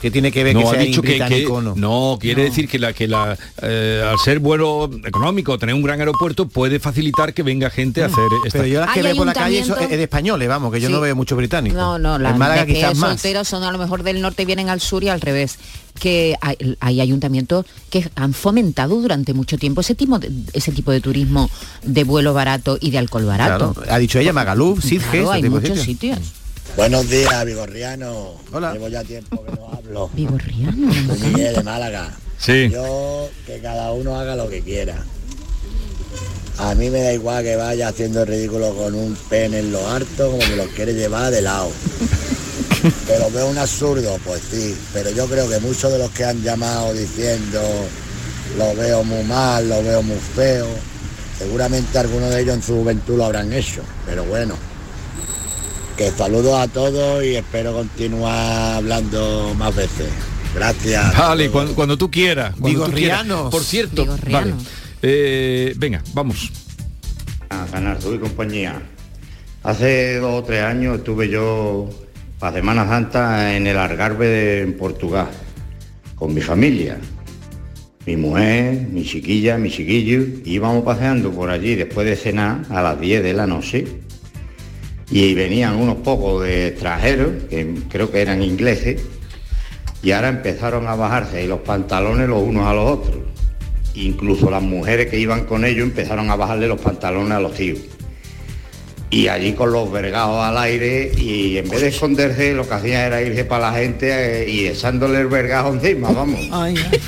¿Qué 0.03 0.11
tiene 0.11 0.31
que 0.31 0.45
ver 0.45 0.55
no 0.55 0.61
que 0.61 0.67
ha 0.67 0.71
sea 0.73 0.81
dicho 0.81 1.01
que, 1.01 1.09
que- 1.09 1.19
británico 1.19 1.55
o 1.55 1.63
no? 1.63 1.75
no 1.77 2.19
quiere 2.21 2.43
decir 2.45 2.69
que 2.69 2.79
la 2.79 2.93
que 2.93 3.09
la 3.09 3.39
eh, 3.63 4.05
al 4.07 4.19
ser 4.19 4.39
vuelo 4.39 4.91
económico 5.05 5.57
tener 5.59 5.75
un 5.75 5.83
gran 5.83 5.99
aeropuerto 6.01 6.47
puede 6.47 6.79
facilitar 6.79 7.33
que 7.33 7.43
venga 7.43 7.71
gente 7.71 8.03
a 8.03 8.07
hacer 8.07 8.25
esta 8.45 8.59
Pero 8.59 8.67
yo 8.69 8.81
las 8.81 8.91
que 8.93 9.03
veo 9.03 9.17
por 9.17 9.27
la 9.27 9.33
calle 9.33 9.65
son- 9.65 9.81
es 9.83 9.89
de 9.89 10.03
españoles, 10.03 10.47
vamos, 10.49 10.73
que 10.73 10.81
yo 10.81 10.89
Sí. 10.89 10.93
no 10.93 11.01
veo 11.01 11.17
muchos 11.17 11.39
británicos. 11.39 11.77
No, 11.79 11.99
no, 11.99 12.19
la 12.19 12.31
en 12.31 12.39
Málaga 12.39 12.67
que 12.67 12.75
quizás 12.75 12.99
más. 12.99 13.11
solteros 13.13 13.49
son 13.49 13.63
a 13.63 13.73
lo 13.73 13.79
mejor 13.79 14.03
del 14.03 14.21
norte 14.21 14.45
vienen 14.45 14.69
al 14.69 14.81
sur 14.81 15.03
y 15.05 15.09
al 15.09 15.21
revés. 15.23 15.59
Que 15.99 16.35
hay, 16.41 16.57
hay 16.81 17.01
ayuntamientos 17.01 17.65
que 17.89 18.11
han 18.17 18.35
fomentado 18.35 19.01
durante 19.01 19.33
mucho 19.33 19.57
tiempo 19.59 19.81
ese 19.81 19.95
tipo 19.95 20.19
de, 20.19 20.29
ese 20.53 20.73
tipo 20.73 20.91
de 20.91 21.01
turismo 21.01 21.49
de 21.85 22.03
vuelo 22.05 22.35
barato 22.35 22.77
y 22.81 22.91
de 22.91 22.99
alcohol 22.99 23.25
barato. 23.27 23.73
Claro, 23.75 23.93
ha 23.95 23.99
dicho 23.99 24.19
ella 24.19 24.33
Magaluf, 24.33 24.83
Sitges, 24.83 25.09
Claro, 25.11 25.31
hay 25.31 25.43
muchos 25.45 25.79
sitios. 25.81 26.19
sitios. 26.19 26.19
Buenos 26.77 27.09
días, 27.09 27.45
Vigorriano. 27.45 28.35
Hola. 28.53 28.73
Llevo 28.73 28.89
ya 28.89 29.05
tiempo 29.05 29.45
que 29.45 29.53
no 29.53 29.69
hablo. 29.69 30.11
Vigorriano. 30.13 30.93
De 30.93 31.63
Málaga. 31.63 32.13
Sí. 32.39 32.69
Yo 32.69 33.29
que 33.47 33.61
cada 33.61 33.93
uno 33.93 34.19
haga 34.19 34.35
lo 34.35 34.49
que 34.49 34.61
quiera. 34.61 34.97
A 36.59 36.75
mí 36.75 36.91
me 36.91 37.01
da 37.01 37.13
igual 37.13 37.45
que 37.45 37.55
vaya 37.55 37.89
haciendo 37.89 38.23
el 38.23 38.27
ridículo 38.27 38.75
con 38.75 38.95
un 38.95 39.17
pene 39.29 39.61
en 39.61 39.71
lo 39.73 39.87
harto 39.89 40.31
como 40.31 40.39
que 40.41 40.57
lo 40.57 40.67
quiere 40.67 40.95
llevar 40.95 41.31
de 41.31 41.43
lado. 41.43 41.71
Pero 43.07 43.31
veo 43.31 43.49
un 43.49 43.59
absurdo, 43.59 44.19
pues 44.25 44.43
sí. 44.51 44.77
Pero 44.93 45.11
yo 45.11 45.27
creo 45.27 45.49
que 45.49 45.61
muchos 45.61 45.93
de 45.93 45.99
los 45.99 46.11
que 46.11 46.25
han 46.25 46.43
llamado 46.43 46.93
diciendo 46.93 47.61
lo 48.59 48.75
veo 48.75 49.05
muy 49.05 49.23
mal, 49.25 49.69
lo 49.69 49.83
veo 49.83 50.03
muy 50.03 50.19
feo, 50.19 50.67
seguramente 51.39 51.99
algunos 51.99 52.31
de 52.31 52.43
ellos 52.43 52.55
en 52.57 52.63
su 52.63 52.75
juventud 52.75 53.17
lo 53.17 53.27
habrán 53.27 53.53
hecho. 53.53 53.83
Pero 54.07 54.25
bueno, 54.25 54.55
que 55.97 56.11
saludos 56.11 56.55
a 56.59 56.69
todos 56.69 57.25
y 57.25 57.37
espero 57.37 57.73
continuar 57.73 58.77
hablando 58.77 59.55
más 59.57 59.75
veces. 59.75 60.09
Gracias. 60.55 61.17
Vale, 61.17 61.51
cuando, 61.51 61.75
cuando 61.75 61.99
tú 61.99 62.11
quieras. 62.11 62.55
Cuando 62.59 62.87
tú 62.87 62.93
quieras. 62.93 63.23
Vigorrianos. 63.23 63.51
Por 63.51 63.63
cierto, 63.63 64.07
vale. 64.07 64.21
Vigorrianos. 64.25 64.65
Eh, 65.03 65.75
venga, 65.77 66.03
vamos. 66.13 66.51
a 67.51 67.67
ganar 67.67 67.99
tú 67.99 68.15
y 68.15 68.19
compañía. 68.19 68.81
Hace 69.63 70.17
dos 70.17 70.43
o 70.43 70.45
tres 70.45 70.63
años 70.63 70.99
estuve 70.99 71.29
yo 71.29 71.89
para 72.39 72.57
Semana 72.57 72.87
Santa 72.87 73.57
en 73.57 73.67
el 73.67 73.79
Algarve 73.79 74.27
de 74.27 74.63
en 74.63 74.77
Portugal, 74.77 75.29
con 76.15 76.35
mi 76.35 76.41
familia, 76.41 76.99
mi 78.05 78.17
mujer, 78.17 78.89
mi 78.91 79.05
chiquilla, 79.05 79.57
mi 79.57 79.71
chiquillo, 79.71 80.23
y 80.45 80.55
íbamos 80.55 80.85
paseando 80.85 81.31
por 81.31 81.51
allí 81.51 81.75
después 81.75 82.07
de 82.07 82.17
cenar 82.17 82.63
a 82.69 82.83
las 82.83 83.01
10 83.01 83.23
de 83.23 83.33
la 83.33 83.47
noche 83.47 84.04
y 85.11 85.35
venían 85.35 85.77
unos 85.77 85.97
pocos 85.97 86.45
de 86.45 86.69
extranjeros, 86.69 87.45
que 87.51 87.75
creo 87.91 88.11
que 88.11 88.23
eran 88.23 88.43
ingleses, 88.43 89.03
y 90.03 90.13
ahora 90.13 90.29
empezaron 90.29 90.87
a 90.87 90.95
bajarse 90.95 91.39
ahí 91.39 91.47
los 91.47 91.61
pantalones 91.61 92.29
los 92.29 92.43
unos 92.43 92.67
a 92.67 92.75
los 92.75 92.91
otros. 92.91 93.17
Incluso 93.95 94.51
las 94.51 94.63
mujeres 94.63 95.07
que 95.09 95.19
iban 95.19 95.45
con 95.45 95.65
ellos 95.65 95.85
empezaron 95.85 96.31
a 96.31 96.37
bajarle 96.37 96.67
los 96.67 96.81
pantalones 96.81 97.33
a 97.33 97.41
los 97.41 97.55
tíos. 97.55 97.79
Y 99.09 99.29
allí 99.29 99.53
con 99.53 99.71
los 99.71 99.93
vergados 99.93 100.43
al 100.43 100.59
aire 100.59 101.13
y 101.17 101.57
en 101.57 101.69
vez 101.69 101.83
de 101.83 101.89
esconderse 101.89 102.53
lo 102.53 102.69
que 102.69 102.75
hacían 102.75 103.03
era 103.03 103.23
irse 103.23 103.45
para 103.45 103.71
la 103.71 103.79
gente 103.79 104.43
eh, 104.43 104.51
y 104.51 104.67
echándole 104.67 105.21
el 105.21 105.29
vergajo 105.29 105.73
encima, 105.73 106.11
vamos. 106.11 106.41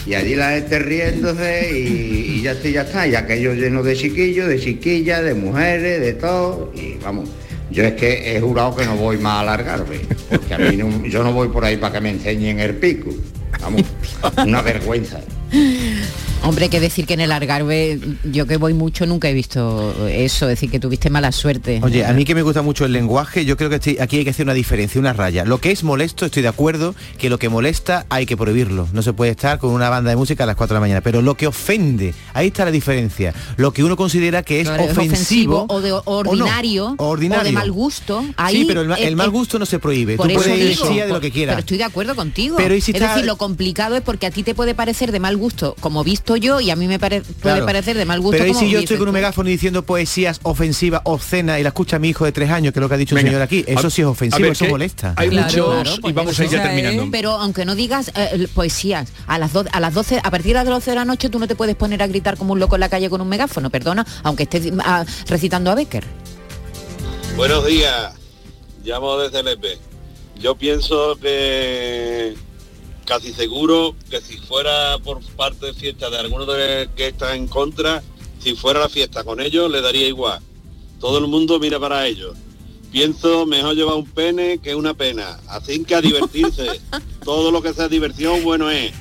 Y 0.07 0.15
allí 0.15 0.37
la 0.37 0.53
gente 0.53 0.79
riéndose 0.79 1.73
y, 1.77 2.37
y 2.37 2.43
ya 2.43 2.53
está, 2.53 2.69
y 2.69 2.73
ya 2.73 2.83
está. 2.83 3.07
Y 3.09 3.15
aquello 3.17 3.55
lleno 3.55 3.83
de 3.83 3.97
chiquillos, 3.97 4.49
de 4.49 4.61
chiquillas, 4.61 5.25
de 5.25 5.35
mujeres, 5.35 6.01
de 6.01 6.13
todo. 6.13 6.73
Y 6.77 6.95
vamos, 7.03 7.29
yo 7.77 7.85
es 7.85 7.93
que 7.93 8.35
he 8.35 8.41
jurado 8.41 8.75
que 8.75 8.87
no 8.87 8.97
voy 8.97 9.19
más 9.19 9.35
a 9.35 9.41
alargarme. 9.41 9.99
Porque 10.31 10.55
a 10.55 10.59
mí 10.59 10.79
yo 11.11 11.23
no 11.23 11.33
voy 11.35 11.49
por 11.49 11.63
ahí 11.63 11.77
para 11.77 11.93
que 11.93 12.01
me 12.01 12.09
enseñen 12.09 12.59
el 12.59 12.77
pico. 12.77 13.11
Vamos, 13.61 13.83
una 14.47 14.63
vergüenza. 14.63 15.21
Hombre, 16.43 16.69
que 16.69 16.79
decir 16.79 17.07
que 17.07 17.15
en 17.15 17.21
el 17.21 17.33
Algarve, 17.33 17.99
yo 18.25 18.47
que 18.47 18.57
voy 18.57 18.73
mucho 18.73 19.05
nunca 19.05 19.29
he 19.29 19.35
visto 19.35 19.93
eso, 20.07 20.47
decir 20.47 20.71
que 20.71 20.79
tuviste 20.79 21.11
mala 21.11 21.33
suerte. 21.33 21.81
Oye, 21.83 22.05
a 22.07 22.13
mí 22.13 22.25
que 22.25 22.37
me 22.37 22.43
gusta 22.43 22.63
mucho 22.63 22.85
el 22.85 22.93
lenguaje, 22.93 23.45
yo 23.45 23.57
creo 23.57 23.69
que 23.69 23.77
estoy- 23.77 23.99
aquí 23.99 24.19
hay 24.19 24.25
que 24.25 24.31
hacer 24.31 24.47
una 24.47 24.55
diferencia, 24.55 25.01
una 25.01 25.13
raya. 25.13 25.45
Lo 25.45 25.59
que 25.61 25.73
es 25.73 25.83
molesto, 25.83 26.25
estoy 26.25 26.43
de 26.43 26.49
acuerdo, 26.49 26.95
que 27.19 27.31
lo 27.31 27.39
que 27.41 27.49
molesta 27.49 28.07
hay 28.11 28.27
que 28.27 28.37
prohibirlo. 28.37 28.87
No 28.93 29.03
se 29.03 29.13
puede 29.13 29.33
estar 29.33 29.59
con 29.59 29.71
una 29.73 29.89
banda 29.91 30.11
de 30.11 30.17
música 30.17 30.45
a 30.45 30.47
las 30.47 30.55
4 30.55 30.75
de 30.75 30.77
la 30.77 30.81
mañana. 30.83 31.01
Pero 31.01 31.21
lo 31.21 31.35
que 31.35 31.49
ofende, 31.49 32.15
ahí 32.33 32.47
está 32.49 32.65
la 32.65 32.71
diferencia. 32.71 33.35
Lo 33.57 33.73
que 33.73 33.83
uno 33.83 33.97
considera 33.97 34.45
que 34.45 34.61
es 34.61 34.69
Claro, 34.69 34.85
ofensivo, 34.85 35.67
o 35.69 35.81
de 35.81 35.91
no, 35.91 36.03
ordinario 36.05 36.95
o, 36.97 37.07
ordinario. 37.09 37.45
de 37.47 37.53
mal 37.53 37.73
gusto. 37.73 38.25
Ahí, 38.37 38.59
sí, 38.61 38.65
pero 38.69 38.83
el, 38.83 38.89
ma- 38.89 38.95
el 38.97 39.17
mal 39.17 39.31
gusto 39.31 39.59
no 39.59 39.67
se 39.67 39.81
prohíbe. 39.81 40.17
por 40.17 40.27
Tú 40.29 40.35
eso 40.35 40.43
puedes 40.45 40.69
digo, 40.79 40.89
de 40.95 41.09
lo 41.09 41.21
que 41.21 41.33
quieras. 41.33 41.55
Pero 41.55 41.61
estoy 41.61 41.79
de 41.79 41.85
acuerdo 41.85 42.15
contigo. 42.15 42.57
Pero 42.57 42.75
¿y 42.77 42.81
si 42.81 42.93
es 42.93 42.97
está- 43.01 43.15
decir, 43.15 43.27
lo 43.27 43.37
complicado 43.37 43.97
es 43.97 44.03
porque 44.03 44.27
a 44.27 44.31
ti 44.31 44.45
te 44.45 44.55
puede 44.55 44.77
parecer 44.77 45.11
de 45.11 45.19
mal 45.19 45.37
gusto 45.37 45.75
como 45.81 46.05
visto 46.05 46.26
yo 46.35 46.61
y 46.61 46.71
a 46.71 46.77
mí 46.77 46.89
me 46.89 46.99
pare- 46.99 47.21
puede 47.21 47.35
Claro. 47.41 47.67
parecer 47.67 47.97
de 47.97 48.05
mal 48.05 48.19
gusto 48.21 48.39
Pero 48.39 48.49
como 48.53 48.59
si 48.59 48.69
yo 48.71 48.81
estoy 48.81 48.97
con 48.97 49.07
un 49.07 49.15
megáfono 49.15 49.49
diciendo 49.49 49.85
poesías 49.85 50.41
ofensivas, 50.43 51.03
obscenas, 51.05 51.61
y 51.61 51.63
la 51.63 51.69
escucha 51.69 52.01
mi 52.01 52.09
hijo 52.09 52.25
de 52.25 52.33
tres 52.33 52.51
años, 52.51 52.73
que 52.73 52.81
es 52.81 52.83
lo 52.83 52.89
que 52.89 52.95
ha 52.97 52.99
dicho 52.99 53.15
Venga. 53.15 53.29
el 53.29 53.33
señor 53.35 53.43
aquí, 53.43 53.65
eso 53.69 53.87
A- 53.87 53.91
sí 53.91 54.01
es 54.03 54.09
ofensivo, 54.09 54.43
ver, 54.43 54.53
eso 54.53 54.65
que 54.65 54.71
molesta. 54.73 55.15
hay 55.17 55.31
muchos 55.31 55.99
pues 56.01 56.11
y 56.11 56.15
vamos 56.15 56.41
a 56.41 56.45
ir 56.45 56.51
ya 56.51 56.63
terminando. 56.65 57.09
Pero 57.13 57.31
aunque 57.33 57.65
no 57.65 57.77
digas 57.77 58.11
eh, 58.17 58.49
poesías, 58.53 59.11
a 59.29 59.39
las, 59.39 59.53
do- 59.53 59.67
a 59.71 59.79
las 59.79 59.95
12, 59.95 60.19
a 60.25 60.31
partir 60.33 60.49
de 60.53 60.65
las 60.65 60.67
12 60.67 60.91
de 60.91 60.97
la 60.97 61.05
noche 61.05 61.29
tú 61.29 61.39
no 61.39 61.47
te 61.47 61.55
puedes 61.55 61.77
poner 61.77 62.03
a 62.03 62.09
gritar 62.09 62.37
como 62.37 62.55
un 62.55 62.59
loco 62.59 62.75
en 62.75 62.81
la 62.81 62.89
calle 62.89 63.09
con 63.09 63.21
un 63.21 63.29
megáfono, 63.29 63.71
perdona, 63.71 64.05
aunque 64.25 64.45
estés 64.45 64.73
ah, 64.85 65.05
recitando 65.29 65.71
a 65.71 65.77
Becker. 65.77 66.05
Buenos 67.37 67.67
días, 67.67 68.15
llamo 68.83 69.19
desde 69.19 69.43
Lepe. 69.43 69.79
Yo 70.41 70.55
pienso 70.57 71.17
que 71.21 72.35
casi 73.07 73.33
seguro 73.33 73.95
que 74.11 74.21
si 74.21 74.37
fuera 74.37 74.99
por 74.99 75.23
parte 75.37 75.67
de 75.67 75.75
fiesta 75.75 76.11
de 76.11 76.19
alguno 76.19 76.45
de 76.45 76.91
que 76.95 77.09
está 77.09 77.35
en 77.35 77.47
contra, 77.47 78.03
si 78.41 78.55
fuera 78.55 78.81
la 78.81 78.89
fiesta 78.89 79.25
con 79.25 79.41
ellos 79.41 79.71
le 79.71 79.81
daría 79.81 80.07
igual. 80.07 80.41
Todo 81.01 81.19
el 81.19 81.29
mundo 81.29 81.59
mira 81.59 81.81
para 81.81 82.07
ellos. 82.07 82.37
Pienso 82.93 83.47
mejor 83.47 83.75
llevar 83.75 83.95
un 83.95 84.07
pene 84.07 84.59
que 84.59 84.75
una 84.75 84.95
pena. 84.95 85.39
Así 85.49 85.83
que 85.85 85.95
a 85.95 86.01
divertirse. 86.01 86.81
Todo 87.25 87.51
lo 87.51 87.63
que 87.63 87.75
sea 87.75 87.89
diversión 87.89 88.43
bueno 88.43 88.71
es. 88.71 88.93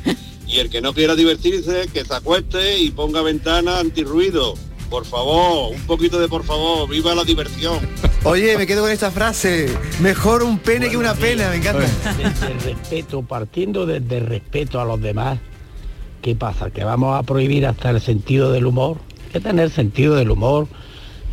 Y 0.48 0.60
el 0.60 0.70
que 0.70 0.82
no 0.82 0.94
quiera 0.94 1.16
divertirse, 1.16 1.88
que 1.92 2.06
se 2.06 2.14
acueste 2.14 2.80
y 2.80 2.92
ponga 2.92 3.22
ventana 3.22 3.80
antirruido. 3.80 4.56
Por 4.90 5.06
favor, 5.06 5.74
un 5.74 5.82
poquito 5.82 6.20
de 6.20 6.28
por 6.28 6.44
favor, 6.44 6.90
viva 6.90 7.14
la 7.16 7.24
diversión. 7.24 7.80
Oye, 8.24 8.58
me 8.58 8.66
quedo 8.66 8.84
con 8.84 8.92
esta 8.92 9.12
frase. 9.12 9.68
Mejor 10.00 10.44
un 10.44 10.60
pene 10.60 10.90
que 10.90 10.98
una 10.98 11.14
pena, 11.14 11.50
me 11.50 11.58
encanta. 11.58 11.86
Desde 12.18 12.52
el 12.52 12.62
respeto, 12.62 13.22
partiendo 13.24 13.86
desde 13.86 14.18
el 14.18 14.26
respeto 14.28 14.80
a 14.80 14.86
los 14.86 15.02
demás, 15.02 15.40
¿qué 16.22 16.36
pasa? 16.36 16.70
¿Que 16.70 16.84
vamos 16.84 17.18
a 17.18 17.24
prohibir 17.24 17.66
hasta 17.66 17.90
el 17.90 18.02
sentido 18.02 18.52
del 18.52 18.66
humor? 18.66 18.98
Hay 19.26 19.34
que 19.34 19.40
tener 19.42 19.70
sentido 19.70 20.16
del 20.16 20.32
humor. 20.32 20.68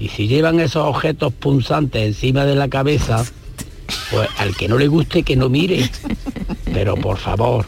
Y 0.00 0.08
si 0.08 0.26
llevan 0.26 0.58
esos 0.58 0.84
objetos 0.84 1.32
punzantes 1.32 2.02
encima 2.02 2.44
de 2.44 2.56
la 2.56 2.68
cabeza, 2.68 3.24
pues 4.10 4.28
al 4.38 4.56
que 4.56 4.66
no 4.66 4.78
le 4.78 4.88
guste 4.88 5.22
que 5.22 5.36
no 5.36 5.48
mire. 5.48 5.90
Pero 6.72 6.96
por 6.96 7.18
favor, 7.18 7.66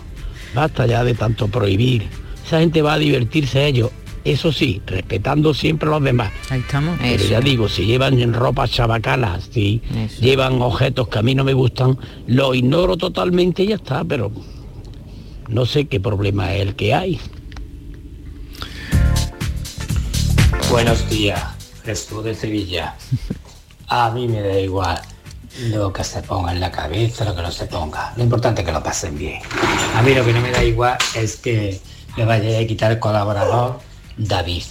basta 0.55 0.87
ya 0.87 1.05
de 1.05 1.15
tanto 1.15 1.49
prohibir. 1.49 2.09
Esa 2.45 2.61
gente 2.61 2.83
va 2.83 2.95
a 2.95 2.99
divertirse 2.99 3.67
ellos. 3.67 3.91
Eso 4.25 4.53
sí, 4.53 4.81
respetando 4.87 5.53
siempre 5.53 5.87
a 5.89 5.93
los 5.93 6.03
demás. 6.03 6.33
Ahí 6.49 6.61
estamos. 6.61 6.99
Pero 6.99 7.25
ya 7.25 7.41
digo, 7.41 7.69
si 7.69 7.85
llevan 7.85 8.19
en 8.21 8.33
ropas 8.33 8.71
chabacanas, 8.71 9.51
si 9.53 9.83
llevan 10.19 10.63
objetos 10.63 11.09
que 11.09 11.19
a 11.19 11.23
mí 11.23 11.35
no 11.35 11.45
me 11.45 11.53
gustan, 11.53 11.99
lo 12.27 12.55
ignoro 12.55 12.97
totalmente 12.97 13.65
y 13.65 13.69
ya 13.69 13.75
está, 13.75 14.03
pero 14.03 14.33
no 15.49 15.67
sé 15.67 15.87
qué 15.87 16.01
problema 16.01 16.55
es 16.55 16.63
el 16.63 16.75
que 16.75 16.95
hay. 16.95 17.21
Buenos 20.71 21.09
días, 21.11 21.43
Jesús 21.85 22.25
de 22.25 22.35
Sevilla. 22.35 22.97
A 23.89 24.11
mí 24.11 24.27
me 24.27 24.41
da 24.41 24.59
igual 24.59 24.99
lo 25.69 25.93
que 25.93 26.03
se 26.03 26.23
ponga 26.23 26.51
en 26.51 26.61
la 26.61 26.73
cabeza, 26.73 27.27
lo 27.27 27.37
que 27.37 27.43
no 27.43 27.53
se 27.53 27.67
ponga. 27.67 28.15
Lo 28.17 28.25
importante 28.25 28.63
es 28.63 28.67
que 28.67 28.73
lo 28.73 28.83
pasen 28.83 29.19
bien. 29.19 29.43
A 29.95 30.01
mí 30.01 30.15
lo 30.15 30.25
que 30.25 30.33
no 30.33 30.41
me 30.41 30.51
da 30.51 30.65
igual 30.65 30.97
es 31.15 31.37
que 31.37 31.79
le 32.17 32.25
vaya 32.25 32.59
a 32.59 32.67
quitar 32.67 32.91
el 32.91 32.99
colaborador 32.99 33.81
David, 34.17 34.63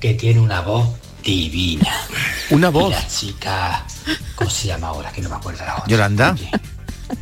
que 0.00 0.14
tiene 0.14 0.40
una 0.40 0.60
voz 0.60 0.88
divina. 1.22 1.90
Una 2.50 2.68
Y 2.68 2.72
voz. 2.72 2.90
la 2.90 3.06
chica, 3.08 3.84
¿cómo 4.34 4.50
se 4.50 4.68
llama 4.68 4.88
ahora? 4.88 5.10
Que 5.12 5.20
no 5.22 5.28
me 5.30 5.36
acuerdo 5.36 5.64
la 5.64 5.74
otra. 5.76 5.86
Yolanda. 5.88 6.36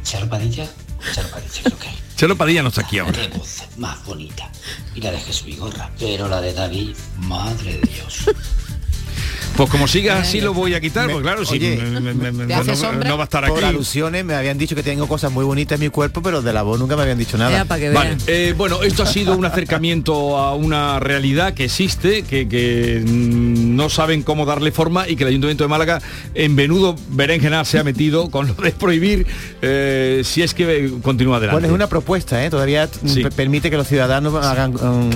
Charo 0.02 0.28
Padilla. 0.28 0.68
Charo 1.14 1.28
Padilla, 1.30 1.61
creo 1.64 1.78
que. 1.78 1.88
Chelo 2.16 2.37
Padilla 2.37 2.62
no 2.62 2.68
está 2.68 2.82
aquí 2.82 2.98
ahora. 3.00 3.12
Qué 3.20 3.28
voz 3.37 3.62
más 3.78 4.04
bonita. 4.04 4.48
Y 4.94 5.00
la 5.00 5.11
de 5.11 5.18
Jesús 5.18 5.44
Vigorra. 5.44 5.90
Pero 5.98 6.28
la 6.28 6.40
de 6.40 6.52
David, 6.52 6.94
madre 7.18 7.78
de 7.78 7.88
Dios. 7.88 8.24
Pues 9.56 9.68
como 9.68 9.86
sigas 9.86 10.20
así 10.26 10.40
lo 10.40 10.54
voy 10.54 10.74
a 10.74 10.80
quitar, 10.80 11.10
claro, 11.20 11.42
Oye, 11.48 11.76
me- 11.76 12.00
me- 12.00 12.14
me- 12.14 12.32
me- 12.32 12.46
¿te 12.46 12.54
no, 13.08 13.16
va 13.18 13.24
a 13.24 13.24
estar 13.24 13.46
Por 13.48 13.58
aquí. 13.58 13.66
alusiones 13.66 14.24
me 14.24 14.34
habían 14.34 14.56
dicho 14.56 14.74
que 14.74 14.82
tengo 14.82 15.06
cosas 15.06 15.30
muy 15.30 15.44
bonitas 15.44 15.76
en 15.76 15.80
mi 15.84 15.90
cuerpo, 15.90 16.22
pero 16.22 16.40
de 16.40 16.52
la 16.54 16.62
voz 16.62 16.78
nunca 16.80 16.96
me 16.96 17.02
habían 17.02 17.18
dicho 17.18 17.36
nada. 17.36 17.64
Vale, 17.64 18.16
eh, 18.26 18.54
bueno, 18.56 18.82
esto 18.82 19.02
ha 19.02 19.06
sido 19.06 19.36
un 19.36 19.44
acercamiento 19.44 20.38
a 20.38 20.54
una 20.54 20.98
realidad 21.00 21.52
que 21.52 21.64
existe, 21.64 22.22
que, 22.22 22.48
que, 22.48 23.02
mm, 23.04 23.76
no 23.76 23.90
saben 23.90 24.22
cómo 24.22 24.46
darle 24.46 24.72
forma 24.72 25.06
y 25.08 25.16
que 25.16 25.24
el 25.24 25.28
Ayuntamiento 25.28 25.64
de 25.64 25.68
Málaga 25.68 26.00
en 26.34 26.56
venudo 26.56 26.96
berenjenal 27.10 27.66
se 27.66 27.78
ha 27.78 27.84
metido 27.84 28.30
con 28.30 28.46
lo 28.48 28.54
de 28.54 28.72
prohibir 28.72 29.26
eh, 29.60 30.22
si 30.24 30.42
es 30.42 30.54
que 30.54 30.90
continúa 31.02 31.36
adelante. 31.36 31.56
Bueno, 31.56 31.68
es 31.68 31.74
una 31.74 31.88
propuesta, 31.88 32.42
¿eh? 32.44 32.48
todavía 32.50 32.88
mm, 33.02 33.14
pe- 33.22 33.30
permite 33.30 33.70
que 33.70 33.76
los 33.76 33.86
ciudadanos 33.86 34.34
hagan... 34.44 34.74
um, 34.82 35.10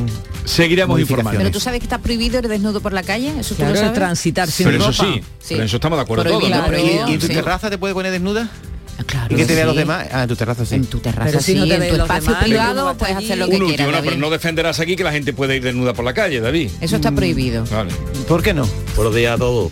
Seguiremos 0.46 0.94
modificaciones. 0.94 1.38
Pero 1.38 1.50
tú 1.50 1.60
sabes 1.60 1.80
que 1.80 1.84
está 1.86 1.98
prohibido 1.98 2.38
ir 2.38 2.48
desnudo 2.48 2.80
por 2.80 2.92
la 2.92 3.02
calle, 3.02 3.34
eso 3.38 3.50
tú 3.50 3.56
Claro, 3.56 3.72
lo 3.74 3.78
el 3.80 3.84
sabes. 3.86 3.98
transitar 3.98 4.50
sin 4.50 4.66
Pero 4.66 4.78
eso 4.78 5.02
ropa. 5.02 5.14
sí, 5.14 5.22
pero 5.48 5.60
en 5.60 5.66
eso 5.66 5.76
estamos 5.76 5.98
de 5.98 6.02
acuerdo 6.02 6.24
todos. 6.24 6.36
Prohibido, 6.38 6.60
¿no? 6.62 6.68
claro, 6.68 6.82
¿Y, 7.08 7.10
y 7.10 7.14
en 7.14 7.18
tu 7.20 7.26
sí. 7.26 7.32
terraza 7.34 7.68
te 7.70 7.78
puede 7.78 7.94
poner 7.94 8.12
desnuda? 8.12 8.48
Claro 9.04 9.34
¿Y 9.34 9.36
que 9.36 9.44
te 9.44 9.54
vean 9.54 9.66
los 9.66 9.74
sí. 9.74 9.80
demás? 9.80 10.06
Ah, 10.10 10.22
en 10.22 10.28
tu 10.28 10.36
terraza 10.36 10.64
sí. 10.64 10.74
En 10.76 10.86
tu 10.86 11.00
terraza 11.00 11.26
Pero 11.28 11.40
si 11.42 11.54
no 11.54 11.64
sí, 11.64 11.68
te 11.68 11.74
en 11.74 11.80
tu 11.90 11.96
los 11.98 12.04
espacio 12.06 12.30
demás, 12.30 12.44
privado 12.44 12.94
puedes 12.96 13.16
hacer 13.16 13.36
lo 13.38 13.48
que 13.48 13.56
Un 13.56 13.62
último, 13.64 13.76
quieras, 13.76 14.02
no, 14.02 14.08
pero 14.10 14.16
no 14.20 14.30
defenderás 14.30 14.80
aquí 14.80 14.96
que 14.96 15.04
la 15.04 15.12
gente 15.12 15.32
puede 15.34 15.56
ir 15.56 15.62
desnuda 15.62 15.92
por 15.92 16.04
la 16.04 16.14
calle, 16.14 16.40
David. 16.40 16.70
Eso 16.80 16.96
está 16.96 17.12
prohibido. 17.12 17.64
Vale. 17.70 17.90
¿Por 18.26 18.42
qué 18.42 18.54
no? 18.54 18.66
Buenos 18.94 19.14
días 19.14 19.34
a 19.34 19.38
todos. 19.38 19.70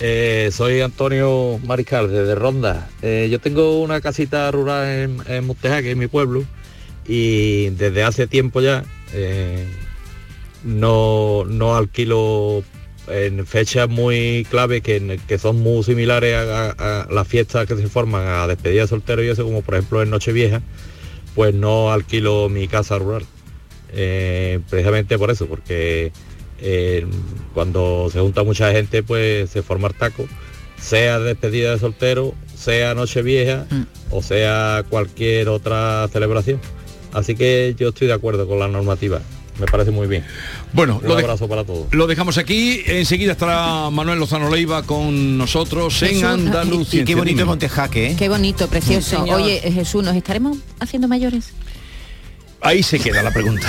Eh, 0.00 0.50
soy 0.52 0.80
Antonio 0.82 1.58
Mariscal, 1.64 2.10
desde 2.10 2.34
Ronda. 2.34 2.88
Eh, 3.00 3.28
yo 3.30 3.38
tengo 3.40 3.80
una 3.80 4.00
casita 4.02 4.50
rural 4.50 4.86
en, 4.86 5.22
en 5.26 5.46
Monteja, 5.46 5.80
que 5.80 5.92
es 5.92 5.96
mi 5.96 6.06
pueblo, 6.08 6.44
y 7.06 7.70
desde 7.70 8.02
hace 8.04 8.26
tiempo 8.26 8.60
ya 8.60 8.84
eh, 9.14 9.66
no, 10.64 11.44
no 11.46 11.76
alquilo 11.76 12.62
en 13.08 13.46
fechas 13.46 13.88
muy 13.88 14.46
clave 14.50 14.80
que, 14.82 15.18
que 15.26 15.38
son 15.38 15.60
muy 15.60 15.82
similares 15.82 16.34
a, 16.34 16.70
a- 16.70 17.02
a 17.02 17.12
las 17.12 17.26
fiestas 17.26 17.66
que 17.66 17.76
se 17.76 17.86
forman 17.88 18.26
a 18.26 18.46
despedida 18.46 18.82
de 18.82 18.88
soltero 18.88 19.22
y 19.22 19.28
eso, 19.28 19.44
como 19.44 19.62
por 19.62 19.74
ejemplo 19.74 20.02
en 20.02 20.10
Nochevieja, 20.10 20.60
pues 21.34 21.54
no 21.54 21.90
alquilo 21.90 22.48
mi 22.48 22.68
casa 22.68 22.98
rural. 22.98 23.24
Eh, 23.92 24.60
precisamente 24.68 25.16
por 25.18 25.30
eso, 25.30 25.46
porque 25.46 26.12
eh, 26.60 27.06
cuando 27.54 28.08
se 28.12 28.20
junta 28.20 28.42
mucha 28.42 28.70
gente, 28.72 29.02
pues 29.02 29.48
se 29.48 29.62
forma 29.62 29.88
el 29.88 29.94
taco, 29.94 30.26
sea 30.78 31.18
despedida 31.18 31.72
de 31.72 31.78
soltero, 31.78 32.34
sea 32.54 32.94
Nochevieja 32.94 33.66
o 34.10 34.22
sea 34.22 34.84
cualquier 34.90 35.48
otra 35.48 36.06
celebración. 36.12 36.60
Así 37.14 37.34
que 37.34 37.74
yo 37.78 37.88
estoy 37.88 38.08
de 38.08 38.12
acuerdo 38.12 38.46
con 38.46 38.58
la 38.58 38.68
normativa, 38.68 39.22
me 39.58 39.66
parece 39.66 39.90
muy 39.90 40.06
bien. 40.06 40.24
Bueno, 40.72 40.98
un 41.02 41.08
lo 41.08 41.16
de- 41.16 41.22
abrazo 41.22 41.48
para 41.48 41.64
todos. 41.64 41.86
Lo 41.92 42.06
dejamos 42.06 42.38
aquí, 42.38 42.82
enseguida 42.86 43.32
estará 43.32 43.90
Manuel 43.90 44.18
Lozano 44.18 44.50
Leiva 44.50 44.82
con 44.84 45.36
nosotros 45.38 46.00
en 46.02 46.08
Jesús, 46.08 46.24
Andalucía. 46.24 47.02
Y 47.02 47.04
qué 47.04 47.14
bonito 47.14 47.44
Montejaque, 47.46 48.10
¿eh? 48.12 48.16
Qué 48.18 48.28
bonito, 48.28 48.68
precioso. 48.68 49.24
Sí. 49.24 49.30
Oye, 49.30 49.60
Jesús, 49.60 50.02
¿nos 50.04 50.16
estaremos 50.16 50.58
haciendo 50.80 51.08
mayores? 51.08 51.52
Ahí 52.60 52.82
se 52.82 52.98
queda 52.98 53.22
la 53.22 53.30
pregunta. 53.30 53.68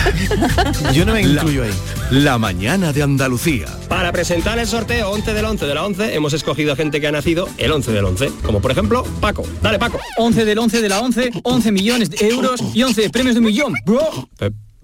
Yo 0.94 1.06
no 1.06 1.14
me 1.14 1.24
La- 1.24 1.34
incluyo 1.42 1.64
ahí. 1.64 1.70
La 2.10 2.40
mañana 2.40 2.92
de 2.92 3.04
Andalucía. 3.04 3.68
Para 3.88 4.12
presentar 4.12 4.58
el 4.58 4.66
sorteo 4.66 5.12
11 5.12 5.32
del 5.36 5.46
11 5.46 5.68
de 5.68 5.74
la 5.76 5.86
11 5.86 6.16
hemos 6.16 6.34
escogido 6.34 6.74
a 6.74 6.76
gente 6.76 7.00
que 7.00 7.06
ha 7.06 7.12
nacido 7.12 7.48
el 7.60 7.72
11 7.72 7.92
del 7.92 8.04
11, 8.06 8.32
como 8.42 8.62
por 8.62 8.72
ejemplo 8.72 9.04
Paco. 9.22 9.44
Dale 9.62 9.78
Paco. 9.78 10.00
11 10.18 10.44
del 10.44 10.58
11 10.58 10.82
de 10.82 10.90
la 10.90 11.02
11, 11.02 11.30
11 11.44 11.72
millones 11.72 12.10
de 12.10 12.30
euros 12.30 12.62
y 12.74 12.82
11 12.82 13.12
premios 13.12 13.36
de 13.36 13.40
un 13.42 13.46
millón, 13.46 13.74
bro. 13.86 14.28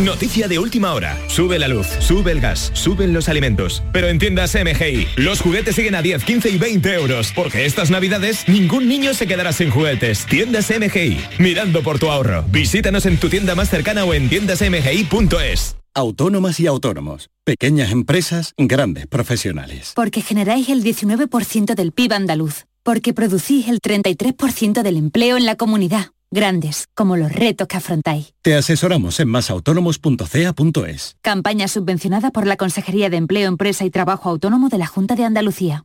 Noticia 0.00 0.48
de 0.48 0.58
última 0.58 0.94
hora. 0.94 1.18
Sube 1.28 1.58
la 1.58 1.68
luz, 1.68 1.86
sube 2.00 2.32
el 2.32 2.40
gas, 2.40 2.70
suben 2.74 3.12
los 3.12 3.28
alimentos. 3.28 3.82
Pero 3.92 4.08
en 4.08 4.18
tiendas 4.18 4.54
MGI, 4.54 5.06
los 5.16 5.40
juguetes 5.40 5.76
siguen 5.76 5.94
a 5.94 6.02
10, 6.02 6.24
15 6.24 6.48
y 6.50 6.58
20 6.58 6.94
euros. 6.94 7.32
Porque 7.34 7.66
estas 7.66 7.90
navidades 7.90 8.48
ningún 8.48 8.88
niño 8.88 9.12
se 9.12 9.26
quedará 9.26 9.52
sin 9.52 9.70
juguetes. 9.70 10.24
Tiendas 10.26 10.70
MGI, 10.70 11.20
mirando 11.38 11.82
por 11.82 11.98
tu 11.98 12.10
ahorro. 12.10 12.42
Visítanos 12.48 13.04
en 13.04 13.18
tu 13.18 13.28
tienda 13.28 13.54
más 13.54 13.68
cercana 13.68 14.04
o 14.04 14.14
en 14.14 14.28
tiendasmgi.es. 14.30 15.76
Autónomas 15.94 16.58
y 16.58 16.66
autónomos. 16.66 17.28
Pequeñas 17.44 17.92
empresas, 17.92 18.54
grandes 18.56 19.06
profesionales. 19.06 19.92
Porque 19.94 20.22
generáis 20.22 20.70
el 20.70 20.82
19% 20.82 21.74
del 21.74 21.92
PIB 21.92 22.14
andaluz. 22.14 22.64
Porque 22.82 23.12
producís 23.12 23.68
el 23.68 23.80
33% 23.80 24.82
del 24.82 24.96
empleo 24.96 25.36
en 25.36 25.44
la 25.44 25.56
comunidad. 25.56 26.12
Grandes, 26.32 26.88
como 26.94 27.16
los 27.16 27.30
retos 27.30 27.68
que 27.68 27.76
afrontáis. 27.76 28.34
Te 28.42 28.56
asesoramos 28.56 29.20
en 29.20 29.28
masautónomos.ca.es. 29.28 31.16
Campaña 31.20 31.68
subvencionada 31.68 32.30
por 32.30 32.46
la 32.46 32.56
Consejería 32.56 33.10
de 33.10 33.18
Empleo, 33.18 33.48
Empresa 33.48 33.84
y 33.84 33.90
Trabajo 33.90 34.30
Autónomo 34.30 34.70
de 34.70 34.78
la 34.78 34.86
Junta 34.86 35.14
de 35.14 35.24
Andalucía. 35.24 35.84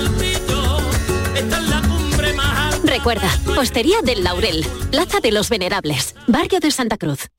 Recuerda, 2.91 3.29
Hostería 3.57 4.01
del 4.03 4.21
Laurel, 4.21 4.65
Plaza 4.91 5.21
de 5.21 5.31
los 5.31 5.49
Venerables, 5.49 6.13
Barrio 6.27 6.59
de 6.59 6.71
Santa 6.71 6.97
Cruz. 6.97 7.29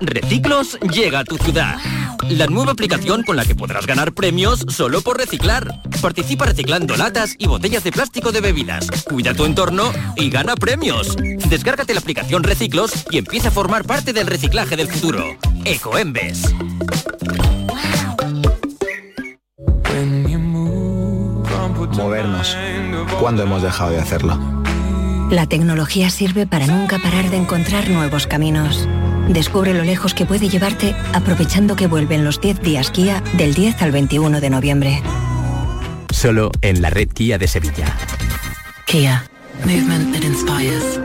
Reciclos 0.00 0.76
llega 0.80 1.20
a 1.20 1.24
tu 1.24 1.38
ciudad. 1.38 1.76
La 2.28 2.48
nueva 2.48 2.72
aplicación 2.72 3.22
con 3.22 3.36
la 3.36 3.44
que 3.44 3.54
podrás 3.54 3.86
ganar 3.86 4.12
premios 4.12 4.66
solo 4.68 5.00
por 5.00 5.16
reciclar. 5.16 5.82
Participa 6.02 6.46
reciclando 6.46 6.96
latas 6.96 7.36
y 7.38 7.46
botellas 7.46 7.84
de 7.84 7.92
plástico 7.92 8.32
de 8.32 8.40
bebidas. 8.40 8.88
Cuida 9.08 9.34
tu 9.34 9.44
entorno 9.44 9.92
y 10.16 10.30
gana 10.30 10.56
premios. 10.56 11.16
Descárgate 11.48 11.94
la 11.94 12.00
aplicación 12.00 12.42
Reciclos 12.42 12.90
y 13.12 13.18
empieza 13.18 13.48
a 13.48 13.52
formar 13.52 13.84
parte 13.84 14.12
del 14.12 14.26
reciclaje 14.26 14.76
del 14.76 14.88
futuro. 14.88 15.24
Ecoembes. 15.64 16.42
Movernos. 21.96 22.56
¿Cuándo 23.20 23.42
hemos 23.44 23.62
dejado 23.62 23.90
de 23.90 23.98
hacerlo? 23.98 24.58
La 25.30 25.46
tecnología 25.46 26.08
sirve 26.08 26.46
para 26.46 26.66
nunca 26.66 26.98
parar 26.98 27.28
de 27.28 27.36
encontrar 27.36 27.90
nuevos 27.90 28.26
caminos. 28.26 28.88
Descubre 29.28 29.74
lo 29.74 29.84
lejos 29.84 30.14
que 30.14 30.24
puede 30.24 30.48
llevarte 30.48 30.94
aprovechando 31.12 31.76
que 31.76 31.86
vuelven 31.86 32.24
los 32.24 32.40
10 32.40 32.62
días 32.62 32.90
Kia 32.90 33.22
del 33.36 33.52
10 33.52 33.82
al 33.82 33.92
21 33.92 34.40
de 34.40 34.48
noviembre. 34.48 35.02
Solo 36.10 36.50
en 36.62 36.80
la 36.80 36.88
red 36.88 37.10
Kia 37.10 37.36
de 37.36 37.46
Sevilla. 37.46 37.94
Kia. 38.86 39.28
Movement 39.64 40.14
that 40.14 40.22
inspires. 40.22 40.98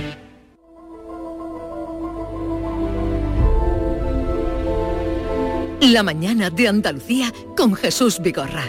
La 5.81 6.03
mañana 6.03 6.51
de 6.51 6.67
Andalucía 6.67 7.33
con 7.57 7.73
Jesús 7.73 8.19
Vigorra. 8.21 8.65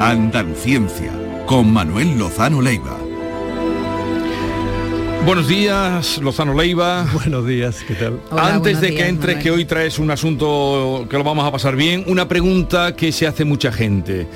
Andaluciencia 0.00 1.12
con 1.46 1.72
Manuel 1.72 2.16
Lozano 2.16 2.62
Leiva. 2.62 2.96
Buenos 5.26 5.48
días, 5.48 6.18
Lozano 6.18 6.54
Leiva. 6.54 7.04
Buenos 7.12 7.44
días, 7.46 7.82
¿qué 7.86 7.94
tal? 7.94 8.20
Hola, 8.30 8.54
Antes 8.54 8.80
de 8.80 8.88
que 8.90 8.94
días, 8.94 9.08
entres, 9.08 9.36
Manuel. 9.36 9.42
que 9.42 9.50
hoy 9.50 9.64
traes 9.64 9.98
un 9.98 10.10
asunto 10.10 11.06
que 11.10 11.18
lo 11.18 11.24
vamos 11.24 11.44
a 11.44 11.50
pasar 11.50 11.74
bien, 11.74 12.04
una 12.06 12.28
pregunta 12.28 12.94
que 12.94 13.10
se 13.10 13.26
hace 13.26 13.44
mucha 13.44 13.72
gente. 13.72 14.28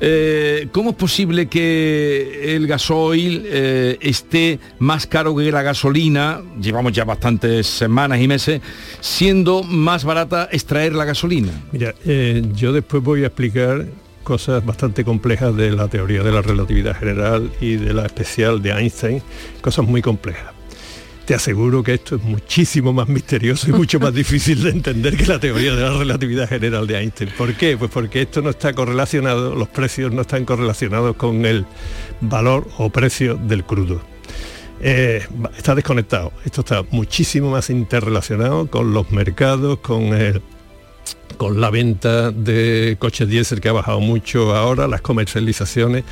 Eh, 0.00 0.68
¿Cómo 0.72 0.90
es 0.90 0.96
posible 0.96 1.46
que 1.46 2.56
el 2.56 2.66
gasoil 2.66 3.44
eh, 3.46 3.98
esté 4.00 4.58
más 4.78 5.06
caro 5.06 5.36
que 5.36 5.50
la 5.50 5.62
gasolina? 5.62 6.42
Llevamos 6.60 6.92
ya 6.92 7.04
bastantes 7.04 7.66
semanas 7.66 8.20
y 8.20 8.28
meses, 8.28 8.60
siendo 9.00 9.62
más 9.62 10.04
barata 10.04 10.48
extraer 10.50 10.94
la 10.94 11.04
gasolina. 11.04 11.52
Mira, 11.72 11.94
eh, 12.04 12.42
yo 12.54 12.72
después 12.72 13.02
voy 13.02 13.24
a 13.24 13.28
explicar 13.28 13.86
cosas 14.24 14.64
bastante 14.64 15.04
complejas 15.04 15.54
de 15.54 15.70
la 15.70 15.86
teoría 15.88 16.22
de 16.22 16.32
la 16.32 16.42
relatividad 16.42 16.96
general 16.98 17.50
y 17.60 17.76
de 17.76 17.92
la 17.92 18.06
especial 18.06 18.62
de 18.62 18.70
Einstein, 18.70 19.22
cosas 19.60 19.86
muy 19.86 20.02
complejas. 20.02 20.53
Te 21.26 21.34
aseguro 21.34 21.82
que 21.82 21.94
esto 21.94 22.16
es 22.16 22.22
muchísimo 22.22 22.92
más 22.92 23.08
misterioso 23.08 23.70
y 23.70 23.72
mucho 23.72 23.98
más 23.98 24.12
difícil 24.12 24.62
de 24.62 24.70
entender 24.70 25.16
que 25.16 25.24
la 25.24 25.40
teoría 25.40 25.74
de 25.74 25.80
la 25.80 25.98
relatividad 25.98 26.48
general 26.48 26.86
de 26.86 26.98
Einstein. 26.98 27.30
¿Por 27.38 27.54
qué? 27.54 27.78
Pues 27.78 27.90
porque 27.90 28.22
esto 28.22 28.42
no 28.42 28.50
está 28.50 28.74
correlacionado, 28.74 29.54
los 29.54 29.68
precios 29.68 30.12
no 30.12 30.20
están 30.20 30.44
correlacionados 30.44 31.16
con 31.16 31.46
el 31.46 31.64
valor 32.20 32.68
o 32.76 32.90
precio 32.90 33.36
del 33.36 33.64
crudo. 33.64 34.02
Eh, 34.80 35.26
está 35.56 35.74
desconectado. 35.74 36.30
Esto 36.44 36.60
está 36.60 36.82
muchísimo 36.90 37.50
más 37.50 37.70
interrelacionado 37.70 38.66
con 38.66 38.92
los 38.92 39.10
mercados, 39.10 39.78
con 39.78 40.12
el, 40.12 40.42
con 41.38 41.58
la 41.58 41.70
venta 41.70 42.32
de 42.32 42.96
coches 42.98 43.28
diésel 43.28 43.62
que 43.62 43.70
ha 43.70 43.72
bajado 43.72 44.00
mucho 44.00 44.54
ahora, 44.54 44.86
las 44.88 45.00
comercializaciones. 45.00 46.04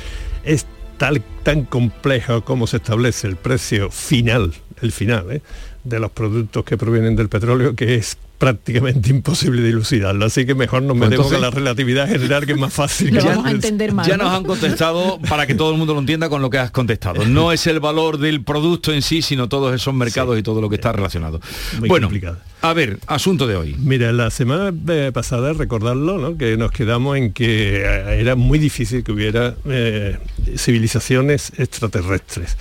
Es 0.43 0.65
tal, 0.97 1.21
tan 1.43 1.65
complejo 1.65 2.43
como 2.43 2.65
se 2.65 2.77
establece 2.77 3.27
el 3.27 3.35
precio 3.35 3.91
final, 3.91 4.53
el 4.83 4.91
final, 4.91 5.31
¿eh? 5.31 5.41
de 5.83 5.99
los 5.99 6.11
productos 6.11 6.63
que 6.63 6.77
provienen 6.77 7.15
del 7.15 7.29
petróleo, 7.29 7.75
que 7.75 7.95
es 7.95 8.17
prácticamente 8.37 9.09
imposible 9.11 9.61
dilucidarlo. 9.61 10.25
Así 10.25 10.45
que 10.45 10.55
mejor 10.55 10.81
nos 10.83 10.97
Pues 10.97 11.09
metemos 11.09 11.31
con 11.31 11.41
la 11.41 11.49
relatividad 11.49 12.07
general, 12.07 12.45
que 12.45 12.53
es 12.53 12.57
más 12.57 12.73
fácil. 12.73 13.11
Que 13.13 13.19
vamos 13.19 13.45
a 13.45 13.51
entender 13.51 13.93
más. 13.93 14.07
Ya 14.07 14.17
¿no? 14.17 14.25
nos 14.25 14.33
han 14.33 14.43
contestado 14.43 15.19
para 15.29 15.45
que 15.45 15.55
todo 15.55 15.71
el 15.71 15.77
mundo 15.77 15.93
lo 15.93 15.99
entienda 15.99 16.29
con 16.29 16.41
lo 16.41 16.49
que 16.49 16.57
has 16.57 16.71
contestado. 16.71 17.23
No 17.33 17.51
es 17.51 17.65
el 17.67 17.79
valor 17.79 18.17
del 18.19 18.43
producto 18.43 18.93
en 18.93 19.01
sí, 19.01 19.21
sino 19.21 19.49
todos 19.49 19.73
esos 19.73 19.93
mercados 19.93 20.37
y 20.37 20.43
todo 20.43 20.61
lo 20.61 20.69
que 20.69 20.75
está 20.75 20.91
relacionado. 20.91 21.39
Muy 21.79 21.89
bueno, 21.89 22.07
complicado. 22.07 22.37
a 22.61 22.73
ver, 22.73 22.99
asunto 23.07 23.47
de 23.47 23.55
hoy. 23.55 23.75
Mira, 23.79 24.11
la 24.11 24.29
semana 24.29 24.73
eh, 24.89 25.11
pasada, 25.13 25.53
recordarlo, 25.53 26.17
¿no? 26.17 26.37
que 26.37 26.57
nos 26.57 26.71
quedamos 26.71 27.17
en 27.17 27.33
que 27.33 27.77
eh, 27.77 28.19
era 28.19 28.35
muy 28.35 28.59
difícil 28.59 29.03
que 29.03 29.11
hubiera 29.11 29.55
eh, 29.65 30.17
civilizaciones 30.55 31.53
extraterrestres. 31.57 32.55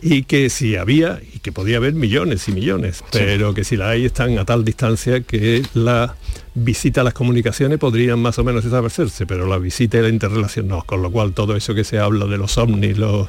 Y 0.00 0.22
que 0.24 0.50
si 0.50 0.76
había, 0.76 1.20
y 1.34 1.40
que 1.40 1.52
podía 1.52 1.78
haber 1.78 1.94
millones 1.94 2.48
y 2.48 2.52
millones, 2.52 3.02
pero 3.10 3.54
que 3.54 3.64
si 3.64 3.76
la 3.76 3.90
hay 3.90 4.04
están 4.04 4.38
a 4.38 4.44
tal 4.44 4.64
distancia 4.64 5.20
que 5.22 5.62
la 5.74 6.16
visita 6.54 7.00
a 7.00 7.04
las 7.04 7.14
comunicaciones 7.14 7.78
podrían 7.78 8.20
más 8.20 8.38
o 8.38 8.44
menos 8.44 8.64
desaparecerse, 8.64 9.26
pero 9.26 9.46
la 9.46 9.58
visita 9.58 9.98
y 9.98 10.02
la 10.02 10.08
interrelación 10.08 10.68
no, 10.68 10.82
con 10.84 11.02
lo 11.02 11.10
cual 11.10 11.32
todo 11.32 11.56
eso 11.56 11.74
que 11.74 11.84
se 11.84 11.98
habla 11.98 12.26
de 12.26 12.38
los 12.38 12.58
ovnis 12.58 12.98
los, 12.98 13.28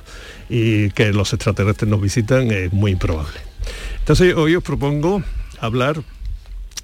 y 0.49 0.89
que 0.91 1.11
los 1.11 1.33
extraterrestres 1.33 1.89
nos 1.89 2.01
visitan 2.01 2.51
es 2.51 2.71
muy 2.71 2.91
improbable. 2.91 3.39
Entonces 3.99 4.35
hoy 4.35 4.55
os 4.55 4.63
propongo 4.63 5.23
hablar 5.59 6.01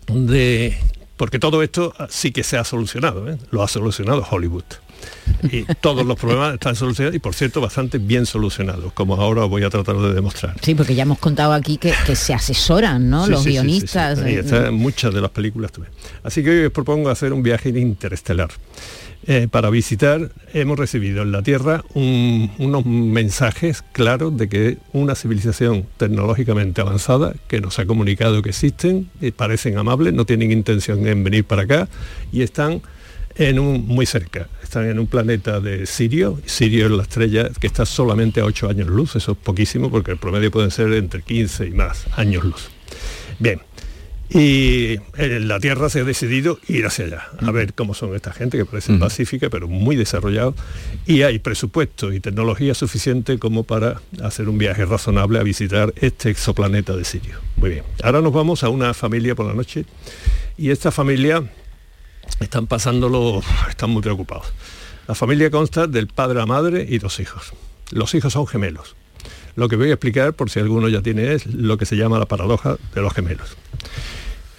de... 0.08 0.78
porque 1.18 1.40
todo 1.40 1.64
esto 1.64 1.94
sí 2.10 2.32
que 2.32 2.44
se 2.44 2.58
ha 2.58 2.64
solucionado, 2.64 3.30
¿eh? 3.30 3.38
lo 3.52 3.64
ha 3.64 3.68
solucionado 3.68 4.26
Hollywood 4.30 4.66
y 5.52 5.64
todos 5.82 6.06
los 6.06 6.18
problemas 6.18 6.54
están 6.56 6.76
solucionados 6.76 7.16
y 7.16 7.20
por 7.20 7.34
cierto 7.34 7.62
bastante 7.62 7.98
bien 7.98 8.26
solucionados, 8.26 8.94
como 8.94 9.16
ahora 9.16 9.46
voy 9.46 9.64
a 9.64 9.70
tratar 9.70 9.98
de 9.98 10.14
demostrar. 10.14 10.56
Sí, 10.62 10.76
porque 10.76 10.96
ya 10.96 11.04
hemos 11.04 11.20
contado 11.20 11.54
aquí 11.54 11.78
que, 11.78 11.94
se 12.16 12.34
asesoran, 12.34 13.10
¿no? 13.10 13.26
Sí, 13.26 13.32
los 13.32 13.44
sí, 13.44 13.50
guionistas. 13.52 14.20
sí, 14.20 14.26
eh, 14.26 14.40
están 14.40 14.74
muchas 14.74 15.14
de 15.14 15.22
las 15.22 15.32
películas 15.32 15.72
también. 15.72 15.94
Así 16.24 16.44
que 16.44 16.50
hoy 16.50 16.66
os 16.66 16.72
propongo 16.72 17.10
hacer 17.10 17.34
un 17.34 17.44
viaje 17.44 17.70
interestelar. 17.70 18.50
Eh, 19.28 19.48
para 19.50 19.72
visitar 19.72 20.30
hemos 20.54 20.78
recibido 20.78 21.24
en 21.24 21.32
la 21.32 21.42
Tierra 21.42 21.84
un- 21.96 22.52
unos 22.60 22.86
mensajes 22.86 23.84
claros 23.92 24.38
de 24.38 24.48
que 24.48 24.78
una 24.94 25.16
civilización 25.16 25.88
tecnológicamente 25.98 26.82
avanzada 26.82 27.34
que 27.48 27.60
nos 27.60 27.80
ha 27.80 27.88
comunicado 27.88 28.44
que 28.44 28.50
existen, 28.50 29.10
y 29.22 29.32
parecen 29.32 29.80
amables, 29.80 30.14
no 30.14 30.26
tienen 30.26 30.52
intención 30.52 31.08
en 31.08 31.24
venir 31.24 31.44
para 31.44 31.64
acá 31.64 31.88
y 32.32 32.44
están 32.44 32.84
en 33.36 33.60
un, 33.60 33.86
muy 33.86 34.06
cerca. 34.06 34.48
Están 34.64 34.88
en 34.88 35.00
un 35.00 35.08
planeta 35.08 35.60
de 35.60 35.86
Sirio. 35.86 36.40
Sirio 36.46 36.86
es 36.86 36.92
la 36.92 37.04
estrella 37.04 37.50
que 37.60 37.68
está 37.68 37.86
solamente 37.86 38.42
a 38.42 38.46
8 38.46 38.70
años 38.70 38.88
luz. 38.88 39.16
Eso 39.16 39.34
es 39.34 39.38
poquísimo 39.38 39.92
porque 39.92 40.12
el 40.12 40.18
promedio 40.18 40.52
pueden 40.52 40.72
ser 40.72 40.92
entre 40.94 41.22
15 41.22 41.68
y 41.68 41.72
más 41.72 42.06
años 42.16 42.44
luz. 42.44 42.70
Bien. 43.40 43.62
Y 44.28 44.98
en 45.18 45.48
la 45.48 45.60
Tierra 45.60 45.88
se 45.88 46.00
ha 46.00 46.04
decidido 46.04 46.60
ir 46.68 46.88
hacia 46.88 47.06
allá, 47.06 47.28
a 47.38 47.52
ver 47.52 47.76
cómo 47.76 47.94
son 47.94 48.16
esta 48.16 48.34
gente 48.34 48.58
que 48.58 48.66
parece 48.66 48.98
pacífica, 48.98 49.52
pero 49.52 49.68
muy 49.68 49.96
desarrollado. 49.96 50.56
Y 51.06 51.22
hay 51.22 51.38
presupuesto 51.38 52.12
y 52.12 52.20
tecnología 52.20 52.74
suficiente 52.74 53.38
como 53.38 53.64
para 53.64 54.02
hacer 54.24 54.50
un 54.50 54.58
viaje 54.58 54.84
razonable 54.84 55.38
a 55.38 55.44
visitar 55.44 55.94
este 55.98 56.32
exoplaneta 56.32 56.96
de 56.96 57.06
Sirio. 57.06 57.36
Muy 57.58 57.70
bien. 57.70 57.84
Ahora 58.02 58.22
nos 58.22 58.34
vamos 58.34 58.64
a 58.64 58.70
una 58.70 58.96
familia 58.96 59.36
por 59.36 59.46
la 59.46 59.54
noche 59.54 59.86
y 60.58 60.72
esta 60.72 60.90
familia 60.90 61.44
están 62.40 62.68
pasándolo, 62.68 63.42
están 63.70 63.90
muy 63.90 64.02
preocupados. 64.02 64.48
La 65.08 65.16
familia 65.16 65.52
consta 65.52 65.88
del 65.88 66.08
padre, 66.08 66.40
la 66.40 66.46
madre 66.46 66.86
y 66.88 66.98
dos 66.98 67.20
hijos. 67.20 67.54
Los 67.92 68.14
hijos 68.16 68.34
son 68.34 68.48
gemelos. 68.48 68.96
Lo 69.56 69.70
que 69.70 69.76
voy 69.76 69.90
a 69.90 69.94
explicar, 69.94 70.34
por 70.34 70.50
si 70.50 70.60
alguno 70.60 70.90
ya 70.90 71.02
tiene, 71.02 71.34
es 71.34 71.46
lo 71.46 71.78
que 71.78 71.86
se 71.86 71.96
llama 71.96 72.20
la 72.20 72.26
paradoja 72.26 72.78
de 72.94 73.02
los 73.02 73.14
gemelos. 73.14 73.56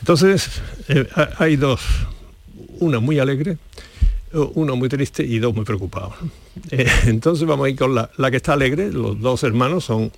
Entonces, 0.01 0.63
eh, 0.89 1.07
ha- 1.15 1.31
hay 1.39 1.57
dos, 1.57 1.81
una 2.79 3.01
muy 3.01 3.19
alegre, 3.19 3.59
uno 4.33 4.77
muy 4.77 4.89
triste 4.89 5.25
y 5.25 5.39
dos 5.39 5.55
muy 5.55 5.65
preocupados. 5.65 6.15
Eh, 6.71 6.87
entonces 7.07 7.47
vamos 7.47 7.67
a 7.67 7.71
ir 7.71 7.77
con 7.77 7.95
la, 7.95 8.11
la 8.17 8.31
que 8.31 8.37
está 8.39 8.53
alegre, 8.55 8.91
los 8.93 9.21
dos 9.21 9.43
hermanos 9.43 9.85
son 9.85 10.13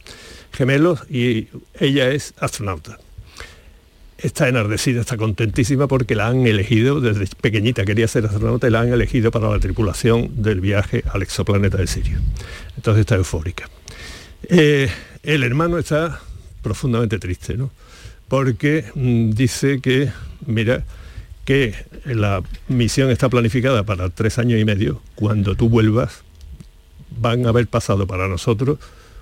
gemelos 0.53 1.01
y 1.11 1.49
ella 1.79 2.11
es 2.11 2.35
astronauta 2.39 2.99
está 4.19 4.49
enardecida, 4.49 5.01
está 5.01 5.17
contentísima 5.17 5.87
porque 5.87 6.15
la 6.15 6.27
han 6.29 6.47
elegido, 6.47 7.01
desde 7.01 7.27
pequeñita 7.41 7.85
quería 7.85 8.09
ser 8.09 8.27
astronauta 8.27 8.67
y 8.67 8.71
la 8.71 8.81
han 8.81 8.93
elegido 8.93 9.31
para 9.31 9.49
la 9.49 9.59
tripulación 9.61 10.43
del 10.43 10.61
viaje 10.61 11.05
al 11.13 11.23
exoplaneta 11.23 11.79
de 11.79 11.87
Sirio. 11.87 12.19
Entonces 12.77 13.01
está 13.01 13.15
eufórica. 13.15 13.69
Eh, 14.49 14.91
el 15.23 15.45
hermano 15.45 15.79
está 15.79 16.21
profundamente 16.63 17.19
triste, 17.19 17.57
¿no? 17.57 17.71
Porque 18.27 18.85
mm, 18.95 19.31
dice 19.31 19.81
que, 19.81 20.11
mira, 20.47 20.85
que 21.45 21.75
la 22.05 22.43
misión 22.67 23.11
está 23.11 23.29
planificada 23.29 23.85
para 23.85 24.11
tres 24.11 24.39
años 24.39 24.61
y 24.61 24.65
medio. 24.65 25.01
Cuando 25.15 25.55
tú 25.55 25.69
vuelvas, 25.69 26.23
van 27.19 27.47
a 27.47 27.51
haber 27.51 27.69
pasado 27.69 28.07
para 28.07 28.29
nosotros 28.29 28.79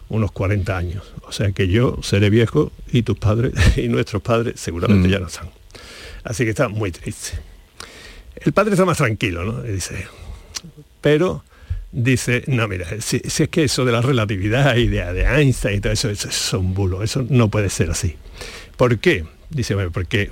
unos 0.09 0.33
40 0.33 0.77
años. 0.77 1.13
O 1.23 1.33
sea 1.33 1.53
que 1.53 1.69
yo 1.69 1.99
seré 2.03 2.31
viejo 2.31 2.73
y 2.93 3.03
tus 3.03 3.19
padres 3.19 3.53
y 3.77 3.89
nuestros 3.89 4.23
padres 4.23 4.61
seguramente 4.61 5.09
Mm. 5.09 5.11
ya 5.11 5.19
no 5.19 5.27
están. 5.27 5.51
Así 6.25 6.45
que 6.45 6.51
está 6.51 6.69
muy 6.69 6.91
triste. 6.93 7.39
El 8.37 8.53
padre 8.53 8.73
está 8.73 8.85
más 8.85 8.99
tranquilo, 8.99 9.45
¿no? 9.45 9.67
Y 9.67 9.73
dice, 9.73 10.07
pero 11.01 11.45
dice, 11.93 12.43
no, 12.49 12.69
mira, 12.69 12.87
si, 13.01 13.21
si 13.21 13.45
es 13.45 13.49
que 13.49 13.65
eso 13.65 13.85
de 13.85 13.93
la 13.93 14.03
relatividad 14.03 14.77
y 14.77 14.89
de, 14.89 15.13
de 15.13 15.23
Einstein 15.25 15.79
y 15.79 15.81
todo 15.81 15.93
eso, 15.93 16.11
eso 16.11 16.29
es 16.29 16.53
un 16.53 16.75
bulo, 16.75 17.03
eso 17.03 17.25
no 17.29 17.49
puede 17.49 17.71
ser 17.71 17.91
así. 17.91 18.17
¿Por 18.77 18.99
qué? 18.99 19.25
Dice, 19.51 19.75
bueno, 19.75 19.91
porque 19.93 20.31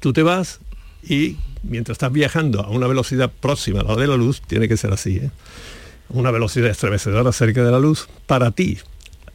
tú 0.00 0.12
te 0.12 0.22
vas 0.22 0.60
y 1.02 1.36
mientras 1.62 1.94
estás 1.96 2.12
viajando 2.12 2.60
a 2.62 2.70
una 2.70 2.86
velocidad 2.86 3.30
próxima 3.30 3.80
a 3.80 3.84
la 3.84 3.96
de 3.96 4.06
la 4.06 4.16
luz, 4.16 4.40
tiene 4.46 4.66
que 4.68 4.76
ser 4.76 4.92
así, 4.92 5.18
¿eh? 5.18 5.30
Una 6.10 6.30
velocidad 6.30 6.70
estremecedora 6.70 7.32
cerca 7.32 7.62
de 7.64 7.70
la 7.70 7.78
luz, 7.78 8.08
para 8.26 8.50
ti, 8.50 8.78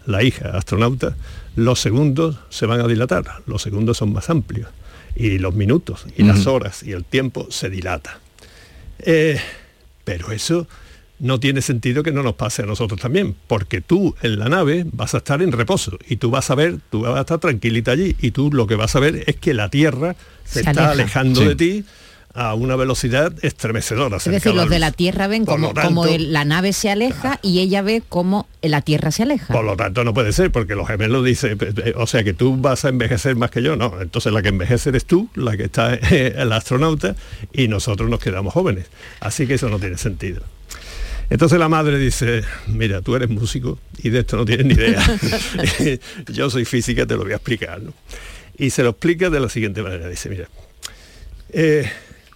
la 0.05 0.23
hija 0.23 0.49
astronauta, 0.57 1.15
los 1.55 1.79
segundos 1.79 2.37
se 2.49 2.65
van 2.65 2.81
a 2.81 2.87
dilatar, 2.87 3.25
los 3.47 3.61
segundos 3.61 3.97
son 3.97 4.13
más 4.13 4.29
amplios, 4.29 4.67
y 5.15 5.39
los 5.39 5.55
minutos, 5.55 6.05
y 6.17 6.23
las 6.23 6.45
horas, 6.47 6.83
y 6.83 6.91
el 6.91 7.03
tiempo 7.05 7.47
se 7.49 7.69
dilata. 7.69 8.19
Eh, 8.99 9.39
pero 10.03 10.31
eso 10.31 10.67
no 11.19 11.39
tiene 11.39 11.61
sentido 11.61 12.03
que 12.03 12.11
no 12.11 12.23
nos 12.23 12.35
pase 12.35 12.63
a 12.63 12.65
nosotros 12.65 12.99
también, 12.99 13.35
porque 13.47 13.79
tú 13.79 14.15
en 14.21 14.37
la 14.37 14.49
nave 14.49 14.85
vas 14.91 15.13
a 15.13 15.17
estar 15.19 15.41
en 15.41 15.53
reposo 15.53 15.97
y 16.09 16.17
tú 16.17 16.29
vas 16.29 16.49
a 16.51 16.55
ver, 16.55 16.79
tú 16.91 17.01
vas 17.01 17.15
a 17.17 17.21
estar 17.21 17.39
tranquilita 17.39 17.91
allí 17.91 18.15
y 18.19 18.31
tú 18.31 18.51
lo 18.51 18.67
que 18.67 18.75
vas 18.75 18.95
a 18.97 18.99
ver 18.99 19.23
es 19.25 19.37
que 19.37 19.53
la 19.53 19.69
Tierra 19.69 20.15
se, 20.43 20.55
Se 20.55 20.59
está 20.69 20.71
aleja. 20.91 20.91
alejando 20.91 21.41
Sí. 21.41 21.47
de 21.47 21.55
ti 21.55 21.85
a 22.37 22.53
una 22.53 22.75
velocidad 22.75 23.33
estremecedora. 23.43 24.17
Es 24.17 24.25
decir, 24.25 24.53
los 24.53 24.69
de 24.69 24.77
la 24.79 24.91
Tierra 24.91 25.27
ven 25.27 25.45
como, 25.45 25.73
tanto- 25.73 25.87
como 25.87 26.05
el- 26.05 26.33
la 26.33 26.43
nave 26.43 26.73
se 26.73 26.89
aleja 26.89 27.39
y 27.41 27.59
ella 27.61 27.81
ve 27.81 28.03
cómo 28.07 28.47
la 28.61 28.81
Tierra 28.81 29.09
se 29.11 29.23
aleja. 29.23 29.53
Por 29.53 29.63
lo 29.63 29.77
tanto, 29.77 30.03
no 30.03 30.13
puede 30.13 30.33
ser, 30.33 30.51
porque 30.51 30.75
los 30.75 30.85
gemelos 30.87 31.23
dicen, 31.23 31.57
"Pe- 31.57 31.71
pe- 31.71 31.93
o 31.95 32.05
sea, 32.07 32.23
que 32.25 32.33
tú 32.33 32.57
vas 32.57 32.83
a 32.83 32.89
envejecer 32.89 33.37
más 33.37 33.51
que 33.51 33.61
yo, 33.63 33.77
no. 33.77 34.01
Entonces 34.01 34.33
la 34.33 34.41
que 34.41 34.49
envejece 34.49 34.89
eres 34.89 35.05
tú, 35.05 35.29
la 35.35 35.55
que 35.55 35.63
está 35.63 35.93
el 36.11 36.51
astronauta, 36.51 37.15
y 37.53 37.69
nosotros 37.69 38.09
nos 38.09 38.19
quedamos 38.19 38.53
jóvenes. 38.53 38.87
Así 39.21 39.47
que 39.47 39.53
eso 39.53 39.69
no 39.69 39.79
tiene 39.79 39.97
sentido. 39.97 40.43
Entonces 41.29 41.57
la 41.57 41.69
madre 41.69 41.97
dice, 41.97 42.43
mira, 42.67 43.01
tú 43.01 43.15
eres 43.15 43.29
músico 43.29 43.79
y 44.03 44.09
de 44.09 44.19
esto 44.19 44.35
no 44.37 44.45
tienes 44.45 44.65
ni 44.67 44.73
idea. 44.73 45.01
yo 46.27 46.49
soy 46.49 46.65
física, 46.65 47.05
te 47.05 47.15
lo 47.15 47.23
voy 47.23 47.31
a 47.31 47.35
explicar. 47.37 47.81
¿no? 47.81 47.93
Y 48.57 48.69
se 48.71 48.83
lo 48.83 48.89
explica 48.89 49.29
de 49.29 49.39
la 49.39 49.49
siguiente 49.49 49.81
manera. 49.81 50.07
Dice, 50.09 50.29
mira, 50.29 50.47
eh, 51.51 51.89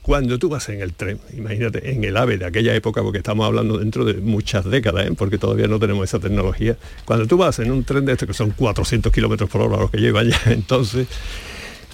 cuando 0.09 0.39
tú 0.39 0.49
vas 0.49 0.67
en 0.69 0.81
el 0.81 0.93
tren, 0.95 1.19
imagínate, 1.37 1.91
en 1.91 2.03
el 2.03 2.17
AVE 2.17 2.39
de 2.39 2.45
aquella 2.45 2.73
época, 2.73 3.03
porque 3.03 3.19
estamos 3.19 3.45
hablando 3.45 3.77
dentro 3.77 4.05
de 4.05 4.15
muchas 4.15 4.65
décadas, 4.65 5.05
¿eh? 5.05 5.11
porque 5.15 5.37
todavía 5.37 5.67
no 5.67 5.77
tenemos 5.77 6.03
esa 6.03 6.17
tecnología, 6.17 6.77
cuando 7.05 7.27
tú 7.27 7.37
vas 7.37 7.59
en 7.59 7.69
un 7.69 7.83
tren 7.83 8.05
de 8.05 8.13
estos 8.13 8.27
que 8.27 8.33
son 8.33 8.49
400 8.49 9.13
kilómetros 9.13 9.47
por 9.51 9.61
hora 9.61 9.77
los 9.77 9.91
que 9.91 9.99
llevan 9.99 10.27
ya, 10.31 10.41
entonces 10.47 11.07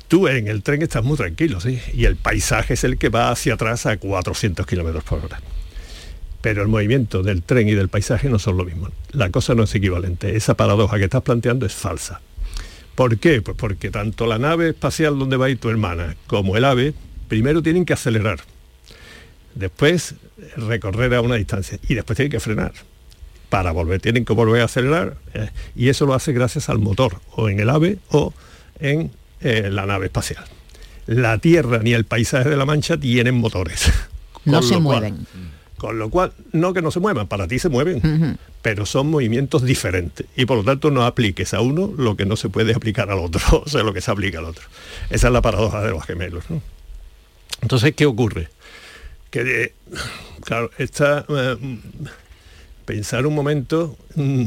tú 0.07 0.29
en 0.29 0.47
el 0.47 0.63
tren 0.63 0.81
estás 0.81 1.03
muy 1.03 1.17
tranquilo, 1.17 1.59
¿sí? 1.59 1.77
Y 1.93 2.05
el 2.05 2.15
paisaje 2.15 2.75
es 2.75 2.85
el 2.85 2.97
que 2.97 3.09
va 3.09 3.31
hacia 3.31 3.55
atrás 3.55 3.85
a 3.85 3.97
400 3.97 4.65
kilómetros 4.65 5.03
por 5.03 5.25
hora. 5.25 5.41
Pero 6.39 6.61
el 6.61 6.69
movimiento 6.69 7.21
del 7.21 7.43
tren 7.43 7.67
y 7.67 7.73
del 7.73 7.89
paisaje 7.89 8.29
no 8.29 8.39
son 8.39 8.55
lo 8.55 8.63
mismo. 8.63 8.91
La 9.11 9.29
cosa 9.29 9.55
no 9.55 9.63
es 9.63 9.75
equivalente. 9.75 10.37
Esa 10.37 10.53
paradoja 10.53 10.97
que 10.99 11.03
estás 11.03 11.21
planteando 11.21 11.65
es 11.65 11.73
falsa. 11.73 12.21
¿Por 12.95 13.17
qué? 13.17 13.41
Pues 13.41 13.57
porque 13.57 13.91
tanto 13.91 14.25
la 14.25 14.39
nave 14.39 14.69
espacial 14.69 15.19
donde 15.19 15.35
va 15.35 15.47
a 15.47 15.49
ir 15.49 15.59
tu 15.59 15.69
hermana 15.69 16.15
como 16.27 16.55
el 16.55 16.63
ave, 16.63 16.93
primero 17.27 17.61
tienen 17.61 17.85
que 17.85 17.93
acelerar, 17.93 18.39
después 19.53 20.15
recorrer 20.57 21.13
a 21.15 21.21
una 21.21 21.35
distancia 21.35 21.79
y 21.87 21.95
después 21.95 22.17
tienen 22.17 22.31
que 22.31 22.39
frenar. 22.39 22.73
Para 23.49 23.71
volver, 23.71 24.01
tienen 24.01 24.25
que 24.25 24.33
volver 24.33 24.61
a 24.61 24.65
acelerar 24.65 25.17
eh, 25.33 25.49
y 25.75 25.89
eso 25.89 26.05
lo 26.05 26.13
hace 26.13 26.33
gracias 26.33 26.67
al 26.69 26.79
motor, 26.79 27.21
o 27.31 27.47
en 27.47 27.59
el 27.59 27.69
ave 27.69 27.99
o 28.09 28.33
en 28.79 29.11
eh, 29.41 29.69
la 29.71 29.85
nave 29.85 30.07
espacial. 30.07 30.43
La 31.05 31.37
Tierra 31.37 31.79
ni 31.79 31.93
el 31.93 32.05
paisaje 32.05 32.49
de 32.49 32.57
la 32.57 32.65
Mancha 32.65 32.97
tienen 32.97 33.35
motores. 33.35 33.91
No 34.45 34.61
se 34.61 34.73
cual- 34.75 34.81
mueven. 34.83 35.27
con 35.77 35.97
lo 35.97 36.11
cual, 36.11 36.31
no 36.51 36.71
que 36.73 36.83
no 36.83 36.91
se 36.91 36.99
muevan, 36.99 37.27
para 37.27 37.47
ti 37.47 37.57
se 37.57 37.67
mueven, 37.67 38.37
pero 38.61 38.85
son 38.85 39.09
movimientos 39.09 39.63
diferentes. 39.63 40.27
Y 40.35 40.45
por 40.45 40.57
lo 40.59 40.63
tanto 40.63 40.91
no 40.91 41.03
apliques 41.03 41.55
a 41.55 41.61
uno 41.61 41.91
lo 41.97 42.15
que 42.15 42.27
no 42.27 42.35
se 42.35 42.49
puede 42.49 42.75
aplicar 42.75 43.09
al 43.09 43.17
otro, 43.17 43.41
o 43.65 43.67
sea, 43.67 43.81
lo 43.81 43.91
que 43.91 44.01
se 44.01 44.11
aplica 44.11 44.37
al 44.37 44.45
otro. 44.45 44.63
Esa 45.09 45.27
es 45.27 45.33
la 45.33 45.41
paradoja 45.41 45.81
de 45.81 45.89
los 45.89 46.05
gemelos. 46.05 46.43
¿no? 46.51 46.61
Entonces, 47.61 47.93
¿qué 47.95 48.05
ocurre? 48.05 48.49
Que, 49.31 49.43
de- 49.43 49.73
claro, 50.43 50.69
esta, 50.77 51.25
eh, 51.29 51.57
pensar 52.85 53.25
un 53.25 53.33
momento, 53.35 53.97
mm, 54.15 54.43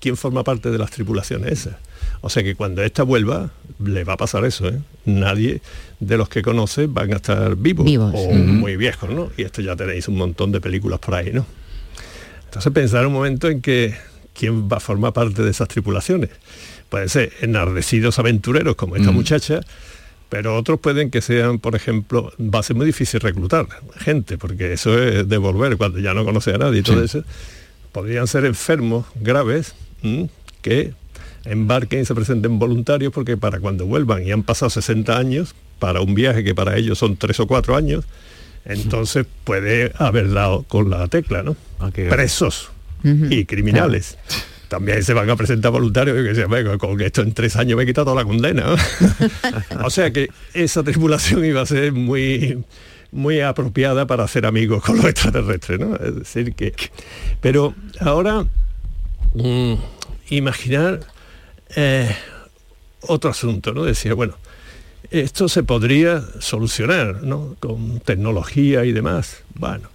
¿quién 0.00 0.16
forma 0.16 0.44
parte 0.44 0.70
de 0.70 0.78
las 0.78 0.90
tripulaciones 0.90 1.50
esas? 1.52 1.74
O 2.20 2.30
sea 2.30 2.42
que 2.42 2.54
cuando 2.54 2.82
esta 2.82 3.02
vuelva, 3.02 3.50
le 3.84 4.04
va 4.04 4.14
a 4.14 4.16
pasar 4.16 4.44
eso, 4.44 4.68
¿eh? 4.68 4.78
Nadie 5.04 5.60
de 6.00 6.16
los 6.16 6.28
que 6.28 6.42
conoce 6.42 6.86
van 6.86 7.12
a 7.12 7.16
estar 7.16 7.54
vivos, 7.56 7.84
Vivos. 7.84 8.12
o 8.16 8.30
muy 8.32 8.76
viejos, 8.76 9.10
¿no? 9.10 9.30
Y 9.36 9.42
esto 9.42 9.60
ya 9.60 9.76
tenéis 9.76 10.08
un 10.08 10.16
montón 10.16 10.50
de 10.52 10.60
películas 10.60 11.00
por 11.00 11.14
ahí, 11.16 11.32
¿no? 11.32 11.44
Entonces 12.46 12.72
pensar 12.72 13.06
un 13.06 13.12
momento 13.12 13.48
en 13.48 13.60
que 13.60 13.94
quién 14.32 14.68
va 14.70 14.78
a 14.78 14.80
formar 14.80 15.12
parte 15.12 15.42
de 15.42 15.50
esas 15.50 15.68
tripulaciones. 15.68 16.30
Pueden 16.88 17.08
ser 17.08 17.32
enardecidos 17.40 18.18
aventureros 18.18 18.76
como 18.76 18.96
esta 18.96 19.10
Mm. 19.10 19.14
muchacha, 19.14 19.60
pero 20.34 20.56
otros 20.56 20.80
pueden 20.80 21.10
que 21.12 21.20
sean, 21.22 21.60
por 21.60 21.76
ejemplo, 21.76 22.32
va 22.40 22.58
a 22.58 22.62
ser 22.64 22.74
muy 22.74 22.86
difícil 22.86 23.20
reclutar 23.20 23.68
gente, 23.98 24.36
porque 24.36 24.72
eso 24.72 25.00
es 25.00 25.28
devolver 25.28 25.76
cuando 25.76 26.00
ya 26.00 26.12
no 26.12 26.24
conoce 26.24 26.52
a 26.52 26.58
nadie 26.58 26.80
y 26.80 26.82
todo 26.82 26.98
Sí. 26.98 27.04
eso. 27.04 27.24
Podrían 27.92 28.26
ser 28.26 28.44
enfermos 28.44 29.06
graves 29.14 29.76
¿m? 30.02 30.28
que 30.60 30.92
embarquen 31.44 32.00
y 32.00 32.04
se 32.04 32.16
presenten 32.16 32.58
voluntarios 32.58 33.12
porque 33.12 33.36
para 33.36 33.60
cuando 33.60 33.86
vuelvan 33.86 34.26
y 34.26 34.32
han 34.32 34.42
pasado 34.42 34.70
60 34.70 35.16
años, 35.16 35.54
para 35.78 36.00
un 36.00 36.16
viaje 36.16 36.42
que 36.42 36.52
para 36.52 36.76
ellos 36.78 36.98
son 36.98 37.16
3 37.16 37.38
o 37.38 37.46
4 37.46 37.76
años, 37.76 38.04
entonces 38.64 39.26
puede 39.44 39.92
haber 39.98 40.32
dado 40.32 40.64
con 40.64 40.90
la 40.90 41.06
tecla, 41.06 41.44
¿no? 41.44 41.54
Presos 42.10 42.70
y 43.04 43.44
criminales. 43.44 44.18
También 44.68 45.02
se 45.02 45.14
van 45.14 45.28
a 45.30 45.36
presentar 45.36 45.70
voluntarios 45.70 46.18
y 46.18 46.22
que 46.22 46.28
dicen, 46.30 46.50
"Venga, 46.50 46.76
con 46.78 47.00
esto 47.00 47.22
en 47.22 47.32
tres 47.32 47.56
años 47.56 47.76
me 47.76 47.84
he 47.84 47.86
quitado 47.86 48.14
la 48.14 48.24
condena. 48.24 48.64
¿no?". 48.64 48.76
o 49.86 49.90
sea 49.90 50.12
que 50.12 50.28
esa 50.52 50.82
tripulación 50.82 51.44
iba 51.44 51.60
a 51.60 51.66
ser 51.66 51.92
muy 51.92 52.64
muy 53.14 53.40
apropiada 53.40 54.06
para 54.06 54.24
hacer 54.24 54.44
amigos 54.44 54.82
con 54.82 54.96
los 54.96 55.06
extraterrestres, 55.06 55.78
¿no? 55.78 55.96
Es 55.96 56.14
decir 56.16 56.54
que. 56.54 56.74
Pero 57.40 57.74
ahora 58.00 58.44
mm, 59.34 59.74
imaginar 60.30 61.00
eh, 61.76 62.14
otro 63.02 63.30
asunto, 63.30 63.72
¿no? 63.72 63.84
Decía, 63.84 64.14
bueno, 64.14 64.34
esto 65.10 65.48
se 65.48 65.62
podría 65.62 66.22
solucionar, 66.40 67.22
¿no? 67.22 67.56
Con 67.60 68.00
tecnología 68.00 68.84
y 68.84 68.92
demás. 68.92 69.42
Bueno, 69.54 69.88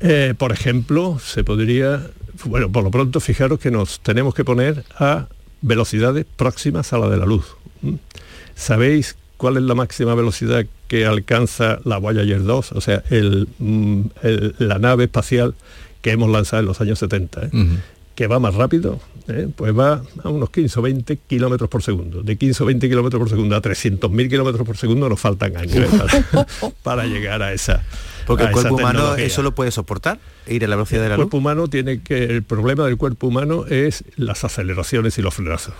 eh, 0.00 0.34
por 0.36 0.52
ejemplo, 0.52 1.18
se 1.24 1.44
podría, 1.44 2.10
bueno, 2.44 2.70
por 2.70 2.84
lo 2.84 2.90
pronto 2.90 3.20
fijaros 3.20 3.58
que 3.58 3.70
nos 3.70 4.00
tenemos 4.00 4.34
que 4.34 4.44
poner 4.44 4.84
a 4.98 5.26
velocidades 5.62 6.26
próximas 6.36 6.92
a 6.92 6.98
la 6.98 7.08
de 7.08 7.16
la 7.16 7.26
luz. 7.26 7.44
¿m? 7.82 7.98
¿Sabéis 8.54 9.16
cuál 9.36 9.56
es 9.56 9.62
la 9.62 9.74
máxima 9.74 10.14
velocidad 10.14 10.66
que 10.88 11.06
alcanza 11.06 11.78
la 11.84 11.98
Voyager 11.98 12.42
2? 12.42 12.72
O 12.72 12.80
sea, 12.80 13.02
el, 13.10 13.48
mm, 13.58 14.00
el- 14.22 14.54
la 14.58 14.78
nave 14.78 15.04
espacial 15.04 15.54
que 16.02 16.10
hemos 16.12 16.30
lanzado 16.30 16.60
en 16.60 16.66
los 16.66 16.80
años 16.80 16.98
70. 16.98 17.46
¿eh? 17.46 17.50
que 18.14 18.26
va 18.26 18.38
más 18.38 18.54
rápido, 18.54 19.00
¿eh? 19.28 19.48
pues 19.56 19.72
va 19.78 20.02
a 20.22 20.28
unos 20.28 20.50
15 20.50 20.78
o 20.78 20.82
20 20.82 21.16
kilómetros 21.26 21.70
por 21.70 21.82
segundo. 21.82 22.22
De 22.22 22.36
15 22.36 22.64
o 22.64 22.66
20 22.66 22.86
kilómetros 22.86 23.18
por 23.18 23.30
segundo 23.30 23.56
a 23.56 23.62
300.000 23.62 24.28
kilómetros 24.28 24.66
por 24.66 24.76
segundo 24.76 25.08
nos 25.08 25.18
faltan 25.18 25.56
años 25.56 25.76
¿eh? 25.76 25.88
para, 26.32 26.46
para 26.82 27.06
llegar 27.06 27.42
a 27.42 27.54
esa. 27.54 27.82
Porque 28.30 28.44
el 28.44 28.52
cuerpo 28.52 28.74
humano 28.74 28.98
tecnología. 29.00 29.24
eso 29.26 29.42
lo 29.42 29.54
puede 29.54 29.70
soportar, 29.70 30.18
ir 30.46 30.64
a 30.64 30.68
la 30.68 30.76
velocidad 30.76 31.02
de 31.02 31.08
la 31.08 31.14
El 31.14 31.20
luz. 31.20 31.24
cuerpo 31.26 31.38
humano 31.38 31.68
tiene 31.68 32.00
que 32.00 32.24
el 32.24 32.42
problema 32.42 32.84
del 32.86 32.96
cuerpo 32.96 33.26
humano 33.26 33.66
es 33.66 34.04
las 34.16 34.44
aceleraciones 34.44 35.18
y 35.18 35.22
los 35.22 35.34
frenazos. 35.34 35.74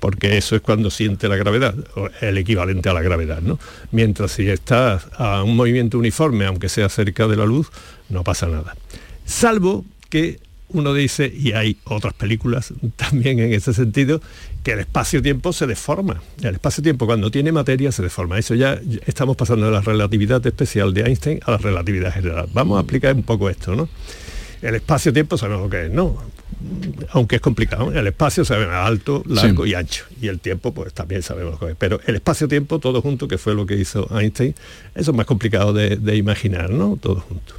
Porque 0.00 0.36
eso 0.38 0.54
es 0.54 0.62
cuando 0.62 0.90
siente 0.90 1.28
la 1.28 1.36
gravedad, 1.36 1.74
el 2.20 2.38
equivalente 2.38 2.88
a 2.88 2.92
la 2.92 3.02
gravedad, 3.02 3.40
¿no? 3.40 3.58
Mientras 3.90 4.32
si 4.32 4.48
estás 4.48 5.08
a 5.16 5.42
un 5.42 5.56
movimiento 5.56 5.98
uniforme, 5.98 6.46
aunque 6.46 6.68
sea 6.68 6.88
cerca 6.88 7.26
de 7.26 7.36
la 7.36 7.46
luz, 7.46 7.68
no 8.08 8.22
pasa 8.22 8.46
nada. 8.46 8.76
Salvo 9.24 9.84
que 10.08 10.38
uno 10.70 10.92
dice, 10.94 11.32
y 11.34 11.52
hay 11.52 11.78
otras 11.84 12.14
películas 12.14 12.72
también 12.96 13.38
en 13.40 13.52
ese 13.52 13.72
sentido, 13.72 14.20
que 14.62 14.72
el 14.72 14.80
espacio-tiempo 14.80 15.52
se 15.52 15.66
deforma. 15.66 16.20
El 16.42 16.54
espacio-tiempo 16.56 17.06
cuando 17.06 17.30
tiene 17.30 17.52
materia 17.52 17.90
se 17.92 18.02
deforma. 18.02 18.38
Eso 18.38 18.54
ya 18.54 18.78
estamos 19.06 19.36
pasando 19.36 19.66
de 19.66 19.72
la 19.72 19.80
relatividad 19.80 20.44
especial 20.46 20.92
de 20.92 21.02
Einstein 21.02 21.40
a 21.44 21.52
la 21.52 21.56
relatividad 21.58 22.12
general. 22.12 22.48
Vamos 22.52 22.76
a 22.76 22.80
explicar 22.82 23.14
un 23.14 23.22
poco 23.22 23.48
esto, 23.48 23.74
¿no? 23.74 23.88
El 24.60 24.74
espacio-tiempo 24.74 25.38
sabemos 25.38 25.62
lo 25.64 25.70
que 25.70 25.86
es, 25.86 25.90
¿no? 25.92 26.16
Aunque 27.12 27.36
es 27.36 27.40
complicado. 27.40 27.92
El 27.92 28.06
espacio 28.08 28.44
sabemos 28.44 28.74
alto, 28.74 29.22
largo 29.26 29.64
Sí. 29.64 29.70
y 29.70 29.74
ancho. 29.74 30.04
Y 30.20 30.26
el 30.26 30.40
tiempo, 30.40 30.74
pues 30.74 30.92
también 30.92 31.22
sabemos 31.22 31.52
lo 31.52 31.58
que 31.66 31.72
es. 31.72 31.76
Pero 31.78 32.00
el 32.06 32.16
espacio-tiempo, 32.16 32.80
todo 32.80 33.00
junto, 33.00 33.28
que 33.28 33.38
fue 33.38 33.54
lo 33.54 33.64
que 33.66 33.76
hizo 33.76 34.08
Einstein, 34.18 34.54
eso 34.96 35.12
es 35.12 35.16
más 35.16 35.26
complicado 35.26 35.72
de, 35.72 35.96
de 35.96 36.16
imaginar, 36.16 36.70
¿no? 36.70 36.98
Todo 37.00 37.20
junto. 37.20 37.54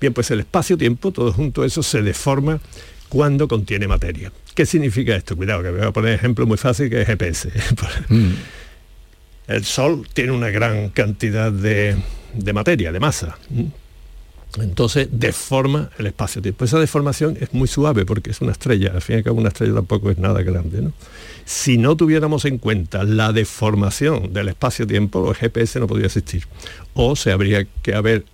Bien, 0.00 0.12
pues 0.12 0.30
el 0.30 0.40
espacio-tiempo, 0.40 1.12
todo 1.12 1.32
junto, 1.32 1.64
eso 1.64 1.82
se 1.82 2.02
deforma 2.02 2.60
cuando 3.08 3.48
contiene 3.48 3.88
materia. 3.88 4.32
¿Qué 4.54 4.66
significa 4.66 5.16
esto? 5.16 5.36
Cuidado, 5.36 5.62
que 5.62 5.70
voy 5.70 5.82
a 5.82 5.92
poner 5.92 6.14
ejemplo 6.14 6.46
muy 6.46 6.56
fácil 6.56 6.90
que 6.90 7.02
es 7.02 7.06
GPS. 7.06 7.50
El 9.46 9.64
Sol 9.64 10.06
tiene 10.12 10.32
una 10.32 10.50
gran 10.50 10.90
cantidad 10.90 11.50
de, 11.50 11.96
de 12.34 12.52
materia, 12.52 12.92
de 12.92 13.00
masa. 13.00 13.38
Entonces 14.56 15.08
deforma 15.10 15.90
el 15.98 16.06
espacio-tiempo. 16.06 16.64
Esa 16.64 16.78
deformación 16.78 17.38
es 17.40 17.52
muy 17.52 17.66
suave 17.66 18.04
porque 18.04 18.30
es 18.30 18.40
una 18.40 18.52
estrella. 18.52 18.92
Al 18.94 19.00
fin 19.00 19.16
y 19.16 19.18
al 19.18 19.24
cabo 19.24 19.38
una 19.38 19.48
estrella 19.48 19.74
tampoco 19.74 20.10
es 20.10 20.18
nada 20.18 20.42
grande. 20.42 20.82
¿no? 20.82 20.92
Si 21.44 21.78
no 21.78 21.96
tuviéramos 21.96 22.44
en 22.44 22.58
cuenta 22.58 23.04
la 23.04 23.32
deformación 23.32 24.32
del 24.32 24.48
espacio-tiempo, 24.48 25.30
el 25.30 25.36
GPS 25.36 25.80
no 25.80 25.86
podría 25.86 26.06
existir. 26.06 26.44
O 26.94 27.16
se 27.16 27.32
habría 27.32 27.66
que 27.82 27.94
haber 27.94 28.24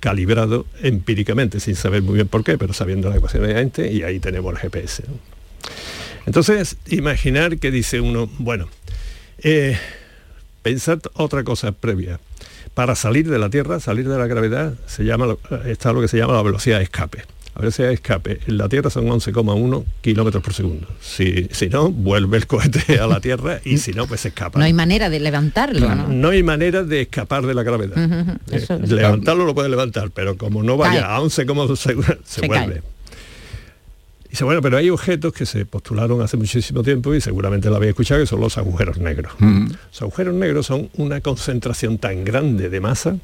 calibrado 0.00 0.66
empíricamente, 0.82 1.60
sin 1.60 1.74
saber 1.76 2.02
muy 2.02 2.14
bien 2.14 2.28
por 2.28 2.44
qué, 2.44 2.56
pero 2.58 2.72
sabiendo 2.72 3.10
la 3.10 3.16
ecuación 3.16 3.42
de 3.44 3.58
Einstein, 3.58 3.96
y 3.96 4.02
ahí 4.02 4.20
tenemos 4.20 4.52
el 4.54 4.58
GPS. 4.58 5.02
Entonces, 6.26 6.76
imaginar 6.88 7.58
que 7.58 7.70
dice 7.70 8.00
uno, 8.00 8.28
bueno, 8.38 8.68
eh, 9.42 9.78
pensar 10.62 11.00
otra 11.14 11.44
cosa 11.44 11.72
previa. 11.72 12.20
Para 12.74 12.94
salir 12.94 13.28
de 13.28 13.38
la 13.38 13.50
Tierra, 13.50 13.80
salir 13.80 14.08
de 14.08 14.16
la 14.18 14.26
gravedad, 14.26 14.74
se 14.86 15.04
llama, 15.04 15.26
lo- 15.26 15.40
está 15.66 15.92
lo 15.92 16.00
que 16.00 16.08
se 16.08 16.16
llama 16.18 16.34
la 16.34 16.42
velocidad 16.42 16.78
de 16.78 16.84
escape. 16.84 17.22
La 17.58 17.62
velocidad 17.62 17.88
de 17.88 17.94
escape 17.94 18.38
en 18.46 18.56
la 18.56 18.68
Tierra 18.68 18.88
son 18.88 19.06
11,1 19.08 19.84
kilómetros 20.00 20.44
por 20.44 20.54
segundo. 20.54 20.86
Si, 21.00 21.48
si 21.50 21.68
no, 21.68 21.90
vuelve 21.90 22.36
el 22.36 22.46
cohete 22.46 23.00
a 23.00 23.08
la 23.08 23.20
Tierra 23.20 23.60
y 23.64 23.78
si 23.78 23.90
no, 23.92 24.06
pues 24.06 24.20
se 24.20 24.28
escapa. 24.28 24.60
No 24.60 24.64
hay 24.64 24.72
manera 24.72 25.10
de 25.10 25.18
levantarlo, 25.18 25.92
¿no? 25.92 26.06
No 26.06 26.28
hay 26.28 26.44
manera 26.44 26.84
de 26.84 27.00
escapar 27.00 27.44
de 27.44 27.54
la 27.54 27.64
gravedad. 27.64 27.98
Eh, 27.98 28.36
Eso- 28.58 28.78
levantarlo 28.78 29.44
lo 29.44 29.56
puede 29.56 29.68
levantar, 29.68 30.12
pero 30.12 30.36
como 30.38 30.62
no 30.62 30.76
vaya 30.76 31.00
Cae. 31.00 31.10
a 31.10 31.20
11,2 31.20 31.76
segundos, 31.80 32.20
se, 32.24 32.40
Se 32.42 32.46
vuelve. 32.46 32.74
cae. 32.74 32.82
Dice, 34.30 34.44
bueno, 34.44 34.60
pero 34.62 34.76
hay 34.76 34.90
objetos 34.90 35.32
que 35.32 35.44
se 35.44 35.64
postularon 35.66 36.20
hace 36.22 36.36
muchísimo 36.36 36.82
tiempo 36.84 37.12
y 37.14 37.20
seguramente 37.20 37.70
lo 37.70 37.76
habéis 37.76 37.90
escuchado, 37.90 38.20
que 38.20 38.26
son 38.26 38.40
los 38.40 38.56
agujeros 38.58 38.98
negros. 38.98 39.32
Los 39.40 40.02
agujeros 40.02 40.34
negros 40.34 40.66
son 40.66 40.90
una 40.96 41.20
concentración 41.22 41.98
tan 41.98 42.24
grande 42.24 42.68
de 42.68 42.80
masa 42.80 43.16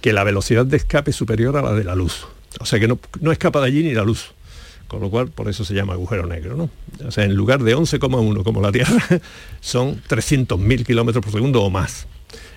que 0.00 0.12
la 0.12 0.24
velocidad 0.24 0.66
de 0.66 0.78
escape 0.78 1.10
es 1.10 1.16
superior 1.16 1.56
a 1.56 1.62
la 1.62 1.72
de 1.74 1.84
la 1.84 1.94
luz. 1.94 2.26
O 2.60 2.66
sea 2.66 2.78
que 2.80 2.88
no, 2.88 2.98
no 3.20 3.32
escapa 3.32 3.60
de 3.60 3.66
allí 3.66 3.82
ni 3.82 3.92
la 3.92 4.02
luz. 4.02 4.32
Con 4.88 5.00
lo 5.00 5.10
cual, 5.10 5.28
por 5.28 5.48
eso 5.48 5.64
se 5.64 5.74
llama 5.74 5.94
agujero 5.94 6.26
negro, 6.26 6.56
¿no? 6.56 6.70
O 7.04 7.10
sea, 7.10 7.24
en 7.24 7.34
lugar 7.34 7.62
de 7.62 7.76
11,1 7.76 8.44
como 8.44 8.60
la 8.60 8.70
Tierra, 8.70 9.02
son 9.60 10.00
300.000 10.08 10.86
kilómetros 10.86 11.24
por 11.24 11.32
segundo 11.32 11.62
o 11.62 11.70
más. 11.70 12.06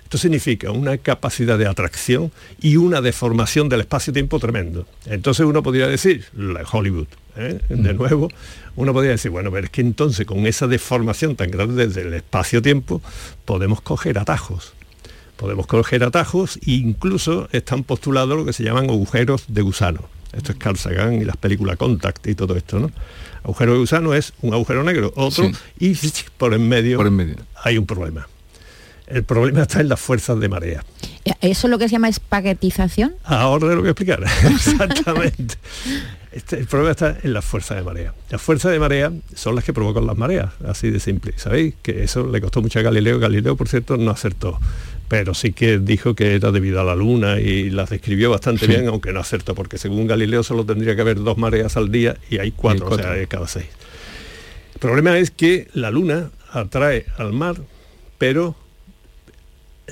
Esto 0.04 0.18
significa 0.18 0.72
una 0.72 0.98
capacidad 0.98 1.58
de 1.58 1.68
atracción 1.68 2.32
y 2.60 2.78
una 2.78 3.00
deformación 3.00 3.70
del 3.70 3.82
espacio-tiempo 3.82 4.40
tremendo. 4.40 4.88
Entonces 5.06 5.46
uno 5.46 5.62
podría 5.62 5.88
decir, 5.88 6.26
la 6.36 6.64
Hollywood, 6.64 7.08
¿eh? 7.38 7.60
de 7.70 7.94
nuevo, 7.94 8.30
uno 8.76 8.92
podría 8.92 9.12
decir, 9.12 9.30
bueno, 9.30 9.52
pero 9.52 9.66
es 9.66 9.70
que 9.70 9.82
entonces 9.82 10.26
con 10.26 10.48
esa 10.48 10.66
deformación 10.66 11.36
tan 11.36 11.52
grande 11.52 11.88
del 11.88 12.14
espacio-tiempo 12.16 13.04
podemos 13.46 13.82
coger 13.82 14.18
atajos. 14.18 14.74
Podemos 15.40 15.68
coger 15.68 16.04
atajos 16.04 16.58
e 16.58 16.72
incluso 16.72 17.48
están 17.54 17.86
postulados 17.86 18.38
lo 18.38 18.44
que 18.44 18.52
se 18.52 18.62
llaman 18.62 18.90
agujeros 18.90 19.46
de 19.48 19.62
gusano. 19.62 20.02
Esto 20.34 20.52
es 20.52 20.58
Carl 20.58 20.76
Sagan 20.76 21.14
y 21.14 21.24
las 21.24 21.38
películas 21.38 21.78
Contact 21.78 22.28
y 22.28 22.36
todo 22.36 22.58
esto, 22.58 22.78
¿no? 22.78 22.92
Agujero 23.44 23.72
de 23.72 23.80
gusano 23.80 24.14
es 24.14 24.34
un 24.42 24.54
agujero 24.54 24.84
negro, 24.84 25.14
otro, 25.16 25.50
y 25.80 25.96
por 26.38 26.54
en 26.54 26.68
medio, 26.68 27.00
hay 27.64 27.78
un 27.78 27.86
problema. 27.86 28.28
El 29.08 29.24
problema 29.24 29.62
está 29.62 29.80
en 29.80 29.88
las 29.88 30.00
fuerzas 30.02 30.38
de 30.42 30.50
marea. 30.50 30.84
¿Eso 31.40 31.68
es 31.68 31.72
lo 31.72 31.80
que 31.80 31.88
se 31.88 31.94
llama 31.94 32.10
espaguetización? 32.10 33.16
Ahora 33.24 33.68
lo 33.68 33.78
voy 33.78 33.88
a 33.88 33.92
explicar. 33.92 34.22
Exactamente. 34.44 35.56
Este, 36.34 36.60
el 36.60 36.68
problema 36.68 36.92
está 36.92 37.18
en 37.24 37.34
las 37.34 37.46
fuerzas 37.46 37.78
de 37.78 37.84
marea. 37.84 38.14
Las 38.30 38.42
fuerzas 38.42 38.74
de 38.74 38.80
marea 38.80 39.12
son 39.34 39.56
las 39.56 39.64
que 39.64 39.72
provocan 39.74 40.06
las 40.06 40.18
mareas, 40.18 40.52
así 40.68 40.92
de 40.92 41.00
simple. 41.00 41.34
¿Sabéis? 41.38 41.76
Que 41.82 42.04
eso 42.04 42.28
le 42.28 42.42
costó 42.42 42.62
mucho 42.62 42.80
a 42.80 42.82
Galileo. 42.82 43.20
Galileo, 43.20 43.56
por 43.56 43.70
cierto, 43.70 43.96
no 43.96 44.12
acertó. 44.12 44.60
Pero 45.10 45.34
sí 45.34 45.52
que 45.52 45.80
dijo 45.80 46.16
que 46.16 46.36
era 46.36 46.52
debido 46.52 46.80
a 46.80 46.84
la 46.86 46.96
luna 46.96 47.40
y 47.40 47.70
las 47.70 47.90
describió 47.90 48.30
bastante 48.30 48.66
Sí. 48.68 48.72
bien, 48.72 48.88
aunque 48.88 49.12
no 49.12 49.20
acertó, 49.20 49.56
porque 49.56 49.78
según 49.78 50.08
Galileo 50.08 50.44
solo 50.44 50.66
tendría 50.66 50.96
que 50.96 51.02
haber 51.02 51.18
dos 51.20 51.38
mareas 51.38 51.76
al 51.76 51.92
día 51.92 52.16
y 52.30 52.38
hay 52.38 52.52
cuatro, 52.52 52.86
Y 52.86 52.90
cuatro. 52.90 53.10
o 53.12 53.14
sea, 53.16 53.26
cada 53.26 53.48
seis. 53.48 53.66
El 54.76 54.80
problema 54.80 55.18
es 55.18 55.32
que 55.32 55.68
la 55.74 55.92
luna 55.92 56.30
atrae 56.52 57.06
al 57.18 57.34
mar, 57.34 57.58
pero 58.18 58.56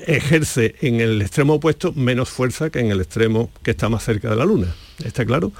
ejerce 0.05 0.75
en 0.81 1.01
el 1.01 1.21
extremo 1.21 1.55
opuesto 1.55 1.91
menos 1.93 2.29
fuerza 2.29 2.69
que 2.69 2.79
en 2.79 2.91
el 2.91 3.01
extremo 3.01 3.49
que 3.63 3.71
está 3.71 3.89
más 3.89 4.03
cerca 4.03 4.29
de 4.29 4.35
la 4.35 4.45
Luna. 4.45 4.67
¿Está 5.03 5.25
claro? 5.25 5.51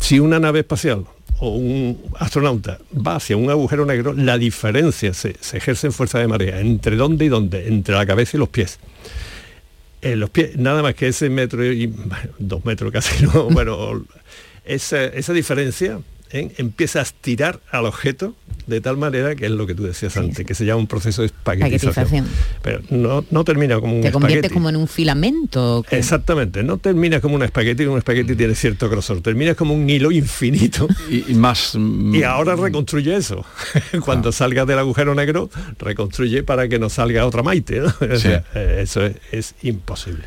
Si 0.00 0.18
una 0.20 0.38
nave 0.40 0.60
espacial 0.60 1.04
o 1.38 1.50
un 1.50 1.98
astronauta 2.18 2.78
va 2.94 3.16
hacia 3.16 3.36
un 3.36 3.50
agujero 3.50 3.84
negro, 3.84 4.12
la 4.14 4.38
diferencia 4.38 5.12
se, 5.12 5.36
se 5.40 5.56
ejerce 5.58 5.88
en 5.88 5.92
fuerza 5.92 6.18
de 6.18 6.28
marea. 6.28 6.60
¿Entre 6.60 6.96
dónde 6.96 7.24
y 7.24 7.28
dónde? 7.28 7.68
Entre 7.68 7.94
la 7.94 8.06
cabeza 8.06 8.36
y 8.36 8.40
los 8.40 8.48
pies. 8.48 8.78
En 10.02 10.20
los 10.20 10.30
pies, 10.30 10.56
nada 10.56 10.82
más 10.82 10.94
que 10.94 11.08
ese 11.08 11.28
metro 11.28 11.64
y 11.64 11.86
bueno, 11.86 12.30
dos 12.38 12.64
metros 12.64 12.92
casi, 12.92 13.24
no, 13.24 13.44
bueno, 13.50 14.04
esa, 14.64 15.04
esa 15.04 15.32
diferencia 15.32 16.00
¿eh? 16.30 16.52
empieza 16.58 17.00
a 17.00 17.02
estirar 17.02 17.60
al 17.70 17.86
objeto 17.86 18.34
de 18.66 18.80
tal 18.80 18.96
manera 18.96 19.34
que 19.34 19.46
es 19.46 19.50
lo 19.52 19.66
que 19.66 19.74
tú 19.74 19.84
decías 19.84 20.16
antes, 20.16 20.44
que 20.44 20.54
se 20.54 20.64
llama 20.64 20.80
un 20.80 20.86
proceso 20.86 21.22
de 21.22 21.26
espaguetización. 21.26 22.26
Pero 22.62 22.80
no, 22.90 23.24
no 23.30 23.44
termina 23.44 23.80
como 23.80 23.94
un 23.94 24.02
Te 24.02 24.10
convierte 24.10 24.46
espagueti. 24.46 24.54
como 24.54 24.68
en 24.68 24.76
un 24.76 24.88
filamento. 24.88 25.84
Exactamente, 25.90 26.62
no 26.62 26.78
termina 26.78 27.20
como 27.20 27.36
un 27.36 27.42
espagueti, 27.42 27.84
un 27.84 27.98
espagueti 27.98 28.34
tiene 28.34 28.54
cierto 28.54 28.88
grosor, 28.88 29.20
termina 29.20 29.54
como 29.54 29.74
un 29.74 29.88
hilo 29.88 30.10
infinito. 30.10 30.88
Y, 31.10 31.34
más... 31.34 31.76
Y 32.16 32.22
ahora 32.22 32.56
reconstruye 32.56 33.14
eso. 33.14 33.44
Cuando 34.04 34.32
salga 34.32 34.64
del 34.64 34.78
agujero 34.78 35.14
negro, 35.14 35.50
reconstruye 35.78 36.42
para 36.42 36.68
que 36.68 36.78
no 36.78 36.88
salga 36.88 37.26
otra 37.26 37.42
Maite. 37.42 37.80
¿no? 37.80 37.94
O 38.16 38.18
sea, 38.18 38.44
eh, 38.54 38.80
eso 38.82 39.04
es, 39.04 39.16
es 39.32 39.54
imposible. 39.62 40.24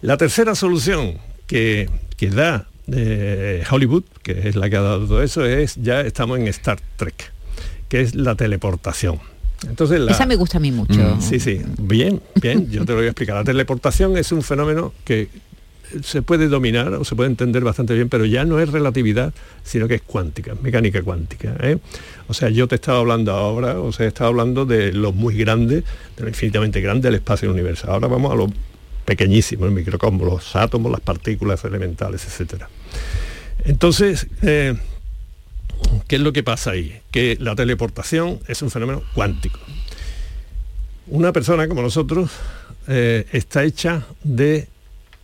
La 0.00 0.16
tercera 0.16 0.54
solución 0.54 1.18
que, 1.46 1.90
que 2.16 2.30
da 2.30 2.66
eh, 2.92 3.62
Hollywood, 3.70 4.04
que 4.22 4.48
es 4.48 4.56
la 4.56 4.68
que 4.70 4.76
ha 4.76 4.80
dado 4.82 5.06
todo 5.06 5.22
eso, 5.22 5.44
es 5.44 5.76
ya 5.76 6.00
estamos 6.00 6.38
en 6.38 6.48
Star 6.48 6.78
Trek, 6.96 7.32
que 7.88 8.00
es 8.00 8.14
la 8.14 8.34
teleportación. 8.34 9.18
Entonces 9.68 10.00
la- 10.00 10.12
Esa 10.12 10.26
me 10.26 10.36
gusta 10.36 10.58
a 10.58 10.60
mí 10.60 10.70
mucho. 10.70 10.94
Mm, 11.16 11.20
Sí, 11.20 11.40
sí, 11.40 11.60
bien, 11.78 12.20
bien, 12.40 12.70
yo 12.70 12.84
te 12.84 12.92
lo 12.92 12.98
voy 12.98 13.06
a 13.06 13.10
explicar. 13.10 13.36
La 13.36 13.44
teleportación 13.44 14.16
es 14.16 14.30
un 14.32 14.42
fenómeno 14.42 14.92
que 15.04 15.28
se 16.02 16.20
puede 16.20 16.48
dominar 16.48 16.92
o 16.92 17.04
se 17.04 17.16
puede 17.16 17.30
entender 17.30 17.64
bastante 17.64 17.94
bien, 17.94 18.08
pero 18.10 18.26
ya 18.26 18.44
no 18.44 18.60
es 18.60 18.70
relatividad, 18.70 19.32
sino 19.64 19.88
que 19.88 19.94
es 19.96 20.02
cuántica, 20.02 20.54
mecánica 20.62 21.02
cuántica. 21.02 21.56
¿eh? 21.60 21.78
O 22.28 22.34
sea, 22.34 22.50
yo 22.50 22.68
te 22.68 22.74
estaba 22.74 22.98
hablando 22.98 23.32
ahora, 23.32 23.80
o 23.80 23.90
sea, 23.90 24.06
estaba 24.06 24.28
hablando 24.28 24.66
de 24.66 24.92
lo 24.92 25.12
muy 25.12 25.34
grande, 25.36 25.76
de 26.16 26.22
lo 26.22 26.28
infinitamente 26.28 26.80
grande 26.82 27.08
del 27.08 27.14
espacio 27.16 27.46
y 27.46 27.48
el 27.48 27.54
universo. 27.54 27.90
Ahora 27.90 28.06
vamos 28.06 28.30
a 28.32 28.36
lo 28.36 28.52
pequeñísimo, 29.06 29.64
el 29.64 29.72
microcosmos, 29.72 30.26
los 30.28 30.56
átomos, 30.56 30.92
las 30.92 31.00
partículas 31.00 31.64
elementales, 31.64 32.22
etcétera. 32.26 32.68
Entonces, 33.64 34.26
eh, 34.42 34.74
¿qué 36.06 36.16
es 36.16 36.22
lo 36.22 36.32
que 36.32 36.42
pasa 36.42 36.72
ahí? 36.72 37.00
Que 37.10 37.36
la 37.40 37.54
teleportación 37.54 38.40
es 38.46 38.62
un 38.62 38.70
fenómeno 38.70 39.02
cuántico. 39.14 39.58
Una 41.06 41.32
persona 41.32 41.68
como 41.68 41.82
nosotros 41.82 42.30
eh, 42.86 43.26
está 43.32 43.64
hecha 43.64 44.06
de 44.22 44.68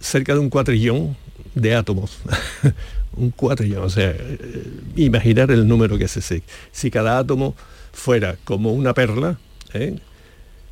cerca 0.01 0.35
de 0.35 0.41
un 0.41 0.51
cuatrillón 0.51 1.17
de 1.55 1.75
átomos. 1.75 2.19
un 3.17 3.31
cuatrillón, 3.31 3.85
o 3.85 3.91
sea, 3.91 4.11
eh, 4.11 4.67
imaginar 4.97 5.51
el 5.51 5.67
número 5.67 5.97
que 5.99 6.05
es 6.05 6.17
ese. 6.17 6.43
Si 6.73 6.91
cada 6.91 7.19
átomo 7.19 7.55
fuera 7.93 8.37
como 8.45 8.73
una 8.73 8.93
perla, 8.93 9.39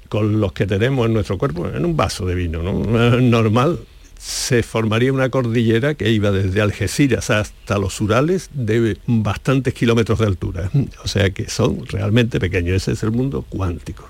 con 0.09 0.41
los 0.41 0.53
que 0.53 0.67
tenemos 0.67 1.07
en 1.07 1.15
nuestro 1.15 1.39
cuerpo, 1.39 1.67
en 1.67 1.87
un 1.87 1.97
vaso 1.97 2.27
de 2.27 2.35
vino 2.35 2.63
¿no? 2.63 2.73
normal, 3.21 3.81
se 4.25 4.63
formaría 4.63 5.13
una 5.13 5.31
cordillera 5.31 5.95
que 5.95 6.09
iba 6.11 6.31
desde 6.31 6.61
Algeciras 6.61 7.29
hasta 7.31 7.77
los 7.79 8.01
Urales 8.01 8.51
de 8.53 8.97
bastantes 9.07 9.75
kilómetros 9.75 10.21
de 10.21 10.27
altura. 10.27 10.71
O 11.03 11.09
sea 11.09 11.31
que 11.31 11.51
son 11.51 11.85
realmente 11.87 12.39
pequeños. 12.39 12.77
Ese 12.77 12.93
es 12.93 13.03
el 13.03 13.11
mundo 13.11 13.45
cuántico. 13.49 14.09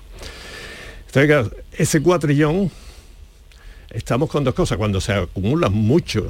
Entonces, 1.07 1.27
claro, 1.27 1.51
ese 1.71 1.99
cuatrillón, 2.03 2.69
estamos 3.89 4.29
con 4.29 4.43
dos 4.43 4.53
cosas. 4.53 4.77
Cuando 4.77 5.01
se 5.01 5.13
acumulan 5.13 5.73
muchos 5.73 6.25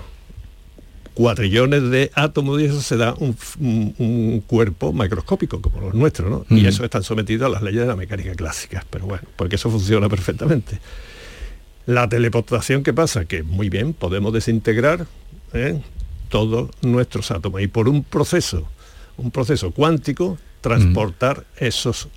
cuatrillones 1.14 1.90
de 1.92 2.10
átomos 2.16 2.62
y 2.62 2.66
eso 2.66 2.82
se 2.82 2.96
da 2.98 3.14
un, 3.20 3.36
un- 3.60 3.96
un 4.00 4.44
cuerpo 4.48 4.94
macroscópico 4.94 5.62
como 5.62 5.82
los 5.82 5.94
nuestros, 5.94 6.30
¿no? 6.30 6.46
Y 6.58 6.66
eso 6.66 6.84
están 6.86 7.04
sometidos 7.04 7.48
a 7.48 7.50
las 7.50 7.62
leyes 7.62 7.82
de 7.82 7.88
la 7.88 7.96
mecánica 7.98 8.34
clásica. 8.34 8.86
Pero 8.90 9.06
bueno, 9.08 9.24
porque 9.36 9.58
eso 9.58 9.70
funciona 9.70 10.08
perfectamente. 10.10 10.80
La 11.86 12.08
teleportación, 12.08 12.84
¿qué 12.84 12.94
pasa? 12.94 13.26
Que 13.26 13.44
muy 13.44 13.70
bien, 13.70 13.94
podemos 13.94 14.32
desintegrar 14.34 15.06
¿eh? 15.54 15.82
todos 16.30 16.70
nuestros 16.82 17.30
átomos 17.32 17.62
y 17.62 17.68
por 17.68 17.90
un 17.90 18.04
proceso, 18.04 18.68
un 19.18 19.32
proceso 19.32 19.72
cuántico, 19.72 20.38
transportar 20.62 21.44
esos 21.58 22.08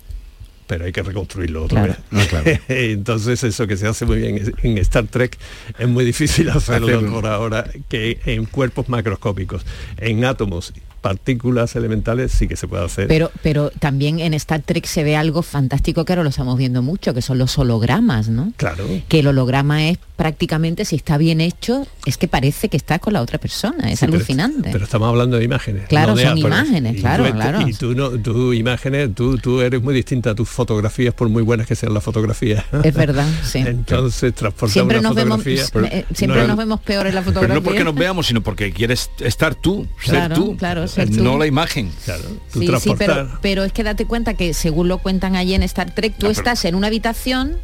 pero 0.68 0.84
hay 0.84 0.90
que 0.90 1.00
reconstruirlo 1.04 1.62
otra 1.66 1.84
Claro. 1.84 2.00
vez. 2.10 2.22
Ah, 2.22 2.26
claro. 2.28 2.60
Entonces 2.68 3.44
eso 3.44 3.68
que 3.68 3.76
se 3.76 3.86
hace 3.86 4.04
muy 4.04 4.16
bien 4.18 4.52
en 4.64 4.78
Star 4.78 5.06
Trek 5.06 5.38
es 5.78 5.86
muy 5.88 6.04
difícil 6.04 6.50
hacerlo, 6.50 6.88
Hacerlo. 6.88 7.12
por 7.12 7.26
ahora 7.26 7.70
que 7.88 8.18
en 8.24 8.46
cuerpos 8.46 8.88
macroscópicos, 8.88 9.64
en 9.98 10.24
átomos, 10.24 10.72
partículas 11.06 11.76
elementales 11.76 12.32
sí 12.32 12.48
que 12.48 12.56
se 12.56 12.66
puede 12.66 12.84
hacer. 12.84 13.06
Pero, 13.06 13.30
pero 13.40 13.70
también 13.78 14.18
en 14.18 14.34
Star 14.34 14.60
Trek 14.62 14.86
se 14.86 15.04
ve 15.04 15.14
algo 15.16 15.42
fantástico 15.42 16.04
que 16.04 16.12
ahora 16.14 16.24
lo 16.24 16.30
estamos 16.30 16.58
viendo 16.58 16.82
mucho, 16.82 17.14
que 17.14 17.22
son 17.22 17.38
los 17.38 17.56
hologramas, 17.58 18.28
¿no? 18.28 18.52
Claro. 18.56 18.84
Que 19.08 19.20
el 19.20 19.28
holograma 19.28 19.88
es 19.88 19.98
prácticamente, 20.16 20.84
si 20.84 20.96
está 20.96 21.16
bien 21.16 21.40
hecho, 21.40 21.86
es 22.06 22.16
que 22.16 22.26
parece 22.26 22.68
que 22.68 22.76
estás 22.76 22.98
con 22.98 23.12
la 23.12 23.20
otra 23.22 23.38
persona, 23.38 23.88
es 23.92 24.00
Sí, 24.00 24.06
alucinante. 24.06 24.70
Pero 24.72 24.82
estamos 24.84 25.08
hablando 25.08 25.36
de 25.36 25.44
imágenes. 25.44 25.86
Claro, 25.88 26.08
no 26.12 26.16
de 26.16 26.22
son 26.24 26.32
átomos. 26.38 26.50
imágenes, 26.58 26.96
Y 26.96 27.00
claro, 27.00 27.24
tú- 27.26 27.32
claro. 27.32 27.68
Y 27.68 27.74
tú, 27.74 27.94
no, 27.94 28.10
tú 28.10 28.52
imágenes, 28.52 29.14
tú, 29.14 29.38
tú 29.38 29.60
eres 29.60 29.80
muy 29.80 29.94
distinta 29.94 30.30
a 30.30 30.34
tus 30.34 30.48
fotografías, 30.48 31.14
por 31.14 31.28
muy 31.28 31.42
buenas 31.44 31.68
que 31.68 31.76
sean 31.76 31.94
las 31.94 32.02
fotografías. 32.02 32.64
Es 32.82 32.94
verdad, 32.94 33.28
sí. 33.44 33.58
Entonces, 33.58 34.34
transportar 34.34 34.72
siempre 34.72 34.98
una 34.98 35.08
nos 35.10 35.16
vemos, 35.16 35.46
eh, 35.46 36.04
siempre 36.14 36.40
no- 36.42 36.48
nos 36.48 36.56
vemos 36.56 36.80
peor 36.80 37.06
en 37.06 37.14
la 37.14 37.20
Pero 37.20 37.32
fotografía. 37.32 37.54
no 37.54 37.62
porque 37.62 37.84
nos 37.84 37.94
veamos, 37.94 38.26
sino 38.26 38.40
porque 38.42 38.72
quieres 38.72 39.10
estar 39.20 39.54
tú, 39.54 39.86
ser 40.02 40.14
Claro, 40.14 40.34
tú, 40.34 40.56
claro, 40.56 40.88
ser 40.96 41.10
tú. 41.10 41.22
no 41.22 41.38
la 41.38 41.46
imagen. 41.46 41.90
Claro, 42.04 42.24
Sí, 42.52 42.68
sí, 42.80 42.92
pero, 42.98 43.28
pero 43.40 43.64
es 43.64 43.72
que 43.72 43.82
date 43.82 44.06
cuenta 44.06 44.34
que 44.34 44.54
según 44.54 44.88
lo 44.88 44.98
cuentan 44.98 45.36
allí 45.36 45.54
en 45.54 45.62
Star 45.62 45.94
Trek, 45.94 46.14
tú 46.18 46.28
estás 46.28 46.64
en 46.64 46.74
una 46.74 46.88
habitación, 46.88 47.58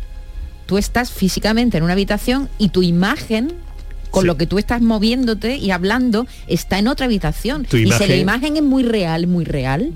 tú 0.66 0.78
estás 0.78 1.10
físicamente 1.10 1.78
en 1.78 1.84
una 1.84 1.92
habitación 1.94 2.48
y 2.58 2.68
tu 2.68 2.82
imagen 2.82 3.52
con 4.10 4.26
lo 4.26 4.36
que 4.36 4.46
tú 4.46 4.58
estás 4.58 4.82
moviéndote 4.82 5.56
y 5.56 5.70
hablando 5.70 6.26
está 6.46 6.78
en 6.78 6.86
otra 6.86 7.06
habitación. 7.06 7.64
Tu 7.64 7.78
y 7.78 7.90
si 7.90 8.06
la 8.06 8.16
imagen 8.16 8.56
es 8.56 8.62
muy 8.62 8.82
real, 8.82 9.26
muy 9.26 9.44
real, 9.44 9.92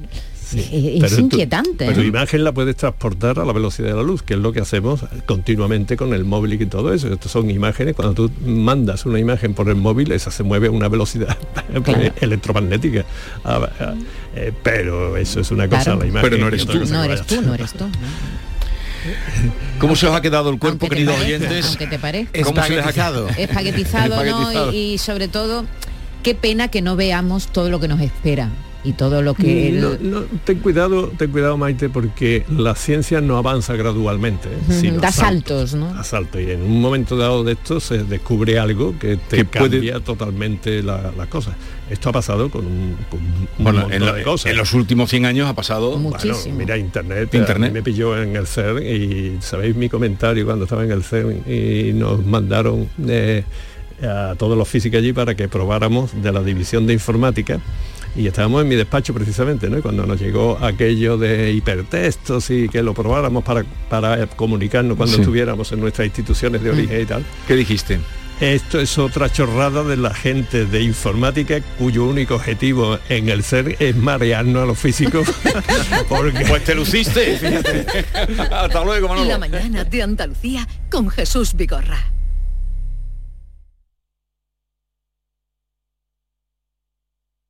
es 0.54 1.00
Pero 1.00 1.16
tu- 1.16 1.20
inquietante. 1.22 1.74
Pero 1.86 1.94
tu 1.94 2.00
¿eh? 2.00 2.06
imagen 2.06 2.44
la 2.44 2.52
puedes 2.52 2.76
transportar 2.76 3.38
a 3.38 3.44
la 3.44 3.52
velocidad 3.52 3.88
de 3.88 3.94
la 3.94 4.02
luz, 4.02 4.22
que 4.22 4.34
es 4.34 4.40
lo 4.40 4.52
que 4.52 4.60
hacemos 4.60 5.00
continuamente 5.26 5.96
con 5.96 6.12
el 6.14 6.24
móvil 6.24 6.60
y 6.60 6.66
todo 6.66 6.92
eso. 6.94 7.12
Estas 7.12 7.32
son 7.32 7.50
imágenes, 7.50 7.94
cuando 7.96 8.14
tú 8.14 8.30
mandas 8.44 9.06
una 9.06 9.18
imagen 9.18 9.54
por 9.54 9.68
el 9.68 9.76
móvil, 9.76 10.12
esa 10.12 10.30
se 10.30 10.42
mueve 10.42 10.68
a 10.68 10.70
una 10.70 10.88
velocidad 10.88 11.36
electromagnética. 12.20 13.04
Ah, 13.44 13.68
ah, 13.80 13.94
eh, 14.34 14.52
pero 14.62 15.16
eso 15.16 15.40
es 15.40 15.50
una 15.50 15.68
cosa, 15.68 15.82
Claro. 15.84 16.00
la 16.00 16.06
imagen. 16.06 16.30
Pero 16.30 16.42
no 16.42 16.48
eres 16.48 16.66
tú. 16.66 16.84
No 16.86 17.04
eres 17.04 17.26
tú, 17.26 17.42
no 17.42 17.54
eres 17.54 17.72
tú. 17.72 17.84
¿no? 17.84 18.46
¿Cómo 19.78 19.94
se 19.94 20.06
os 20.06 20.14
ha 20.16 20.20
quedado 20.20 20.50
el 20.50 20.58
cuerpo, 20.58 20.88
queridos 20.88 21.14
parezca, 21.16 21.36
oyentes? 21.44 21.66
aunque 21.66 21.86
te 21.86 21.98
parezca. 21.98 22.42
¿Cómo 22.42 22.62
se 22.62 22.76
les 22.76 22.86
ha 22.86 22.92
quedado? 22.92 23.28
Espaguetizado, 23.36 24.08
¿no? 24.16 24.22
Espaguetizado. 24.22 24.72
Y, 24.72 24.76
y 24.94 24.98
sobre 24.98 25.28
todo, 25.28 25.64
qué 26.22 26.34
pena 26.34 26.68
que 26.68 26.82
no 26.82 26.96
veamos 26.96 27.46
todo 27.48 27.70
lo 27.70 27.78
que 27.78 27.86
nos 27.88 28.00
espera 28.00 28.48
y 28.86 28.92
todo 28.92 29.20
lo 29.20 29.34
que... 29.34 29.68
el- 29.70 29.80
No, 29.80 29.90
no, 30.00 30.20
ten 30.44 30.60
cuidado, 30.60 31.08
ten 31.18 31.30
cuidado 31.32 31.56
Maite, 31.58 31.88
porque 31.88 32.44
la 32.48 32.74
ciencia 32.74 33.20
no 33.20 33.36
avanza 33.36 33.74
gradualmente, 33.74 34.48
¿eh? 34.48 34.56
Ujú, 34.68 34.80
sino 34.80 35.00
da 35.00 35.10
saltos, 35.10 35.74
¿no? 35.74 35.86
a 35.88 36.04
salto. 36.04 36.38
Y 36.40 36.50
en 36.52 36.62
un 36.62 36.80
momento 36.80 37.16
dado 37.16 37.42
de 37.44 37.52
esto 37.52 37.80
se 37.80 38.04
descubre 38.04 38.58
algo 38.58 38.94
que 38.98 39.16
te 39.16 39.38
Que 39.38 39.44
puede- 39.44 39.70
cambia 39.78 40.00
totalmente 40.00 40.82
la- 40.82 41.10
las 41.16 41.26
cosas. 41.28 41.54
Esto 41.90 42.08
ha 42.08 42.12
pasado 42.12 42.50
con 42.50 42.66
un, 42.66 42.96
con 43.10 43.20
un 43.20 43.48
Bueno, 43.58 43.80
montón 43.80 43.92
en, 43.92 44.06
lo- 44.06 44.12
de 44.12 44.22
cosas. 44.22 44.50
en 44.50 44.56
los 44.56 44.72
últimos 44.74 45.10
100 45.10 45.26
años 45.26 45.48
ha 45.48 45.54
pasado... 45.54 45.96
Bueno, 45.98 46.36
mira, 46.56 46.76
internet, 46.76 47.32
Internet. 47.34 47.72
me 47.72 47.82
pilló 47.82 48.20
en 48.20 48.36
el 48.36 48.46
CERN 48.46 48.82
y 48.86 49.36
sabéis 49.40 49.74
mi 49.76 49.88
comentario 49.88 50.44
cuando 50.46 50.64
estaba 50.64 50.84
en 50.84 50.92
el 50.92 51.02
CERN 51.02 51.42
y 51.46 51.92
nos 51.92 52.24
mandaron 52.24 52.88
eh, 53.06 53.44
a 54.02 54.34
todos 54.36 54.58
los 54.58 54.68
físicos 54.68 54.98
allí 54.98 55.12
para 55.12 55.34
que 55.34 55.48
probáramos 55.48 56.10
de 56.22 56.30
la 56.32 56.42
división 56.42 56.86
de 56.86 56.92
informática 56.92 57.60
y 58.16 58.26
estábamos 58.26 58.62
en 58.62 58.68
mi 58.68 58.74
despacho 58.76 59.12
precisamente, 59.14 59.68
¿no? 59.68 59.78
Y 59.78 59.82
cuando 59.82 60.06
nos 60.06 60.20
llegó 60.20 60.58
aquello 60.64 61.18
de 61.18 61.52
hipertextos 61.52 62.50
y 62.50 62.68
que 62.68 62.82
lo 62.82 62.94
probáramos 62.94 63.44
para, 63.44 63.64
para 63.88 64.26
comunicarnos 64.26 64.96
cuando 64.96 65.14
Sí. 65.16 65.20
estuviéramos 65.20 65.70
en 65.72 65.80
nuestras 65.80 66.06
instituciones 66.06 66.62
de 66.62 66.70
origen 66.70 67.00
y 67.02 67.04
tal. 67.06 67.24
¿Qué 67.46 67.54
dijiste? 67.54 67.98
Esto 68.40 68.78
es 68.80 68.98
otra 68.98 69.32
chorrada 69.32 69.82
de 69.82 69.96
la 69.96 70.12
gente 70.12 70.66
de 70.66 70.82
informática 70.82 71.58
cuyo 71.78 72.04
único 72.04 72.34
objetivo 72.34 72.98
en 73.08 73.30
el 73.30 73.42
ser 73.42 73.76
es 73.78 73.96
marearnos 73.96 74.62
a 74.62 74.66
los 74.66 74.78
físicos. 74.78 75.26
porque 76.08 76.44
Pues 76.46 76.62
te 76.64 76.74
luciste, 76.74 77.38
fíjate. 77.38 77.86
Hasta 78.52 78.84
luego, 78.84 79.08
Manolo. 79.08 79.26
La 79.30 79.38
mañana 79.38 79.84
de 79.84 80.02
Andalucía 80.02 80.68
con 80.90 81.08
Jesús 81.08 81.54
Vigorra. 81.54 82.12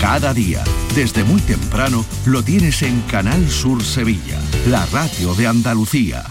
Cada 0.00 0.32
día, 0.32 0.62
desde 0.94 1.24
muy 1.24 1.40
temprano, 1.40 2.04
lo 2.24 2.44
tienes 2.44 2.82
en 2.82 3.00
Canal 3.02 3.50
Sur 3.50 3.82
Sevilla, 3.82 4.40
la 4.68 4.86
radio 4.86 5.34
de 5.34 5.48
Andalucía. 5.48 6.24